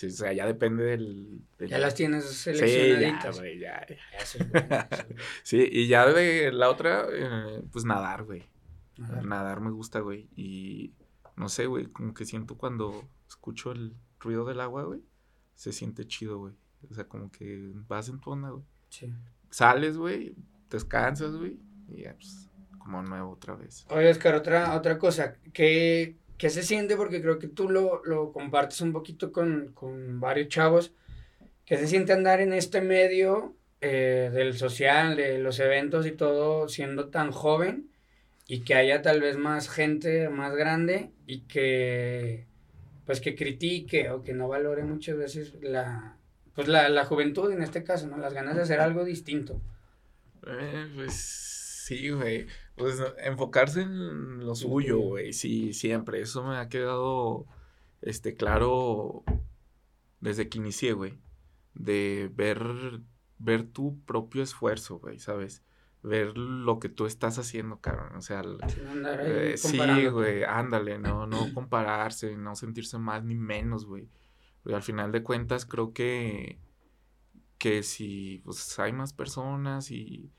Sí, 0.00 0.06
o 0.06 0.10
sea, 0.10 0.32
ya 0.32 0.46
depende 0.46 0.82
del... 0.84 1.42
del- 1.58 1.68
Ya 1.68 1.78
las 1.78 1.94
tienes 1.94 2.24
Sí, 2.24 2.52
ya, 2.52 2.56
seleccionaditas. 2.56 3.38
güey, 3.38 3.58
ya, 3.58 3.86
ya. 3.86 4.88
Sí, 5.42 5.68
y 5.70 5.88
ya 5.88 6.06
de 6.06 6.50
la 6.52 6.70
otra, 6.70 7.04
eh, 7.12 7.62
pues 7.70 7.84
nadar, 7.84 8.24
güey. 8.24 8.44
Ajá. 9.02 9.20
Nadar 9.20 9.60
me 9.60 9.70
gusta, 9.70 10.00
güey. 10.00 10.30
Y 10.36 10.94
no 11.36 11.50
sé, 11.50 11.66
güey, 11.66 11.84
como 11.86 12.14
que 12.14 12.24
siento 12.24 12.56
cuando 12.56 13.06
escucho 13.28 13.72
el 13.72 13.94
ruido 14.20 14.46
del 14.46 14.60
agua, 14.60 14.84
güey, 14.84 15.02
se 15.54 15.70
siente 15.72 16.06
chido, 16.06 16.38
güey. 16.38 16.54
O 16.90 16.94
sea, 16.94 17.04
como 17.04 17.30
que 17.30 17.70
vas 17.86 18.08
en 18.08 18.20
tu 18.20 18.30
onda, 18.30 18.48
güey. 18.48 18.64
Sí. 18.88 19.12
Sales, 19.50 19.98
güey, 19.98 20.34
descansas, 20.70 21.32
güey, 21.36 21.58
y 21.88 22.04
ya, 22.04 22.14
pues, 22.14 22.48
como 22.78 23.02
nuevo 23.02 23.32
otra 23.32 23.54
vez. 23.54 23.84
Oye, 23.90 24.08
Oscar, 24.10 24.34
otra, 24.34 24.74
otra 24.76 24.98
cosa, 24.98 25.36
¿qué, 25.52 26.16
qué 26.40 26.48
se 26.48 26.62
siente? 26.62 26.96
Porque 26.96 27.20
creo 27.20 27.38
que 27.38 27.48
tú 27.48 27.68
lo, 27.68 28.02
lo 28.06 28.32
compartes 28.32 28.80
un 28.80 28.94
poquito 28.94 29.30
con, 29.30 29.72
con 29.74 30.20
varios 30.20 30.48
chavos. 30.48 30.90
¿Qué 31.66 31.76
se 31.76 31.86
siente 31.86 32.14
andar 32.14 32.40
en 32.40 32.54
este 32.54 32.80
medio 32.80 33.54
eh, 33.82 34.30
del 34.32 34.56
social, 34.56 35.16
de 35.16 35.38
los 35.38 35.60
eventos 35.60 36.06
y 36.06 36.12
todo, 36.12 36.66
siendo 36.66 37.10
tan 37.10 37.30
joven? 37.30 37.90
Y 38.48 38.60
que 38.60 38.74
haya 38.74 39.02
tal 39.02 39.20
vez 39.20 39.36
más 39.36 39.68
gente 39.68 40.30
más 40.30 40.56
grande 40.56 41.10
y 41.26 41.40
que, 41.42 42.46
pues, 43.04 43.20
que 43.20 43.36
critique 43.36 44.08
o 44.08 44.22
que 44.22 44.32
no 44.32 44.48
valore 44.48 44.82
muchas 44.82 45.18
veces 45.18 45.52
la, 45.60 46.16
pues, 46.54 46.68
la, 46.68 46.88
la 46.88 47.04
juventud 47.04 47.52
en 47.52 47.62
este 47.62 47.84
caso, 47.84 48.06
¿no? 48.06 48.16
Las 48.16 48.32
ganas 48.32 48.56
de 48.56 48.62
hacer 48.62 48.80
algo 48.80 49.04
distinto. 49.04 49.60
Eh, 50.46 50.88
pues 50.94 51.12
sí, 51.84 52.08
güey. 52.08 52.46
Pues 52.76 53.02
enfocarse 53.18 53.82
en 53.82 54.44
lo 54.44 54.54
suyo, 54.54 54.98
güey. 54.98 55.32
Sí, 55.32 55.72
siempre. 55.72 56.20
Eso 56.20 56.42
me 56.42 56.56
ha 56.56 56.68
quedado, 56.68 57.46
este, 58.00 58.34
claro 58.34 59.22
desde 60.20 60.48
que 60.48 60.58
inicié, 60.58 60.92
güey. 60.92 61.18
De 61.74 62.30
ver, 62.34 63.00
ver 63.38 63.64
tu 63.64 63.98
propio 64.04 64.42
esfuerzo, 64.42 64.98
güey, 64.98 65.18
¿sabes? 65.18 65.62
Ver 66.02 66.36
lo 66.36 66.78
que 66.78 66.88
tú 66.88 67.06
estás 67.06 67.38
haciendo, 67.38 67.80
cabrón. 67.80 68.16
O 68.16 68.22
sea, 68.22 68.42
eh, 69.20 69.54
sí, 69.56 70.06
güey, 70.06 70.44
ándale, 70.44 70.98
no, 70.98 71.26
no 71.26 71.52
compararse, 71.52 72.36
no 72.36 72.56
sentirse 72.56 72.98
más 72.98 73.24
ni 73.24 73.34
menos, 73.34 73.84
güey. 73.84 74.08
Al 74.64 74.82
final 74.82 75.12
de 75.12 75.22
cuentas 75.22 75.66
creo 75.66 75.92
que, 75.92 76.58
que 77.58 77.82
si 77.82 78.40
pues 78.44 78.78
hay 78.78 78.92
más 78.92 79.12
personas 79.12 79.90
y, 79.90 80.30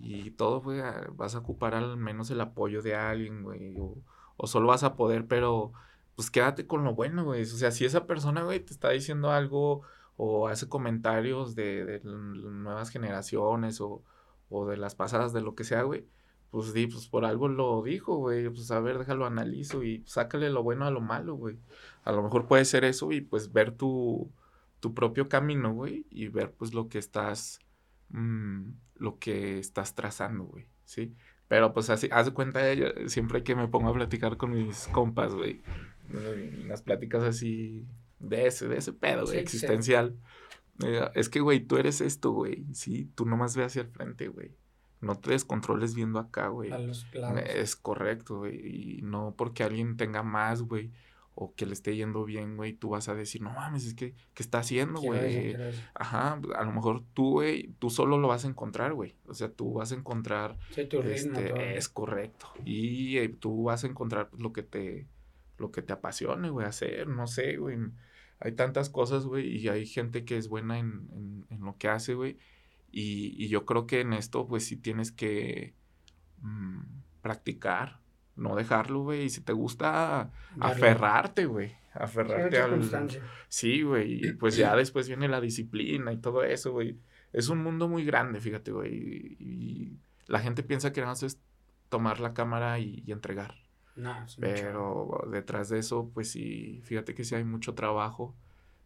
y 0.00 0.30
todo, 0.32 0.60
güey, 0.60 0.80
vas 1.12 1.34
a 1.34 1.38
ocupar 1.38 1.74
al 1.74 1.96
menos 1.96 2.30
el 2.30 2.40
apoyo 2.40 2.82
de 2.82 2.94
alguien, 2.94 3.42
güey, 3.42 3.76
o, 3.78 3.96
o 4.36 4.46
solo 4.46 4.68
vas 4.68 4.82
a 4.84 4.96
poder, 4.96 5.26
pero 5.26 5.72
pues 6.16 6.30
quédate 6.30 6.66
con 6.66 6.84
lo 6.84 6.94
bueno, 6.94 7.24
güey. 7.24 7.42
O 7.42 7.46
sea, 7.46 7.70
si 7.70 7.84
esa 7.84 8.06
persona, 8.06 8.42
güey, 8.42 8.60
te 8.60 8.72
está 8.72 8.90
diciendo 8.90 9.30
algo 9.30 9.82
o 10.16 10.48
hace 10.48 10.68
comentarios 10.68 11.54
de, 11.54 11.84
de 11.84 12.00
nuevas 12.04 12.90
generaciones 12.90 13.80
o, 13.80 14.02
o 14.48 14.66
de 14.66 14.76
las 14.78 14.94
pasadas, 14.94 15.32
de 15.32 15.42
lo 15.42 15.54
que 15.54 15.64
sea, 15.64 15.82
güey, 15.82 16.06
pues 16.50 16.72
di, 16.72 16.86
pues 16.86 17.08
por 17.08 17.24
algo 17.24 17.48
lo 17.48 17.82
dijo, 17.82 18.16
güey. 18.16 18.48
Pues 18.48 18.70
a 18.70 18.80
ver, 18.80 18.98
déjalo 18.98 19.26
analizo 19.26 19.82
y 19.82 20.02
sácale 20.06 20.50
lo 20.50 20.62
bueno 20.62 20.86
a 20.86 20.90
lo 20.90 21.00
malo, 21.00 21.34
güey. 21.34 21.58
A 22.04 22.12
lo 22.12 22.22
mejor 22.22 22.46
puede 22.46 22.64
ser 22.64 22.84
eso 22.84 23.12
y 23.12 23.20
pues 23.20 23.52
ver 23.52 23.72
tu, 23.72 24.30
tu 24.80 24.94
propio 24.94 25.28
camino, 25.28 25.74
güey, 25.74 26.06
y 26.10 26.28
ver 26.28 26.52
pues 26.52 26.74
lo 26.74 26.88
que 26.88 26.98
estás, 26.98 27.60
mm, 28.10 28.70
lo 28.96 29.18
que 29.18 29.58
estás 29.58 29.94
trazando, 29.94 30.44
güey, 30.44 30.66
¿sí? 30.84 31.14
Pero 31.48 31.72
pues 31.72 31.90
así, 31.90 32.08
haz 32.10 32.26
de 32.26 32.32
cuenta, 32.32 32.72
yo 32.74 32.86
siempre 33.06 33.42
que 33.44 33.54
me 33.54 33.68
pongo 33.68 33.88
a 33.90 33.94
platicar 33.94 34.36
con 34.36 34.50
mis 34.52 34.88
compas, 34.88 35.34
güey, 35.34 35.60
eh, 36.12 36.64
las 36.66 36.82
pláticas 36.82 37.22
así 37.22 37.86
de 38.18 38.46
ese, 38.46 38.66
de 38.68 38.78
ese 38.78 38.92
pedo, 38.92 39.24
güey, 39.24 39.26
Sí, 39.26 39.32
sí. 39.34 39.56
existencial. 39.56 40.16
eh, 40.84 41.08
es 41.14 41.28
que, 41.28 41.40
güey, 41.40 41.60
tú 41.60 41.76
eres 41.76 42.00
esto, 42.00 42.32
güey, 42.32 42.64
sí, 42.72 43.10
tú 43.14 43.26
nomás 43.26 43.56
ve 43.56 43.64
hacia 43.64 43.82
el 43.82 43.88
frente, 43.88 44.28
güey. 44.28 44.52
No 45.02 45.14
te 45.14 45.30
descontroles 45.30 45.94
viendo 45.94 46.18
acá, 46.18 46.48
güey. 46.48 46.72
A 46.72 46.78
los 46.78 47.06
lados. 47.14 47.40
Es 47.46 47.76
correcto, 47.76 48.38
güey. 48.38 48.98
Y 48.98 49.02
no 49.02 49.34
porque 49.36 49.62
alguien 49.62 49.96
tenga 49.98 50.22
más, 50.22 50.62
güey, 50.62 50.90
o 51.38 51.54
que 51.54 51.66
le 51.66 51.74
esté 51.74 51.94
yendo 51.94 52.24
bien, 52.24 52.56
güey, 52.56 52.72
tú 52.72 52.88
vas 52.88 53.10
a 53.10 53.14
decir, 53.14 53.42
no 53.42 53.50
mames, 53.50 53.84
es 53.84 53.92
que, 53.92 54.14
¿qué 54.32 54.42
está 54.42 54.60
haciendo, 54.60 55.02
güey? 55.02 55.54
Ajá, 55.92 56.40
a 56.56 56.64
lo 56.64 56.72
mejor 56.72 57.04
tú, 57.12 57.32
güey, 57.32 57.74
tú 57.78 57.90
solo 57.90 58.16
lo 58.16 58.26
vas 58.26 58.46
a 58.46 58.48
encontrar, 58.48 58.94
güey. 58.94 59.16
O 59.26 59.34
sea, 59.34 59.50
tú 59.50 59.74
vas 59.74 59.92
a 59.92 59.96
encontrar, 59.96 60.56
Sí, 60.70 60.86
tu 60.86 61.02
ritmo, 61.02 61.38
este, 61.38 61.76
es 61.76 61.90
correcto. 61.90 62.46
Y 62.64 63.18
eh, 63.18 63.28
tú 63.28 63.64
vas 63.64 63.84
a 63.84 63.86
encontrar 63.86 64.30
pues, 64.30 64.40
lo 64.40 64.54
que 64.54 64.62
te, 64.62 65.06
lo 65.58 65.70
que 65.70 65.82
te 65.82 65.92
apasione, 65.92 66.48
güey, 66.48 66.66
hacer, 66.66 67.06
no 67.06 67.26
sé, 67.26 67.58
güey. 67.58 67.76
Hay 68.40 68.52
tantas 68.52 68.88
cosas, 68.88 69.26
güey, 69.26 69.58
y 69.58 69.68
hay 69.68 69.84
gente 69.86 70.24
que 70.24 70.38
es 70.38 70.48
buena 70.48 70.78
en, 70.78 71.06
en, 71.12 71.46
en 71.50 71.60
lo 71.60 71.76
que 71.76 71.88
hace, 71.88 72.14
güey. 72.14 72.38
Y, 72.90 73.34
y 73.36 73.48
yo 73.48 73.66
creo 73.66 73.86
que 73.86 74.00
en 74.00 74.14
esto, 74.14 74.46
pues 74.48 74.64
sí 74.64 74.78
tienes 74.78 75.12
que 75.12 75.74
mm, 76.40 76.80
practicar, 77.20 78.00
no 78.36 78.54
dejarlo, 78.54 79.02
güey. 79.02 79.24
Y 79.24 79.30
si 79.30 79.40
te 79.40 79.52
gusta, 79.52 80.30
aferrarte, 80.60 81.46
güey. 81.46 81.74
Aferrarte 81.92 82.58
al, 82.58 82.70
constancia. 82.70 83.22
Sí, 83.48 83.82
güey, 83.82 84.26
y 84.26 84.32
pues 84.34 84.56
ya 84.56 84.76
después 84.76 85.08
viene 85.08 85.28
la 85.28 85.40
disciplina 85.40 86.12
y 86.12 86.18
todo 86.18 86.44
eso, 86.44 86.72
güey. 86.72 86.98
Es 87.32 87.48
un 87.48 87.62
mundo 87.62 87.88
muy 87.88 88.04
grande, 88.04 88.40
fíjate, 88.40 88.70
güey. 88.70 88.94
Y, 88.94 89.36
y 89.38 90.00
la 90.26 90.40
gente 90.40 90.62
piensa 90.62 90.92
que 90.92 91.00
nada 91.00 91.12
más 91.12 91.22
es 91.22 91.40
tomar 91.88 92.20
la 92.20 92.34
cámara 92.34 92.78
y, 92.78 93.02
y 93.06 93.12
entregar. 93.12 93.54
No, 93.96 94.20
mucho. 94.20 94.40
Pero 94.40 95.28
detrás 95.32 95.70
de 95.70 95.78
eso, 95.78 96.10
pues 96.12 96.30
sí, 96.30 96.82
fíjate 96.84 97.14
que 97.14 97.24
sí 97.24 97.34
hay 97.34 97.44
mucho 97.44 97.74
trabajo 97.74 98.36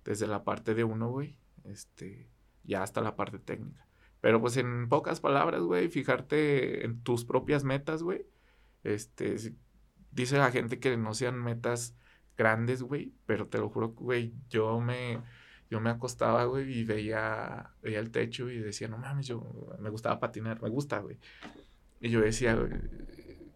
desde 0.04 0.26
la 0.26 0.44
parte 0.44 0.74
de 0.74 0.84
uno, 0.84 1.10
güey, 1.10 1.36
este, 1.64 2.30
ya 2.64 2.82
hasta 2.82 3.00
la 3.00 3.16
parte 3.16 3.38
técnica. 3.38 3.86
Pero 4.20 4.40
pues 4.40 4.56
en 4.56 4.88
pocas 4.88 5.20
palabras, 5.20 5.62
güey, 5.62 5.88
fijarte 5.88 6.84
en 6.84 7.00
tus 7.02 7.24
propias 7.24 7.64
metas, 7.64 8.02
güey. 8.02 8.26
Este, 8.84 9.36
dice 10.10 10.38
la 10.38 10.50
gente 10.50 10.78
que 10.80 10.96
no 10.96 11.14
sean 11.14 11.42
metas 11.42 11.96
grandes, 12.36 12.82
güey, 12.82 13.12
pero 13.26 13.46
te 13.48 13.58
lo 13.58 13.68
juro, 13.68 13.88
güey, 13.90 14.32
yo 14.48 14.80
me, 14.80 15.20
yo 15.70 15.80
me 15.80 15.90
acostaba, 15.90 16.44
güey, 16.44 16.72
y 16.78 16.84
veía, 16.84 17.70
veía 17.82 17.98
el 18.00 18.10
techo 18.10 18.48
y 18.50 18.58
decía, 18.58 18.88
no 18.88 18.96
mames, 18.98 19.26
yo 19.26 19.76
me 19.78 19.90
gustaba 19.90 20.18
patinar, 20.18 20.62
me 20.62 20.70
gusta, 20.70 20.98
güey. 21.00 21.18
Y 22.00 22.08
yo 22.08 22.20
decía, 22.22 22.54
güey, 22.54 22.70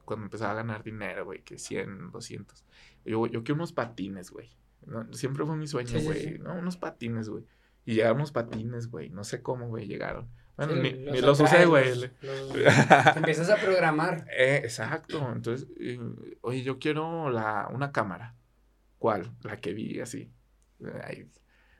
cuando 0.04 0.26
empezaba 0.26 0.52
a 0.52 0.56
ganar 0.56 0.82
dinero, 0.82 1.24
güey, 1.24 1.42
que 1.42 1.58
100, 1.58 2.10
200. 2.10 2.64
Yo, 3.06 3.26
yo 3.26 3.42
quiero 3.42 3.54
unos 3.54 3.72
patines, 3.72 4.30
güey. 4.30 4.50
¿no? 4.86 5.10
Siempre 5.14 5.46
fue 5.46 5.56
mi 5.56 5.66
sueño, 5.66 5.88
Sí, 5.88 6.00
sí, 6.00 6.04
güey. 6.04 6.22
sí. 6.22 6.38
¿no? 6.38 6.54
Unos 6.54 6.76
patines, 6.76 7.30
güey. 7.30 7.46
Y 7.86 7.94
llegaron 7.94 8.16
unos 8.18 8.32
patines, 8.32 8.88
güey. 8.90 9.08
No 9.08 9.24
sé 9.24 9.40
cómo, 9.40 9.68
güey, 9.68 9.86
llegaron. 9.86 10.28
Bueno, 10.56 10.74
Sí, 10.74 10.80
ni, 10.80 10.90
los 11.04 11.14
ni 11.14 11.20
los 11.20 11.40
usé, 11.40 11.66
güey. 11.66 12.10
empiezas 13.16 13.50
a 13.50 13.56
programar. 13.56 14.26
Eh, 14.36 14.60
exacto. 14.62 15.32
Entonces, 15.34 15.68
eh, 15.80 15.98
oye, 16.42 16.62
yo 16.62 16.78
quiero 16.78 17.30
la, 17.30 17.68
una 17.72 17.92
cámara. 17.92 18.36
¿Cuál? 18.98 19.32
La 19.42 19.60
que 19.60 19.72
vi 19.74 20.00
así. 20.00 20.30
Ay, 21.04 21.28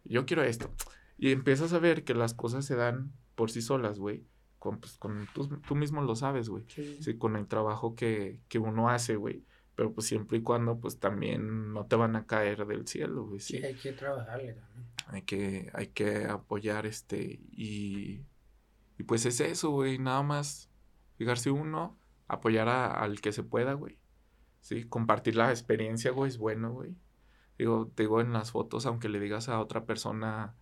yo 0.04 0.26
quiero 0.26 0.42
esto. 0.42 0.70
Y 1.16 1.32
empiezas 1.32 1.72
a 1.72 1.78
ver 1.78 2.04
que 2.04 2.14
las 2.14 2.34
cosas 2.34 2.64
se 2.64 2.74
dan 2.76 3.12
por 3.34 3.50
sí 3.50 3.62
solas, 3.62 3.98
güey. 3.98 4.24
Con, 4.58 4.80
pues, 4.80 4.96
con 4.98 5.26
tú, 5.34 5.46
tú 5.66 5.74
mismo 5.76 6.02
lo 6.02 6.16
sabes, 6.16 6.48
güey. 6.48 6.64
Sí, 6.68 6.98
Sí, 7.00 7.16
con 7.18 7.36
el 7.36 7.46
trabajo 7.46 7.94
que, 7.94 8.40
que 8.48 8.58
uno 8.58 8.88
hace, 8.90 9.16
güey. 9.16 9.44
Pero 9.76 9.92
pues 9.92 10.06
siempre 10.06 10.38
y 10.38 10.42
cuando, 10.42 10.78
pues 10.78 11.00
también 11.00 11.72
no 11.72 11.86
te 11.86 11.96
van 11.96 12.14
a 12.16 12.26
caer 12.26 12.64
del 12.66 12.86
cielo, 12.86 13.26
güey. 13.26 13.40
sí, 13.40 13.58
Sí, 13.58 13.64
hay 13.64 13.74
que 13.74 13.92
trabajarle 13.92 14.52
también. 14.54 14.86
hay 15.08 15.22
que, 15.22 15.70
hay 15.74 15.86
que 15.88 16.24
apoyar 16.26 16.86
este 16.86 17.40
y, 17.50 18.24
y 18.98 19.02
pues 19.04 19.26
es 19.26 19.40
eso, 19.40 19.70
güey, 19.70 19.98
nada 19.98 20.22
más 20.22 20.68
fijarse 21.16 21.50
uno, 21.50 21.98
apoyar 22.28 22.68
a- 22.68 22.90
al 22.92 23.20
que 23.20 23.32
se 23.32 23.42
pueda, 23.42 23.72
güey. 23.74 23.98
Sí, 24.60 24.84
compartir 24.84 25.36
la 25.36 25.50
experiencia, 25.50 26.10
güey, 26.10 26.28
es 26.30 26.38
bueno, 26.38 26.72
güey. 26.72 26.94
Digo, 27.58 27.90
te 27.94 28.04
digo 28.04 28.20
en 28.20 28.32
las 28.32 28.50
fotos, 28.50 28.86
aunque 28.86 29.08
le 29.08 29.20
digas 29.20 29.48
a 29.48 29.60
otra 29.60 29.84
persona 29.84 30.54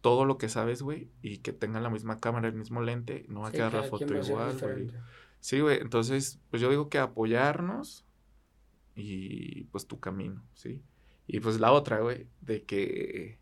todo 0.00 0.24
lo 0.24 0.38
que 0.38 0.48
sabes, 0.48 0.82
güey, 0.82 1.10
y 1.22 1.38
que 1.38 1.52
tenga 1.52 1.80
la 1.80 1.90
misma 1.90 2.18
cámara, 2.18 2.48
el 2.48 2.54
mismo 2.54 2.80
lente, 2.80 3.26
no 3.28 3.40
va 3.40 3.48
a 3.48 3.50
Sí, 3.50 3.56
quedar 3.58 3.74
la 3.74 3.82
foto 3.82 4.06
igual, 4.14 4.58
güey. 4.58 4.90
Sí, 5.40 5.60
güey, 5.60 5.78
entonces, 5.80 6.40
pues 6.50 6.62
yo 6.62 6.70
digo 6.70 6.88
que 6.88 6.98
apoyarnos 6.98 8.04
y 8.94 9.64
pues 9.64 9.86
tu 9.86 10.00
camino, 10.00 10.42
¿sí? 10.54 10.82
Y 11.26 11.40
pues 11.40 11.60
la 11.60 11.72
otra, 11.72 12.00
güey, 12.00 12.26
de 12.40 12.64
que 12.64 13.38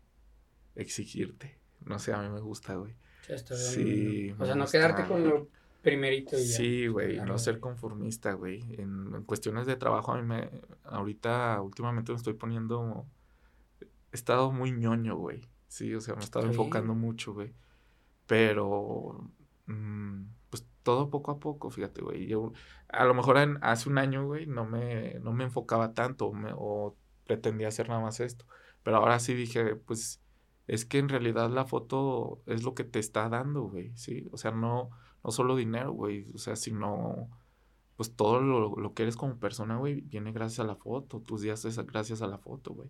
exigirte. 0.75 1.57
No 1.85 1.99
sé, 1.99 2.13
a 2.13 2.21
mí 2.21 2.29
me 2.29 2.41
gusta, 2.41 2.75
güey. 2.75 2.95
Sí, 3.35 4.33
O 4.39 4.45
sea, 4.45 4.55
no 4.55 4.61
gusta, 4.63 4.77
quedarte 4.77 5.05
con 5.07 5.21
güey. 5.21 5.31
lo 5.33 5.47
primerito 5.81 6.37
y 6.37 6.45
ya. 6.45 6.57
Sí, 6.57 6.87
güey, 6.87 7.15
Claro, 7.15 7.33
no 7.33 7.37
ser 7.37 7.55
güey. 7.55 7.61
conformista, 7.61 8.33
güey. 8.33 8.61
En, 8.77 9.13
en 9.15 9.23
cuestiones 9.23 9.65
de 9.67 9.75
trabajo, 9.75 10.13
a 10.13 10.21
mí 10.21 10.23
me, 10.27 10.49
ahorita, 10.85 11.61
últimamente 11.61 12.11
me 12.11 12.17
estoy 12.17 12.33
poniendo, 12.33 13.05
he 13.81 13.85
estado 14.15 14.51
muy 14.51 14.71
ñoño, 14.71 15.15
güey. 15.17 15.41
Sí, 15.67 15.93
o 15.93 16.01
sea, 16.01 16.15
me 16.15 16.21
he 16.21 16.23
estado 16.23 16.45
Sí. 16.45 16.51
enfocando 16.51 16.93
mucho, 16.95 17.33
güey. 17.33 17.53
Pero, 18.25 19.29
mm, 19.67 20.23
pues 20.49 20.65
todo 20.83 21.09
poco 21.09 21.31
a 21.31 21.39
poco, 21.39 21.69
fíjate, 21.69 22.01
güey. 22.01 22.27
Yo, 22.27 22.53
a 22.89 23.05
lo 23.05 23.13
mejor 23.13 23.37
en- 23.37 23.57
hace 23.61 23.89
un 23.89 23.97
año, 23.97 24.25
güey, 24.25 24.45
no 24.47 24.65
me, 24.65 25.15
no 25.21 25.33
me 25.33 25.43
enfocaba 25.45 25.93
tanto 25.93 26.31
me- 26.33 26.53
o 26.55 26.95
pretendía 27.25 27.67
hacer 27.69 27.89
nada 27.89 28.01
más 28.01 28.19
esto. 28.19 28.45
Pero 28.83 28.97
ahora 28.97 29.19
sí 29.19 29.33
dije, 29.33 29.75
pues 29.75 30.21
es 30.67 30.85
que 30.85 30.99
en 30.99 31.09
realidad 31.09 31.49
la 31.49 31.65
foto 31.65 32.41
es 32.45 32.63
lo 32.63 32.75
que 32.75 32.83
te 32.83 32.99
está 32.99 33.29
dando, 33.29 33.63
güey, 33.63 33.91
¿sí? 33.95 34.27
O 34.31 34.37
sea, 34.37 34.51
no, 34.51 34.89
no 35.23 35.31
solo 35.31 35.55
dinero, 35.55 35.91
güey, 35.91 36.27
o 36.33 36.37
sea, 36.37 36.55
sino 36.55 37.29
pues 37.95 38.15
todo 38.15 38.41
lo, 38.41 38.93
que 38.93 39.03
eres 39.03 39.15
como 39.15 39.39
persona, 39.39 39.77
güey, 39.77 40.01
viene 40.01 40.31
gracias 40.31 40.59
a 40.59 40.67
la 40.67 40.75
foto, 40.75 41.19
tus 41.19 41.41
días 41.41 41.65
es 41.65 41.77
gracias 41.87 42.21
a 42.21 42.27
la 42.27 42.37
foto, 42.37 42.73
güey. 42.73 42.89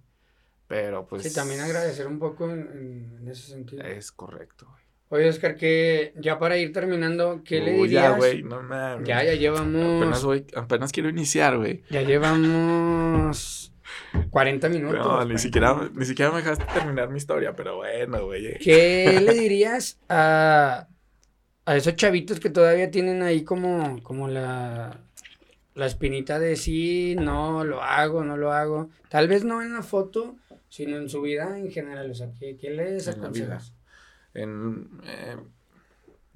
Pero 0.68 1.08
pues... 1.08 1.24
Sí, 1.24 1.34
también 1.34 1.62
agradecer 1.62 2.08
un 2.08 2.20
poco 2.20 2.50
en, 2.50 3.16
en 3.22 3.28
ese 3.30 3.52
sentido. 3.52 3.86
Es 3.86 4.12
correcto, 4.12 4.68
güey. 4.70 4.88
Oye, 5.10 5.30
Oscar, 5.30 5.56
que 5.56 6.14
ya 6.18 6.38
para 6.38 6.58
ir 6.58 6.74
terminando, 6.74 7.42
¿qué 7.46 7.62
le 7.62 7.72
dirías? 7.72 7.92
Ya, 7.92 8.18
güey, 8.18 8.44
no 8.44 8.62
mames. 8.62 9.08
Ya, 9.08 9.24
ya 9.24 9.36
llevamos... 9.36 10.02
Apenas, 10.02 10.24
voy, 10.26 10.46
apenas 10.54 10.92
quiero 10.92 11.08
iniciar, 11.08 11.56
güey. 11.58 11.84
Ya 11.90 12.02
llevamos 12.02 13.72
40 14.30 14.70
minutos. 14.70 15.06
No, 15.06 15.26
ni 15.26 15.38
siquiera, 15.38 15.90
ni 15.94 16.06
siquiera 16.06 16.32
me 16.32 16.38
dejaste 16.38 16.66
terminar 16.74 17.10
mi 17.10 17.18
historia, 17.18 17.56
pero 17.56 17.78
bueno, 17.78 18.26
güey. 18.26 18.58
¿Qué 18.60 19.20
le 19.24 19.34
dirías 19.34 20.00
a, 20.10 20.88
a 21.66 21.76
esos 21.76 21.96
chavitos 21.96 22.40
que 22.40 22.50
todavía 22.50 22.92
tienen 22.92 23.24
ahí 23.24 23.44
como, 23.44 24.02
como 24.04 24.28
la, 24.28 25.00
la 25.76 25.86
espinita 25.86 26.40
de 26.40 26.56
sí, 26.56 27.16
no, 27.20 27.64
lo 27.64 27.82
hago, 27.82 28.24
no 28.24 28.38
lo 28.38 28.54
hago? 28.54 28.90
Tal 29.10 29.28
vez 29.28 29.44
no 29.44 29.62
en 29.62 29.74
la 29.74 29.84
foto, 29.84 30.36
sino 30.70 30.98
en 30.98 31.10
su 31.10 31.22
vida 31.22 31.58
en 31.58 31.72
general. 31.72 32.12
O 32.12 32.16
sea, 32.16 32.30
¿qué, 32.40 32.58
qué 32.58 32.70
les 32.72 33.08
aconsejas? 33.08 33.74
En, 34.34 34.90
eh, 35.06 35.38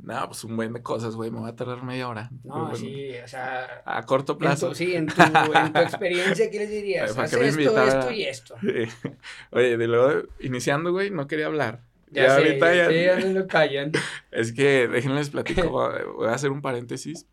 no, 0.04 0.28
pues 0.28 0.44
un 0.44 0.56
buen 0.56 0.74
de 0.74 0.82
cosas, 0.82 1.16
güey, 1.16 1.30
me 1.30 1.42
va 1.42 1.50
a 1.50 1.56
tardar 1.56 1.84
media 1.84 2.10
hora. 2.10 2.30
No, 2.44 2.74
sí, 2.76 3.12
o 3.24 3.28
sea. 3.28 3.84
A 3.86 4.04
corto 4.04 4.38
plazo. 4.38 4.74
sí, 4.74 4.96
en 4.96 5.08
tu, 5.08 5.22
en 5.22 5.74
tu 5.74 5.80
experiencia, 5.80 6.50
¿qué 6.50 6.60
les 6.60 6.70
dirías? 6.70 7.18
Haz 7.18 7.34
esto, 7.34 7.84
esto 7.84 8.12
y 8.12 8.24
esto. 8.24 8.56
Oye, 9.52 9.78
de 9.78 9.88
luego, 9.88 10.28
iniciando, 10.40 10.92
güey, 10.92 11.12
no 11.12 11.28
quería 11.28 11.46
hablar. 11.46 11.84
Ya, 12.10 12.36
ahorita 12.36 12.76
ya. 12.76 12.92
ya 12.92 13.20
no 13.26 13.40
lo 13.40 13.48
callan. 13.48 13.92
Es 14.32 14.52
que, 14.54 14.88
déjenles 14.88 15.30
platico, 15.30 15.70
voy 16.18 16.28
a 16.28 16.34
hacer 16.34 16.52
un 16.52 16.62
paréntesis. 16.62 17.28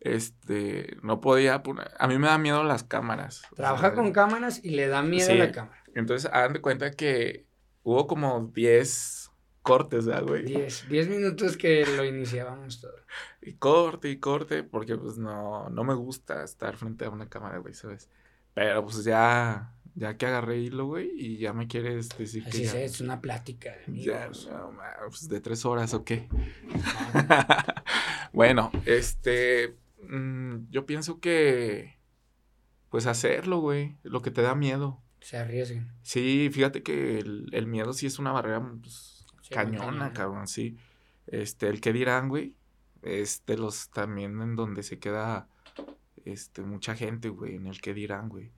Este, 0.00 0.96
no 1.02 1.20
podía, 1.20 1.62
a 1.98 2.08
mí 2.08 2.18
me 2.18 2.26
da 2.26 2.38
miedo 2.38 2.64
las 2.64 2.84
cámaras. 2.84 3.42
Trabaja 3.54 3.94
con 3.94 4.12
cámaras 4.12 4.64
y 4.64 4.70
le 4.70 4.88
da 4.88 5.02
miedo 5.02 5.34
la 5.34 5.52
cámara. 5.52 5.84
Entonces, 5.94 6.30
hagan 6.32 6.54
de 6.54 6.60
cuenta 6.60 6.90
que 6.90 7.44
hubo 7.82 8.06
como 8.06 8.50
10 8.54 9.19
cortes, 9.62 10.06
¿verdad, 10.06 10.26
güey? 10.26 10.44
Diez, 10.44 10.86
diez 10.88 11.08
minutos 11.08 11.56
que 11.56 11.84
lo 11.86 12.04
iniciábamos 12.04 12.80
todo. 12.80 12.96
Y 13.42 13.54
corte 13.54 14.10
y 14.10 14.16
corte, 14.18 14.62
porque 14.62 14.96
pues 14.96 15.18
no, 15.18 15.68
no 15.70 15.84
me 15.84 15.94
gusta 15.94 16.42
estar 16.44 16.76
frente 16.76 17.04
a 17.04 17.10
una 17.10 17.28
cámara, 17.28 17.58
güey, 17.58 17.74
¿sabes? 17.74 18.08
Pero 18.54 18.84
pues 18.84 19.04
ya, 19.04 19.74
ya 19.94 20.16
que 20.16 20.26
agarré 20.26 20.58
hilo, 20.58 20.86
güey, 20.86 21.10
y 21.14 21.38
ya 21.38 21.52
me 21.52 21.68
quieres 21.68 22.08
decir 22.10 22.44
Así 22.46 22.62
que. 22.62 22.84
es, 22.84 23.00
una 23.00 23.20
plática 23.20 23.70
de 23.76 23.84
amigos. 23.84 24.46
Ya, 24.46 24.52
no, 24.52 24.72
pues 25.08 25.28
de 25.28 25.40
tres 25.40 25.64
horas, 25.64 25.94
¿o 25.94 26.04
qué? 26.04 26.28
bueno, 28.32 28.70
este. 28.86 29.76
Mm, 30.02 30.70
yo 30.70 30.86
pienso 30.86 31.20
que. 31.20 31.98
Pues 32.88 33.06
hacerlo, 33.06 33.60
güey, 33.60 33.98
lo 34.02 34.20
que 34.20 34.32
te 34.32 34.42
da 34.42 34.56
miedo. 34.56 35.00
Se 35.20 35.36
arriesguen. 35.36 35.92
Sí, 36.02 36.50
fíjate 36.52 36.82
que 36.82 37.18
el, 37.18 37.46
el 37.52 37.66
miedo 37.68 37.92
sí 37.92 38.06
es 38.06 38.18
una 38.18 38.32
barrera, 38.32 38.60
pues, 38.80 39.09
cañona, 39.50 40.12
cabrón, 40.12 40.46
sí. 40.46 40.76
Este, 41.26 41.68
el 41.68 41.80
que 41.80 41.92
dirán, 41.92 42.28
güey, 42.28 42.54
es 43.02 43.44
de 43.46 43.56
los 43.56 43.90
también 43.90 44.40
en 44.40 44.56
donde 44.56 44.82
se 44.82 44.98
queda, 44.98 45.48
este, 46.24 46.62
mucha 46.62 46.94
gente, 46.94 47.28
güey, 47.28 47.56
en 47.56 47.66
el 47.66 47.80
que 47.80 47.94
dirán, 47.94 48.28
güey. 48.28 48.52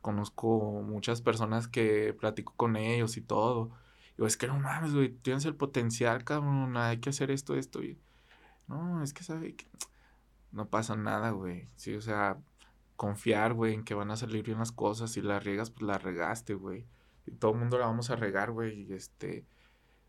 Conozco 0.00 0.82
muchas 0.82 1.20
personas 1.20 1.68
que 1.68 2.14
platico 2.14 2.54
con 2.56 2.76
ellos 2.76 3.16
y 3.16 3.22
todo. 3.22 3.70
Y 4.18 4.24
es 4.24 4.36
que 4.36 4.46
no 4.46 4.58
mames, 4.58 4.94
güey, 4.94 5.10
tienes 5.10 5.44
el 5.44 5.56
potencial, 5.56 6.24
cabrón, 6.24 6.76
hay 6.76 6.98
que 6.98 7.10
hacer 7.10 7.30
esto, 7.30 7.54
esto. 7.56 7.82
Y, 7.82 7.98
no, 8.68 9.02
es 9.02 9.12
que 9.12 9.24
sabe 9.24 9.56
que 9.56 9.66
no 10.52 10.68
pasa 10.68 10.96
nada, 10.96 11.30
güey. 11.30 11.68
Sí, 11.76 11.94
o 11.94 12.00
sea, 12.00 12.38
confiar, 12.96 13.52
güey, 13.54 13.74
en 13.74 13.84
que 13.84 13.94
van 13.94 14.10
a 14.10 14.16
salir 14.16 14.44
bien 14.44 14.58
las 14.58 14.72
cosas. 14.72 15.12
Si 15.12 15.20
las 15.22 15.44
riegas, 15.44 15.70
pues 15.70 15.82
las 15.82 16.02
regaste, 16.02 16.54
güey. 16.54 16.86
Y 17.26 17.32
todo 17.32 17.52
el 17.52 17.58
mundo 17.58 17.78
la 17.78 17.86
vamos 17.86 18.10
a 18.10 18.16
regar, 18.16 18.52
güey. 18.52 18.82
Y 18.82 18.92
este, 18.94 19.44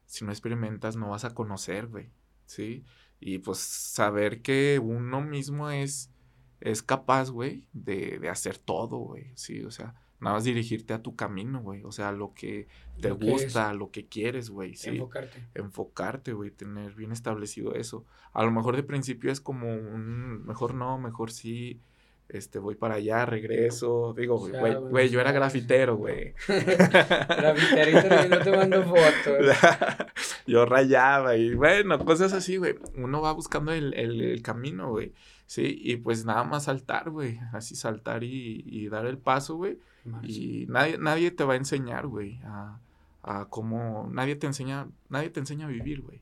si 0.07 0.25
no 0.25 0.31
experimentas 0.31 0.95
no 0.95 1.09
vas 1.09 1.25
a 1.25 1.35
conocer, 1.35 1.87
güey, 1.87 2.09
¿sí? 2.45 2.83
Y 3.19 3.39
pues 3.39 3.59
saber 3.59 4.41
que 4.41 4.79
uno 4.81 5.21
mismo 5.21 5.69
es, 5.69 6.11
es 6.59 6.81
capaz, 6.81 7.29
güey, 7.29 7.67
de, 7.73 8.17
de 8.19 8.29
hacer 8.29 8.57
todo, 8.57 8.97
güey, 8.97 9.31
¿sí? 9.35 9.63
O 9.63 9.71
sea, 9.71 9.93
nada 10.19 10.35
más 10.35 10.43
dirigirte 10.43 10.93
a 10.93 11.01
tu 11.01 11.15
camino, 11.15 11.61
güey, 11.61 11.83
o 11.83 11.91
sea, 11.91 12.11
lo 12.11 12.33
que 12.33 12.67
te 13.01 13.11
gusta, 13.11 13.73
lo 13.73 13.91
que 13.91 14.07
quieres, 14.07 14.49
güey, 14.49 14.75
¿sí? 14.75 14.89
Enfocarte. 14.89 15.47
Enfocarte, 15.53 16.33
güey, 16.33 16.51
tener 16.51 16.95
bien 16.95 17.11
establecido 17.11 17.75
eso. 17.75 18.05
A 18.33 18.43
lo 18.43 18.51
mejor 18.51 18.75
de 18.75 18.83
principio 18.83 19.31
es 19.31 19.41
como 19.41 19.67
un, 19.75 20.45
mejor 20.45 20.73
no, 20.73 20.97
mejor 20.97 21.31
sí, 21.31 21.81
este, 22.29 22.59
voy 22.59 22.75
para 22.75 22.95
allá, 22.95 23.25
regreso, 23.25 24.13
digo, 24.13 24.37
güey, 24.37 24.75
güey, 24.75 25.09
yo 25.09 25.21
era 25.21 25.31
grafitero, 25.31 25.95
güey. 25.95 26.33
Grafiterito 26.47 28.25
y 28.25 28.29
no 28.29 28.39
te 28.39 28.51
mando 28.51 28.83
fotos. 28.83 29.55
yo 30.47 30.65
rayaba 30.65 31.37
y 31.37 31.53
bueno, 31.55 32.03
cosas 32.03 32.33
así, 32.33 32.57
güey. 32.57 32.75
Uno 32.95 33.21
va 33.21 33.31
buscando 33.31 33.71
el, 33.71 33.93
el, 33.93 34.41
camino, 34.41 34.89
güey. 34.89 35.13
Sí, 35.45 35.79
y 35.81 35.95
pues 35.97 36.25
nada 36.25 36.43
más 36.43 36.65
saltar, 36.65 37.09
güey. 37.09 37.39
Así 37.53 37.75
saltar 37.75 38.23
y, 38.23 38.63
y 38.65 38.89
dar 38.89 39.05
el 39.05 39.17
paso, 39.17 39.55
güey. 39.55 39.79
Y 40.23 40.65
nadie, 40.67 40.97
nadie 40.97 41.31
te 41.31 41.43
va 41.43 41.53
a 41.53 41.57
enseñar, 41.57 42.07
güey, 42.07 42.39
a, 42.45 42.79
a 43.23 43.45
cómo, 43.49 44.07
nadie 44.09 44.37
te 44.37 44.47
enseña, 44.47 44.87
nadie 45.09 45.29
te 45.29 45.41
enseña 45.41 45.65
a 45.65 45.69
vivir, 45.69 46.01
güey. 46.01 46.21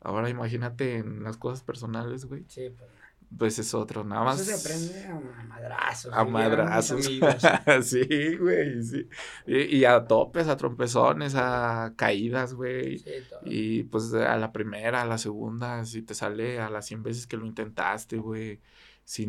Ahora 0.00 0.30
imagínate 0.30 0.96
en 0.96 1.22
las 1.22 1.36
cosas 1.36 1.62
personales, 1.62 2.24
güey. 2.24 2.44
Sí, 2.48 2.70
pues 2.70 2.90
pues 3.36 3.58
es 3.58 3.74
otro, 3.74 4.04
nada 4.04 4.24
más. 4.24 4.40
Eso 4.40 4.56
se 4.56 4.68
aprende 4.68 5.06
a 5.06 5.44
madrazos. 5.44 6.12
A 6.14 6.24
madrazos. 6.24 7.04
sí, 7.82 8.36
güey, 8.36 8.82
sí. 8.82 9.08
Y, 9.46 9.84
a 9.84 10.06
topes, 10.06 10.48
a 10.48 10.56
trompezones, 10.56 11.34
a 11.34 11.92
caídas, 11.96 12.54
güey. 12.54 12.98
Sí, 12.98 13.10
todo. 13.28 13.40
Y 13.44 13.82
pues 13.84 14.14
a 14.14 14.36
la 14.36 14.52
primera, 14.52 15.02
a 15.02 15.06
la 15.06 15.18
segunda, 15.18 15.84
si 15.84 16.02
te 16.02 16.14
sale 16.14 16.58
a 16.60 16.70
las 16.70 16.86
100 16.86 17.02
veces 17.02 17.26
que 17.26 17.36
lo 17.36 17.46
intentaste, 17.46 18.16
güey. 18.16 18.60
Si, 19.04 19.28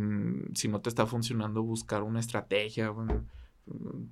si 0.54 0.68
no 0.68 0.82
te 0.82 0.90
está 0.90 1.06
funcionando, 1.06 1.64
buscar 1.64 2.04
una 2.04 2.20
estrategia, 2.20 2.90
güey. 2.90 3.08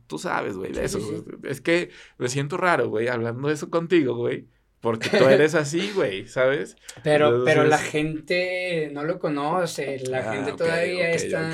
Tú 0.08 0.20
sabes, 0.20 0.56
güey, 0.56 0.72
de 0.74 0.86
eso. 0.86 1.00
Es 1.44 1.62
que 1.62 1.92
me 2.18 2.28
siento 2.30 2.58
raro, 2.58 2.90
güey, 2.90 3.08
hablando 3.08 3.48
de 3.48 3.54
eso 3.54 3.70
contigo, 3.70 4.16
güey 4.16 4.48
porque 4.82 5.10
tú 5.10 5.26
eres 5.26 5.56
así, 5.56 5.92
güey, 5.94 6.28
¿sabes? 6.28 6.78
Pero, 7.04 7.44
pero 7.44 7.64
la 7.64 7.78
gente 7.78 8.90
no 8.92 9.04
lo 9.04 9.20
conoce, 9.20 10.00
la 10.08 10.30
ah, 10.30 10.34
gente 10.34 10.54
todavía 10.54 11.12
está, 11.12 11.52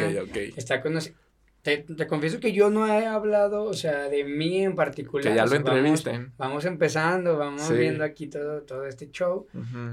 está 0.56 0.82
conociendo. 0.82 1.22
Te, 1.62 1.78
te, 1.78 2.08
confieso 2.08 2.42
que 2.42 2.52
yo 2.52 2.70
no 2.70 2.86
he 2.86 3.06
hablado, 3.06 3.64
o 3.64 3.74
sea, 3.74 4.10
de 4.10 4.26
mí 4.26 4.66
en 4.66 4.76
particular. 4.76 5.24
Que 5.26 5.34
ya 5.34 5.46
lo 5.46 5.56
entrevisten. 5.56 6.34
Vamos, 6.38 6.66
empezando, 6.66 7.38
vamos 7.38 7.72
viendo 7.72 8.04
aquí 8.04 8.28
todo, 8.28 8.64
todo 8.64 8.86
este 8.86 9.10
show. 9.12 9.48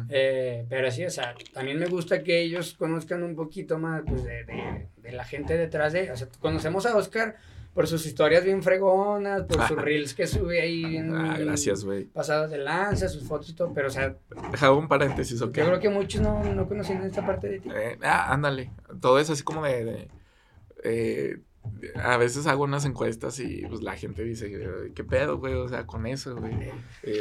eh, 0.08 0.66
pero 0.68 0.90
sí, 0.90 1.04
o 1.04 1.10
sea, 1.10 1.32
también 1.52 1.78
me 1.78 1.86
gusta 1.86 2.24
que 2.24 2.40
ellos 2.40 2.74
conozcan 2.76 3.22
un 3.22 3.36
poquito 3.36 3.78
más 3.78 4.02
pues, 4.04 4.24
de, 4.24 4.42
de, 4.42 4.88
de 4.96 5.12
la 5.12 5.24
gente 5.24 5.56
detrás 5.56 5.92
de... 5.92 6.10
O 6.10 6.16
sea, 6.16 6.26
conocemos 6.40 6.86
a 6.86 6.96
Oscar 6.96 7.36
por 7.74 7.86
sus 7.86 8.04
historias 8.06 8.44
bien 8.44 8.62
fregonas, 8.62 9.42
por 9.44 9.66
sus 9.68 9.76
reels 9.82 10.14
que 10.14 10.26
sube 10.26 10.60
ahí 10.60 10.84
bien. 10.84 11.14
Ah, 11.14 11.36
gracias, 11.38 11.84
güey. 11.84 12.04
Pasados 12.04 12.50
de 12.50 12.58
lanza, 12.58 13.08
sus 13.08 13.22
fotos 13.24 13.50
y 13.50 13.54
todo, 13.54 13.72
pero 13.72 13.88
o 13.88 13.90
sea. 13.90 14.16
Deja 14.50 14.72
un 14.72 14.88
paréntesis, 14.88 15.40
¿ok? 15.40 15.56
Yo 15.56 15.66
creo 15.66 15.80
que 15.80 15.88
muchos 15.88 16.20
no, 16.20 16.42
no 16.42 16.68
conocían 16.68 17.02
esta 17.04 17.24
parte 17.24 17.48
de 17.48 17.60
ti. 17.60 17.68
Eh, 17.72 17.98
ah, 18.02 18.32
ándale. 18.32 18.72
Todo 19.00 19.18
es 19.18 19.30
así 19.30 19.42
como 19.42 19.62
de. 19.62 20.08
eh, 20.82 21.40
a 22.02 22.16
veces 22.16 22.46
hago 22.46 22.64
unas 22.64 22.86
encuestas 22.86 23.38
y 23.38 23.66
pues 23.68 23.82
la 23.82 23.94
gente 23.94 24.24
dice, 24.24 24.50
¿qué 24.94 25.04
pedo, 25.04 25.38
güey? 25.38 25.54
O 25.54 25.68
sea, 25.68 25.86
con 25.86 26.06
eso, 26.06 26.34
güey. 26.34 26.54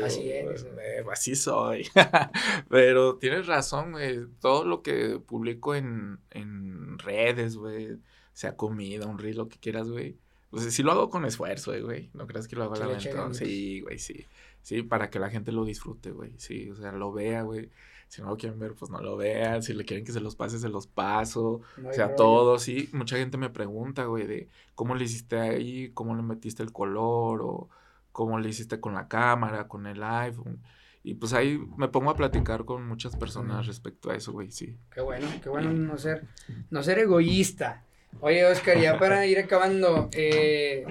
así 0.02 0.32
es. 0.32 0.64
Eh, 0.64 1.04
así 1.12 1.36
soy. 1.36 1.88
Pero 2.70 3.18
tienes 3.18 3.48
razón, 3.48 3.92
güey. 3.92 4.26
Todo 4.40 4.64
lo 4.64 4.82
que 4.82 5.20
publico 5.20 5.76
en, 5.76 6.20
en 6.32 6.98
redes, 7.00 7.58
güey, 7.58 7.98
sea 8.34 8.56
comida, 8.56 9.08
un 9.08 9.20
reel, 9.20 9.38
lo 9.38 9.50
que 9.50 9.60
quieras, 9.60 9.90
güey 9.90 10.18
pues 10.50 10.74
sí 10.74 10.84
lo 10.84 10.92
hago 10.92 11.10
con 11.10 11.26
esfuerzo, 11.26 11.74
eh, 11.74 11.82
güey. 11.82 12.10
No 12.14 12.28
creas 12.28 12.48
que 12.48 12.56
lo 12.56 12.64
hago 12.64 12.76
a 12.76 12.80
la 12.80 12.88
venta. 12.88 13.34
Sí, 13.34 13.82
güey, 13.82 14.00
sí. 14.00 14.26
Sí, 14.62 14.84
para 14.84 15.10
que 15.10 15.20
la 15.20 15.30
gente 15.30 15.52
lo 15.52 15.66
disfrute, 15.66 16.12
güey. 16.12 16.34
Sí, 16.38 16.70
o 16.70 16.76
sea, 16.76 16.92
lo 16.92 17.12
vea, 17.12 17.44
güey. 17.44 17.70
Si 18.08 18.22
no 18.22 18.30
lo 18.30 18.38
quieren 18.38 18.58
ver, 18.58 18.74
pues 18.74 18.90
no 18.90 19.00
lo 19.02 19.16
vean. 19.16 19.62
Si 19.62 19.74
le 19.74 19.86
quieren 19.86 20.04
que 20.04 20.12
se 20.12 20.20
los 20.20 20.36
pase, 20.36 20.58
se 20.58 20.70
los 20.70 20.88
paso. 20.88 21.62
o 21.86 21.94
sea, 21.94 22.16
todo, 22.16 22.58
sí. 22.58 22.90
Mucha 22.94 23.18
gente 23.18 23.38
me 23.38 23.50
pregunta, 23.50 24.06
güey, 24.06 24.26
de 24.26 24.50
cómo 24.74 24.96
le 24.96 25.06
hiciste 25.06 25.40
ahí, 25.40 25.92
cómo 25.94 26.16
le 26.16 26.24
metiste 26.24 26.64
el 26.64 26.72
color, 26.72 27.42
o 27.44 27.70
cómo 28.12 28.40
le 28.40 28.50
hiciste 28.50 28.80
con 28.80 28.96
la 28.96 29.08
cámara, 29.08 29.68
con 29.68 29.86
el 29.86 30.04
iPhone. 30.04 30.60
Y 31.04 31.14
pues 31.14 31.34
ahí 31.34 31.58
me 31.78 31.88
pongo 31.88 32.10
a 32.10 32.16
platicar 32.16 32.66
con 32.66 32.86
muchas 32.88 33.16
personas 33.16 33.68
respecto 33.68 34.10
a 34.10 34.16
eso, 34.16 34.32
güey, 34.32 34.52
sí. 34.52 34.78
Qué 34.92 35.02
bueno, 35.02 35.28
qué 35.42 35.50
bueno 35.50 35.72
no 35.72 35.98
ser, 35.98 36.28
no 36.70 36.84
ser 36.84 37.00
egoísta. 37.00 37.86
Oye, 38.22 38.46
Oscar, 38.46 38.78
ya 38.80 38.98
para 39.00 39.26
ir 39.26 39.40
acabando, 39.40 40.10
eh, 40.14 40.86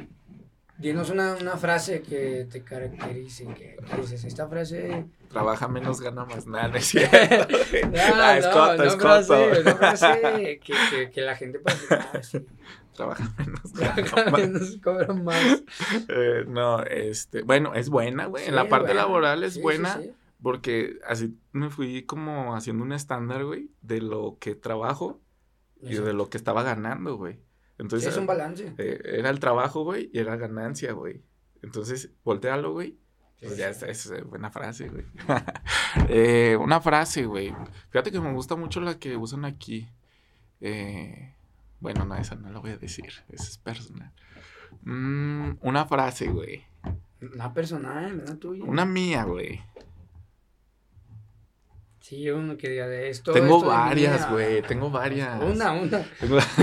Dinos 0.78 1.10
una, 1.10 1.34
una 1.34 1.56
frase 1.56 2.02
que 2.02 2.46
te 2.50 2.62
caracterice, 2.62 3.46
que, 3.46 3.76
que 3.76 4.00
dices, 4.00 4.24
esta 4.24 4.46
frase... 4.48 5.06
Trabaja 5.28 5.66
menos, 5.66 6.00
gana 6.00 6.24
más, 6.24 6.46
nada, 6.46 6.68
no 6.68 6.76
es 6.76 6.84
cierto. 6.88 7.18
No, 7.90 7.98
Ah, 8.14 8.38
es 8.38 8.46
no, 8.46 8.52
coto, 8.52 8.76
no 8.76 8.84
es 8.84 8.96
frase, 8.96 9.60
una 9.60 9.74
frase 9.74 10.60
que, 10.64 10.72
que, 10.90 11.10
que 11.10 11.20
la 11.20 11.34
gente 11.36 11.58
decir, 11.58 11.88
ah, 11.90 12.22
sí, 12.22 12.46
Trabaja 12.94 13.32
menos, 13.36 13.72
trabaja 13.74 14.02
gana 14.02 14.30
más. 14.30 14.40
menos, 14.40 14.76
cobra 14.82 15.12
más. 15.12 15.62
Eh, 16.08 16.44
no, 16.46 16.82
este, 16.84 17.42
bueno, 17.42 17.74
es 17.74 17.88
buena, 17.90 18.26
güey. 18.26 18.46
en 18.46 18.54
la 18.54 18.68
parte 18.68 18.94
laboral 18.94 19.42
es 19.42 19.54
sí, 19.54 19.60
buena. 19.60 20.00
sí. 20.00 20.12
Porque 20.40 20.98
así 21.08 21.36
me 21.50 21.68
fui 21.70 22.04
como 22.04 22.54
haciendo 22.54 22.84
un 22.84 22.92
estándar, 22.92 23.44
güey, 23.44 23.70
de 23.82 24.00
lo 24.00 24.36
que 24.38 24.54
trabajo 24.54 25.20
y 25.82 25.94
de 25.94 26.12
lo 26.12 26.28
que 26.28 26.36
estaba 26.36 26.62
ganando, 26.62 27.16
güey. 27.16 27.38
Entonces, 27.78 28.10
es 28.12 28.16
un 28.18 28.26
balance. 28.26 28.74
eh, 28.78 29.00
era 29.04 29.30
el 29.30 29.38
trabajo, 29.38 29.84
güey, 29.84 30.10
y 30.12 30.18
era 30.18 30.36
ganancia, 30.36 30.92
güey. 30.92 31.22
Entonces, 31.62 32.10
voltealo, 32.24 32.72
güey. 32.72 32.98
Pues 33.40 33.56
ya 33.56 33.68
es, 33.68 33.82
es 33.84 34.26
buena 34.26 34.50
frase, 34.50 34.88
güey. 34.88 35.04
Eh, 36.08 36.56
una 36.60 36.80
frase, 36.80 37.24
güey. 37.24 37.54
Fíjate 37.90 38.10
que 38.10 38.20
me 38.20 38.32
gusta 38.32 38.56
mucho 38.56 38.80
la 38.80 38.98
que 38.98 39.16
usan 39.16 39.44
aquí. 39.44 39.88
Eh, 40.60 41.34
bueno, 41.80 42.04
no, 42.04 42.14
esa 42.16 42.34
no 42.34 42.50
la 42.50 42.58
voy 42.58 42.72
a 42.72 42.76
decir. 42.76 43.12
Esa 43.28 43.44
es 43.44 43.58
personal. 43.58 44.12
Mm, 44.82 45.52
una 45.60 45.86
frase, 45.86 46.28
güey. 46.28 46.64
Una 47.20 47.52
personal, 47.54 48.20
una 48.20 48.36
tuya. 48.38 48.64
Una 48.64 48.84
mía, 48.84 49.24
güey. 49.24 49.60
Sí, 52.08 52.30
uno 52.30 52.56
que 52.56 52.70
diga 52.70 52.88
de 52.88 53.10
esto. 53.10 53.32
Tengo 53.34 53.58
esto 53.58 53.68
varias, 53.68 54.30
güey, 54.30 54.62
tengo 54.62 54.90
varias. 54.90 55.42
Una, 55.42 55.72
una. 55.72 56.02
Tengo- 56.18 56.38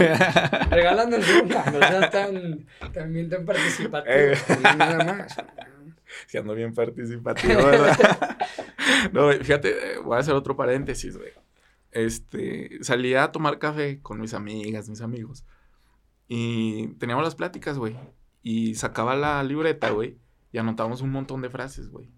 una. 1.44 1.66
No 1.72 1.80
seas 1.80 2.12
tan, 2.12 2.66
también 2.92 3.30
tan 3.30 3.46
participativo. 3.46 4.16
Eh. 4.16 4.36
Nada 4.64 5.04
más. 5.04 5.38
Sí, 6.28 6.38
ando 6.38 6.56
bien 6.56 6.74
participativo, 6.74 7.64
¿verdad? 7.66 8.38
no, 9.12 9.26
güey, 9.26 9.40
fíjate, 9.40 9.70
eh, 9.70 9.98
voy 10.00 10.16
a 10.16 10.20
hacer 10.20 10.34
otro 10.34 10.56
paréntesis, 10.56 11.18
güey. 11.18 11.32
Este, 11.92 12.78
salía 12.84 13.24
a 13.26 13.32
tomar 13.32 13.60
café 13.60 14.00
con 14.02 14.22
mis 14.22 14.34
amigas, 14.34 14.88
mis 14.88 15.02
amigos. 15.02 15.46
Y 16.28 16.88
teníamos 17.00 17.24
las 17.24 17.36
pláticas, 17.36 17.78
güey. 17.78 17.98
Y 18.42 18.76
sacaba 18.76 19.16
la 19.16 19.44
libreta, 19.44 19.90
güey. 19.90 20.18
Y 20.52 20.58
anotábamos 20.58 21.02
un 21.02 21.12
montón 21.12 21.42
de 21.42 21.50
frases, 21.50 21.90
güey. 21.90 22.10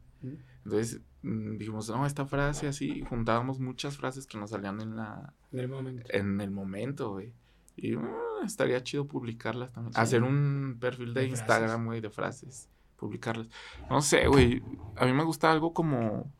Entonces 0.63 1.01
dijimos, 1.21 1.89
no, 1.89 2.05
esta 2.05 2.25
frase 2.25 2.67
así. 2.67 3.03
Juntábamos 3.09 3.59
muchas 3.59 3.97
frases 3.97 4.27
que 4.27 4.37
nos 4.37 4.51
salían 4.51 4.81
en 4.81 4.95
la, 4.95 5.33
En 5.51 5.59
el 5.59 5.67
momento. 5.67 6.07
en 6.09 6.41
el 6.41 6.51
momento, 6.51 7.11
güey. 7.11 7.33
Y 7.75 7.95
ah, 7.95 8.41
estaría 8.45 8.81
chido 8.83 9.05
publicarlas 9.05 9.71
también. 9.71 9.93
Sí. 9.93 9.99
Hacer 9.99 10.23
un 10.23 10.77
perfil 10.79 11.13
de. 11.13 11.27
Instagram, 11.27 11.85
güey, 11.85 12.01
de 12.01 12.09
frases. 12.09 12.69
Publicarlas. 12.95 13.47
No 13.89 14.01
sé, 14.01 14.27
güey. 14.27 14.63
A 14.95 15.05
mí 15.05 15.13
me 15.13 15.23
gusta 15.23 15.51
algo 15.51 15.73
como. 15.73 16.31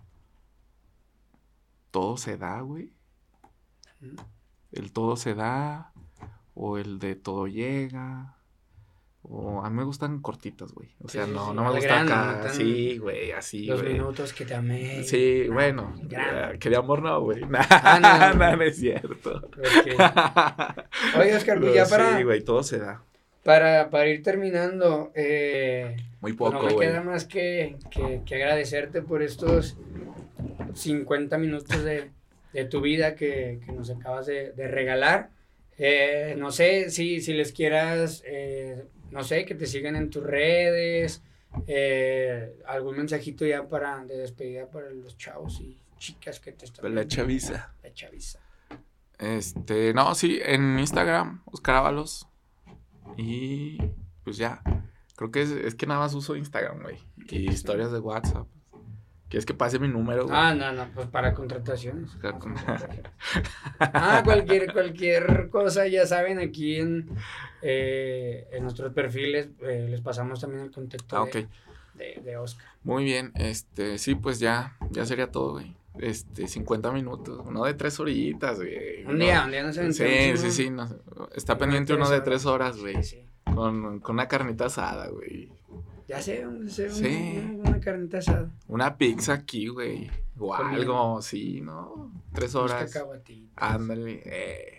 Todo 1.92 2.18
se 2.18 2.38
da, 2.38 2.62
güey. 2.62 2.92
El 4.72 4.92
todo 4.92 5.16
se 5.16 5.36
da. 5.36 5.92
O 6.56 6.78
el 6.78 6.98
de 6.98 7.16
todo 7.16 7.48
llega. 7.48 8.37
O 9.30 9.62
a 9.62 9.70
mí 9.70 9.76
me 9.76 9.84
gustan 9.84 10.22
cortitas, 10.22 10.72
güey. 10.72 10.90
O 11.04 11.10
sea, 11.10 11.26
Sí, 11.26 11.32
no, 11.34 11.50
sí, 11.50 11.56
no 11.56 11.64
me 11.66 11.72
gusta 11.72 12.02
acá. 12.02 12.40
tan- 12.44 12.54
Sí, 12.56 12.98
güey, 12.98 13.32
así, 13.34 13.66
Los 13.66 13.84
minutos 13.84 14.32
que 14.32 14.46
te 14.46 14.56
amé. 14.56 15.04
Sí, 15.04 15.48
Ah, 15.50 15.54
bueno. 15.54 15.94
grano. 16.04 16.54
eh, 16.54 16.60
Quería 16.60 16.78
amor, 16.80 17.02
no, 17.02 17.20
güey. 17.22 17.42
no, 17.50 17.58
Ah, 17.70 18.00
no, 18.02 18.34
no, 18.40 18.48
no, 18.52 18.56
no. 18.58 18.64
es 18.64 18.78
cierto. 18.78 19.50
Oye, 21.20 21.36
Oscar, 21.36 21.60
pues 21.60 21.74
ya 21.74 21.86
para, 21.88 22.18
Sí, 22.18 22.24
güey, 22.24 22.42
todo 22.42 22.64
se 22.64 22.80
da. 22.80 23.02
para, 23.44 23.90
para 23.90 24.08
ir 24.08 24.24
terminando, 24.24 25.12
eh, 25.16 25.96
Muy 26.22 26.34
pues 26.34 26.52
poco, 26.54 26.64
no 26.70 26.76
me 26.78 26.80
queda 26.86 27.02
más 27.02 27.26
que, 27.26 27.78
que, 27.92 28.22
que 28.26 28.36
agradecerte 28.36 29.02
por 29.02 29.22
estos 29.22 29.78
50 30.74 31.38
minutos 31.38 31.84
de, 31.84 32.12
de 32.54 32.66
tu 32.66 32.82
vida 32.82 33.16
que, 33.16 33.60
que 33.66 33.72
nos 33.72 33.90
acabas 33.90 34.26
de, 34.26 34.52
de 34.54 34.68
regalar. 34.68 35.30
Eh, 35.78 36.36
no 36.38 36.52
sé 36.52 36.90
si, 36.90 37.22
si 37.22 37.34
les 37.34 37.52
quieras, 37.52 38.24
eh, 38.26 38.86
no 39.12 39.24
sé, 39.24 39.46
que 39.46 39.56
te 39.56 39.66
sigan 39.66 39.96
en 39.96 40.10
tus 40.10 40.24
redes, 40.24 41.22
eh, 41.66 42.60
algún 42.68 42.98
mensajito 42.98 43.46
ya 43.46 43.68
para 43.68 44.06
de 44.06 44.18
despedida 44.18 44.70
para 44.70 44.90
los 44.92 45.18
chavos 45.18 45.60
y 45.62 45.80
chicas 45.98 46.40
que 46.40 46.52
te 46.52 46.66
están 46.66 46.84
la 46.84 47.02
viendo. 47.02 47.16
chaviza. 47.16 47.74
La 47.84 47.94
chaviza. 47.94 48.40
Este, 49.18 49.94
no, 49.94 50.14
sí, 50.14 50.40
en 50.44 50.78
Instagram, 50.80 51.42
Oscar 51.46 51.78
Ábalos. 51.78 52.28
Y 53.18 53.78
pues 54.24 54.38
ya. 54.38 54.62
Creo 55.16 55.32
que 55.32 55.42
es, 55.42 55.50
es 55.50 55.74
que 55.74 55.88
nada 55.88 56.02
más 56.02 56.14
uso 56.14 56.36
Instagram, 56.36 56.84
güey. 56.84 57.00
Y 57.30 57.50
historias 57.50 57.92
de 57.92 58.00
WhatsApp. 58.00 58.48
¿Quieres 59.30 59.46
que 59.46 59.54
pase 59.54 59.78
mi 59.80 59.88
número, 59.90 60.24
güey? 60.26 60.36
Ah, 60.38 60.54
no, 60.54 60.72
no, 60.72 60.88
pues 60.96 61.08
para 61.08 61.34
contrataciones. 61.34 62.12
Con- 62.40 62.56
Ah, 63.80 64.22
cualquier, 64.24 64.72
cualquier 64.72 65.50
cosa, 65.50 65.88
ya 65.88 66.06
saben, 66.06 66.40
aquí 66.40 66.78
en, 66.78 67.10
eh, 67.62 68.48
en 68.52 68.64
nuestros 68.64 68.94
perfiles 68.94 69.50
eh, 69.62 69.88
les 69.90 70.02
pasamos 70.02 70.40
también 70.40 70.64
el 70.64 70.72
contacto 70.72 71.18
Ah, 71.18 71.26
de, 71.32 71.42
ok. 71.44 71.50
de, 71.96 72.22
de 72.24 72.38
Oscar. 72.38 72.66
Muy 72.84 73.04
bien, 73.04 73.32
este, 73.36 73.98
sí, 73.98 74.16
pues 74.16 74.40
ya, 74.40 74.78
ya 74.92 75.06
sería 75.06 75.30
todo, 75.32 75.54
güey. 75.54 75.76
Este, 76.00 76.48
50 76.48 76.92
minutos, 76.92 77.42
uno 77.46 77.66
de 77.66 77.74
tres 77.74 78.00
horitas, 78.00 78.58
güey. 78.58 79.04
Un 79.06 79.18
día, 79.20 79.44
un 79.46 79.52
día 79.52 79.74
Sí, 79.74 79.80
aventamos 79.80 79.96
sí, 79.98 80.46
uno- 80.46 80.52
sí, 80.52 80.70
no 80.70 81.30
está 81.36 81.54
uno 81.54 81.60
pendiente 81.60 81.94
uno 81.96 82.08
de 82.10 82.22
tres 82.22 82.46
horas, 82.46 82.78
güey. 82.78 82.96
Sí, 83.04 83.18
sí. 83.18 83.26
Con, 83.54 84.00
con 84.00 84.16
una 84.16 84.28
carnita 84.28 84.66
asada, 84.66 85.08
güey. 85.08 85.50
Ya 86.08 86.22
sé, 86.22 86.48
un- 86.48 86.70
Sí. 86.70 86.84
un- 87.06 87.62
una 87.68 87.80
carnita 87.80 88.20
asada. 88.20 88.50
Una 88.68 88.98
pizza 88.98 89.34
aquí, 89.34 89.68
güey. 89.68 90.10
O 90.40 90.56
Con 90.56 90.68
algo, 90.68 91.22
sí, 91.22 91.62
¿no? 91.62 92.12
Tres 92.34 92.56
horas. 92.56 92.94
Ándale. 93.56 94.22
eh. 94.26 94.74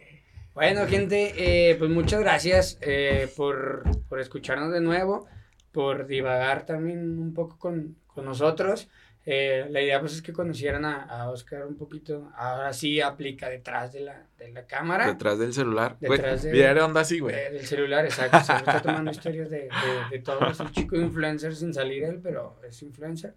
Bueno, 0.55 0.87
gente, 0.87 1.35
eh, 1.71 1.75
pues 1.77 1.91
muchas 1.91 2.21
gracias 2.21 2.79
eh, 2.81 3.31
por, 3.37 3.85
por 4.09 4.21
escucharnos 4.21 4.73
de 4.73 4.81
nuevo, 4.81 5.27
por 5.73 6.07
divagar 6.07 6.65
también 6.67 7.19
un 7.21 7.35
poco 7.35 7.59
con, 7.59 7.97
con 8.07 8.25
nosotros. 8.25 8.89
Eh, 9.31 9.67
la 9.69 9.83
idea 9.83 10.01
pues 10.01 10.15
es 10.15 10.23
que 10.23 10.33
conocieran 10.33 10.87
a, 10.87 11.03
a 11.03 11.29
Oscar 11.31 11.67
un 11.67 11.77
poquito. 11.77 12.33
Ahora 12.35 12.73
sí 12.73 12.99
aplica 13.03 13.51
detrás 13.51 13.93
de 13.93 14.01
la, 14.01 14.23
de 14.39 14.51
la 14.53 14.65
cámara, 14.67 15.07
Detrás 15.07 15.39
del 15.39 15.53
celular. 15.53 15.99
Detrás 16.01 16.45
de- 16.45 16.51
de 16.51 16.81
onda 16.81 17.03
así, 17.03 17.19
güey. 17.19 17.35
de- 17.37 17.51
del 17.51 17.67
celular, 17.67 18.07
exacto. 18.07 18.41
Se 18.41 18.55
está 18.55 18.81
tomando 18.81 19.11
historias 19.11 19.51
de, 19.51 19.69
de, 20.11 20.19
todos. 20.21 20.51
Es 20.53 20.61
un 20.61 20.73
chico 20.73 20.97
influencer 20.97 21.55
sin 21.55 21.75
salir 21.75 22.05
él, 22.05 22.21
pero 22.23 22.59
es 22.67 22.81
influencer. 22.83 23.35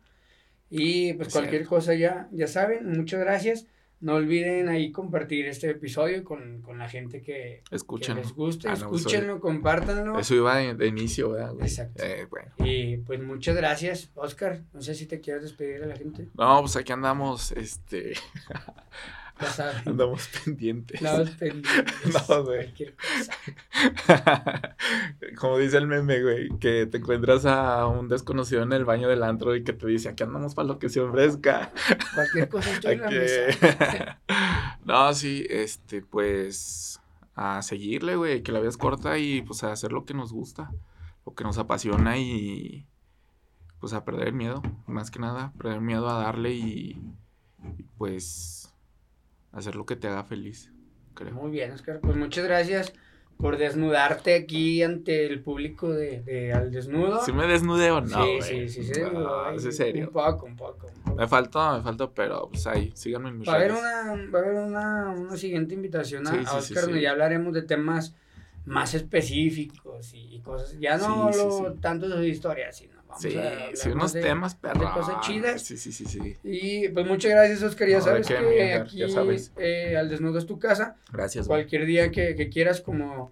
Y 0.70 1.12
pues 1.16 1.28
Es 1.28 1.34
cualquier 1.34 1.64
cierto. 1.64 1.76
cosa 1.76 1.94
ya, 1.94 2.30
ya 2.32 2.48
saben. 2.48 2.90
Muchas 2.98 3.20
gracias. 3.20 3.68
No 4.02 4.16
olviden 4.16 4.68
ahí 4.68 4.92
compartir 4.92 5.46
este 5.46 5.70
episodio 5.70 6.24
con, 6.24 6.62
con 6.62 6.80
la 6.80 6.90
gente 6.90 7.22
que, 7.22 7.62
les 7.70 7.84
guste, 7.84 8.68
Ah, 8.68 8.76
no, 8.80 8.96
escúchenlo, 8.96 9.40
compártanlo. 9.40 10.20
Eso 10.20 10.36
iba 10.36 10.58
de, 10.58 10.74
de 10.74 10.88
inicio, 10.88 11.30
¿verdad, 11.32 11.54
güey? 11.54 11.68
Exacto. 11.68 12.04
Eh, 12.04 12.26
bueno. 12.30 12.52
Y 12.58 12.98
pues 12.98 13.22
muchas 13.22 13.56
gracias, 13.56 14.10
Oscar. 14.16 14.64
No 14.74 14.82
sé 14.82 14.96
si 14.96 15.06
te 15.06 15.22
quieres 15.22 15.44
despedir 15.44 15.82
de 15.82 15.86
la 15.88 15.96
gente. 15.96 16.30
No, 16.34 16.62
pues 16.62 16.76
aquí 16.76 16.92
andamos, 16.92 17.52
este, 17.52 18.14
Ya 19.42 19.84
andamos 19.86 20.30
pendientes. 20.44 21.02
Estamos 21.02 21.30
pendientes. 21.32 21.96
No, 22.30 22.44
güey. 22.44 22.66
Cualquier 22.66 22.96
cosa. 22.96 24.76
Como 25.38 25.58
dice 25.58 25.78
el 25.78 25.88
meme, 25.88 26.22
güey, 26.22 26.50
que 26.60 26.86
te 26.86 26.98
encuentras 26.98 27.46
a 27.46 27.88
un 27.88 28.08
desconocido 28.08 28.64
en 28.64 28.74
el 28.74 28.86
baño 28.86 29.08
del 29.08 29.24
antro 29.24 29.56
y 29.56 29.64
que 29.64 29.74
te 29.74 29.88
dice, 29.88 30.10
aquí 30.10 30.24
andamos 30.24 30.56
para 30.56 30.68
lo 30.68 30.80
que 30.80 30.90
se 30.90 31.02
ofrezca. 31.02 31.72
Cualquier 32.16 32.50
cosa 32.50 32.72
estoy 32.72 32.94
en 32.94 33.02
la 33.02 33.10
mesa. 33.10 34.22
no, 34.86 35.14
sí, 35.14 35.46
este, 35.50 36.02
pues, 36.02 37.02
a 37.36 37.62
seguirle, 37.62 38.16
güey, 38.16 38.44
que 38.44 38.52
la 38.52 38.60
vida 38.60 38.70
es 38.70 38.78
corta 38.78 39.18
y 39.18 39.42
pues 39.42 39.64
a 39.64 39.72
hacer 39.72 39.92
lo 39.92 40.06
que 40.06 40.14
nos 40.14 40.32
gusta, 40.32 40.72
lo 41.26 41.34
que 41.34 41.44
nos 41.44 41.58
apasiona 41.58 42.18
y 42.18 42.88
pues 43.80 43.94
a 43.94 44.06
perder 44.06 44.30
el 44.30 44.34
miedo, 44.34 44.62
más 44.86 45.10
que 45.10 45.20
nada, 45.20 45.52
perder 45.58 45.78
el 45.78 45.82
miedo 45.82 46.08
a 46.08 46.22
darle 46.22 46.54
y, 46.54 47.02
y, 47.78 47.84
pues 47.98 48.61
hacer 49.52 49.76
lo 49.76 49.86
que 49.86 49.96
te 49.96 50.08
haga 50.08 50.24
feliz, 50.24 50.72
creo. 51.14 51.34
Muy 51.34 51.52
bien, 51.52 51.72
Oscar. 51.72 52.00
Pues 52.02 52.16
muchas 52.16 52.46
gracias 52.46 52.94
por 53.38 53.58
desnudarte 53.58 54.36
aquí 54.36 54.84
ante 54.84 55.26
el 55.26 55.42
público 55.42 55.90
de, 55.92 56.22
de 56.22 56.54
Al 56.54 56.70
Desnudo. 56.72 57.26
¿Sí 57.26 57.34
me 57.34 57.48
desnudé 57.48 57.90
o 57.90 58.00
no? 58.02 58.08
sí, 58.08 58.38
güey? 58.38 58.70
sí, 58.70 58.84
sí, 58.84 58.94
sí, 58.94 59.02
No, 59.12 59.50
es 59.52 59.76
serio. 59.76 60.08
Un 60.08 60.14
poco, 60.14 60.46
un 60.46 60.56
poco. 60.56 60.88
un 60.96 61.04
poco. 61.04 61.16
Me 61.18 61.28
faltó, 61.28 61.78
me 61.78 61.82
faltó, 61.82 62.14
pero 62.14 62.48
pues 62.50 62.68
ahí, 62.68 62.92
síganme 62.94 63.30
en 63.30 63.40
mis 63.40 63.48
Va 63.50 63.54
a 63.54 63.56
haber 63.56 63.72
redes. 63.72 63.84
una, 63.84 64.30
va 64.32 64.40
a 64.40 64.42
haber 64.44 64.54
una, 64.62 65.10
una 65.10 65.38
siguiente 65.38 65.74
invitación 65.74 66.28
a, 66.28 66.32
Sí, 66.32 66.38
a 66.38 66.40
sí, 66.42 66.46
sí, 66.50 66.56
Oscar 66.58 66.78
sí. 66.78 66.82
donde 66.86 67.02
ya 67.02 67.12
hablaremos 67.12 67.54
de 67.54 67.64
temas 67.64 68.16
más 68.66 68.94
específicos 68.94 70.14
y, 70.14 70.36
y 70.36 70.40
cosas. 70.42 70.78
Ya 70.80 70.98
no 70.98 71.32
Sí, 71.34 71.40
sí, 71.40 71.46
lo, 71.46 71.52
sí. 71.74 71.80
tanto 71.82 72.08
de 72.10 72.28
historia, 72.28 72.72
sino 72.72 73.01
vamos 73.12 73.22
Sí, 73.22 73.38
a 73.38 73.70
sí, 73.76 73.90
unos 73.90 74.14
de- 74.14 74.22
temas, 74.22 74.56
pero. 74.56 74.94
cosas 74.94 75.22
chidas. 75.22 75.62
Sí, 75.62 75.78
sí, 75.78 75.92
sí, 75.92 76.06
sí. 76.06 76.38
Y 76.44 76.90
pues 76.90 77.06
muchas 77.06 77.32
gracias, 77.32 77.62
Oscar. 77.64 77.88
Ya 77.88 78.00
No, 78.00 78.06
de 78.06 78.10
sabes 78.24 78.28
que 78.28 78.74
aquí 78.74 78.98
ya 78.98 79.10
sabes. 79.10 79.52
eh, 79.58 79.96
Al 79.98 80.10
Desnudo 80.10 80.40
es 80.40 80.46
tu 80.46 80.58
casa. 80.60 80.96
Gracias, 81.12 81.48
güey. 81.48 81.62
Cualquier 81.62 81.86
día 81.86 82.12
que, 82.12 82.36
que 82.36 82.50
quieras, 82.50 82.82
como 82.82 83.30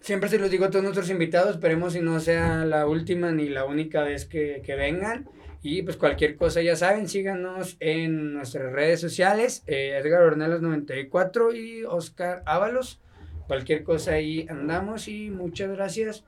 siempre 0.00 0.28
se 0.28 0.38
los 0.38 0.50
digo 0.50 0.64
a 0.64 0.70
todos 0.70 0.82
nuestros 0.82 1.10
invitados, 1.10 1.50
esperemos 1.56 1.92
si 1.92 2.00
no 2.00 2.18
sea 2.20 2.64
la 2.64 2.86
última 2.86 3.30
ni 3.32 3.48
la 3.48 3.64
única 3.64 4.02
vez 4.02 4.24
que, 4.26 4.62
que 4.64 4.74
vengan. 4.74 5.28
Y 5.60 5.82
pues 5.82 5.96
cualquier 5.96 6.36
cosa 6.36 6.62
ya 6.62 6.76
saben, 6.76 7.08
síganos 7.08 7.76
en 7.80 8.32
nuestras 8.34 8.72
redes 8.72 9.00
sociales, 9.00 9.64
eh, 9.66 9.98
Edgar 10.00 10.22
Ornelas 10.22 10.62
94 10.62 11.52
y 11.52 11.82
Oscar 11.84 12.42
Ábalos. 12.46 13.00
Cualquier 13.48 13.82
cosa 13.82 14.12
ahí 14.12 14.46
andamos 14.48 15.08
y 15.08 15.30
muchas 15.30 15.70
gracias. 15.70 16.22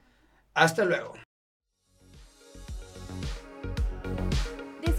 Hasta 0.53 0.85
luego. 0.85 1.13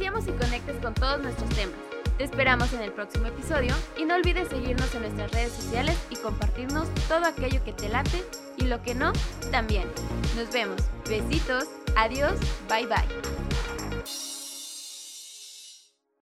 Deseamos 0.01 0.27
y 0.27 0.31
conectes 0.31 0.77
con 0.81 0.95
todos 0.95 1.21
nuestros 1.21 1.47
temas. 1.51 1.75
Te 2.17 2.23
esperamos 2.23 2.73
en 2.73 2.81
el 2.81 2.91
próximo 2.91 3.27
episodio 3.27 3.71
y 3.95 4.03
no 4.03 4.15
olvides 4.15 4.47
seguirnos 4.47 4.95
en 4.95 5.01
nuestras 5.03 5.29
redes 5.29 5.53
sociales 5.53 5.95
y 6.09 6.15
compartirnos 6.15 6.91
todo 7.07 7.23
aquello 7.23 7.63
que 7.63 7.71
te 7.71 7.87
late 7.87 8.23
y 8.57 8.63
lo 8.63 8.81
que 8.81 8.95
no, 8.95 9.13
también. 9.51 9.87
Nos 10.35 10.51
vemos. 10.51 10.81
Besitos. 11.07 11.65
Adiós. 11.95 12.33
Bye 12.67 12.87
bye. 12.87 13.70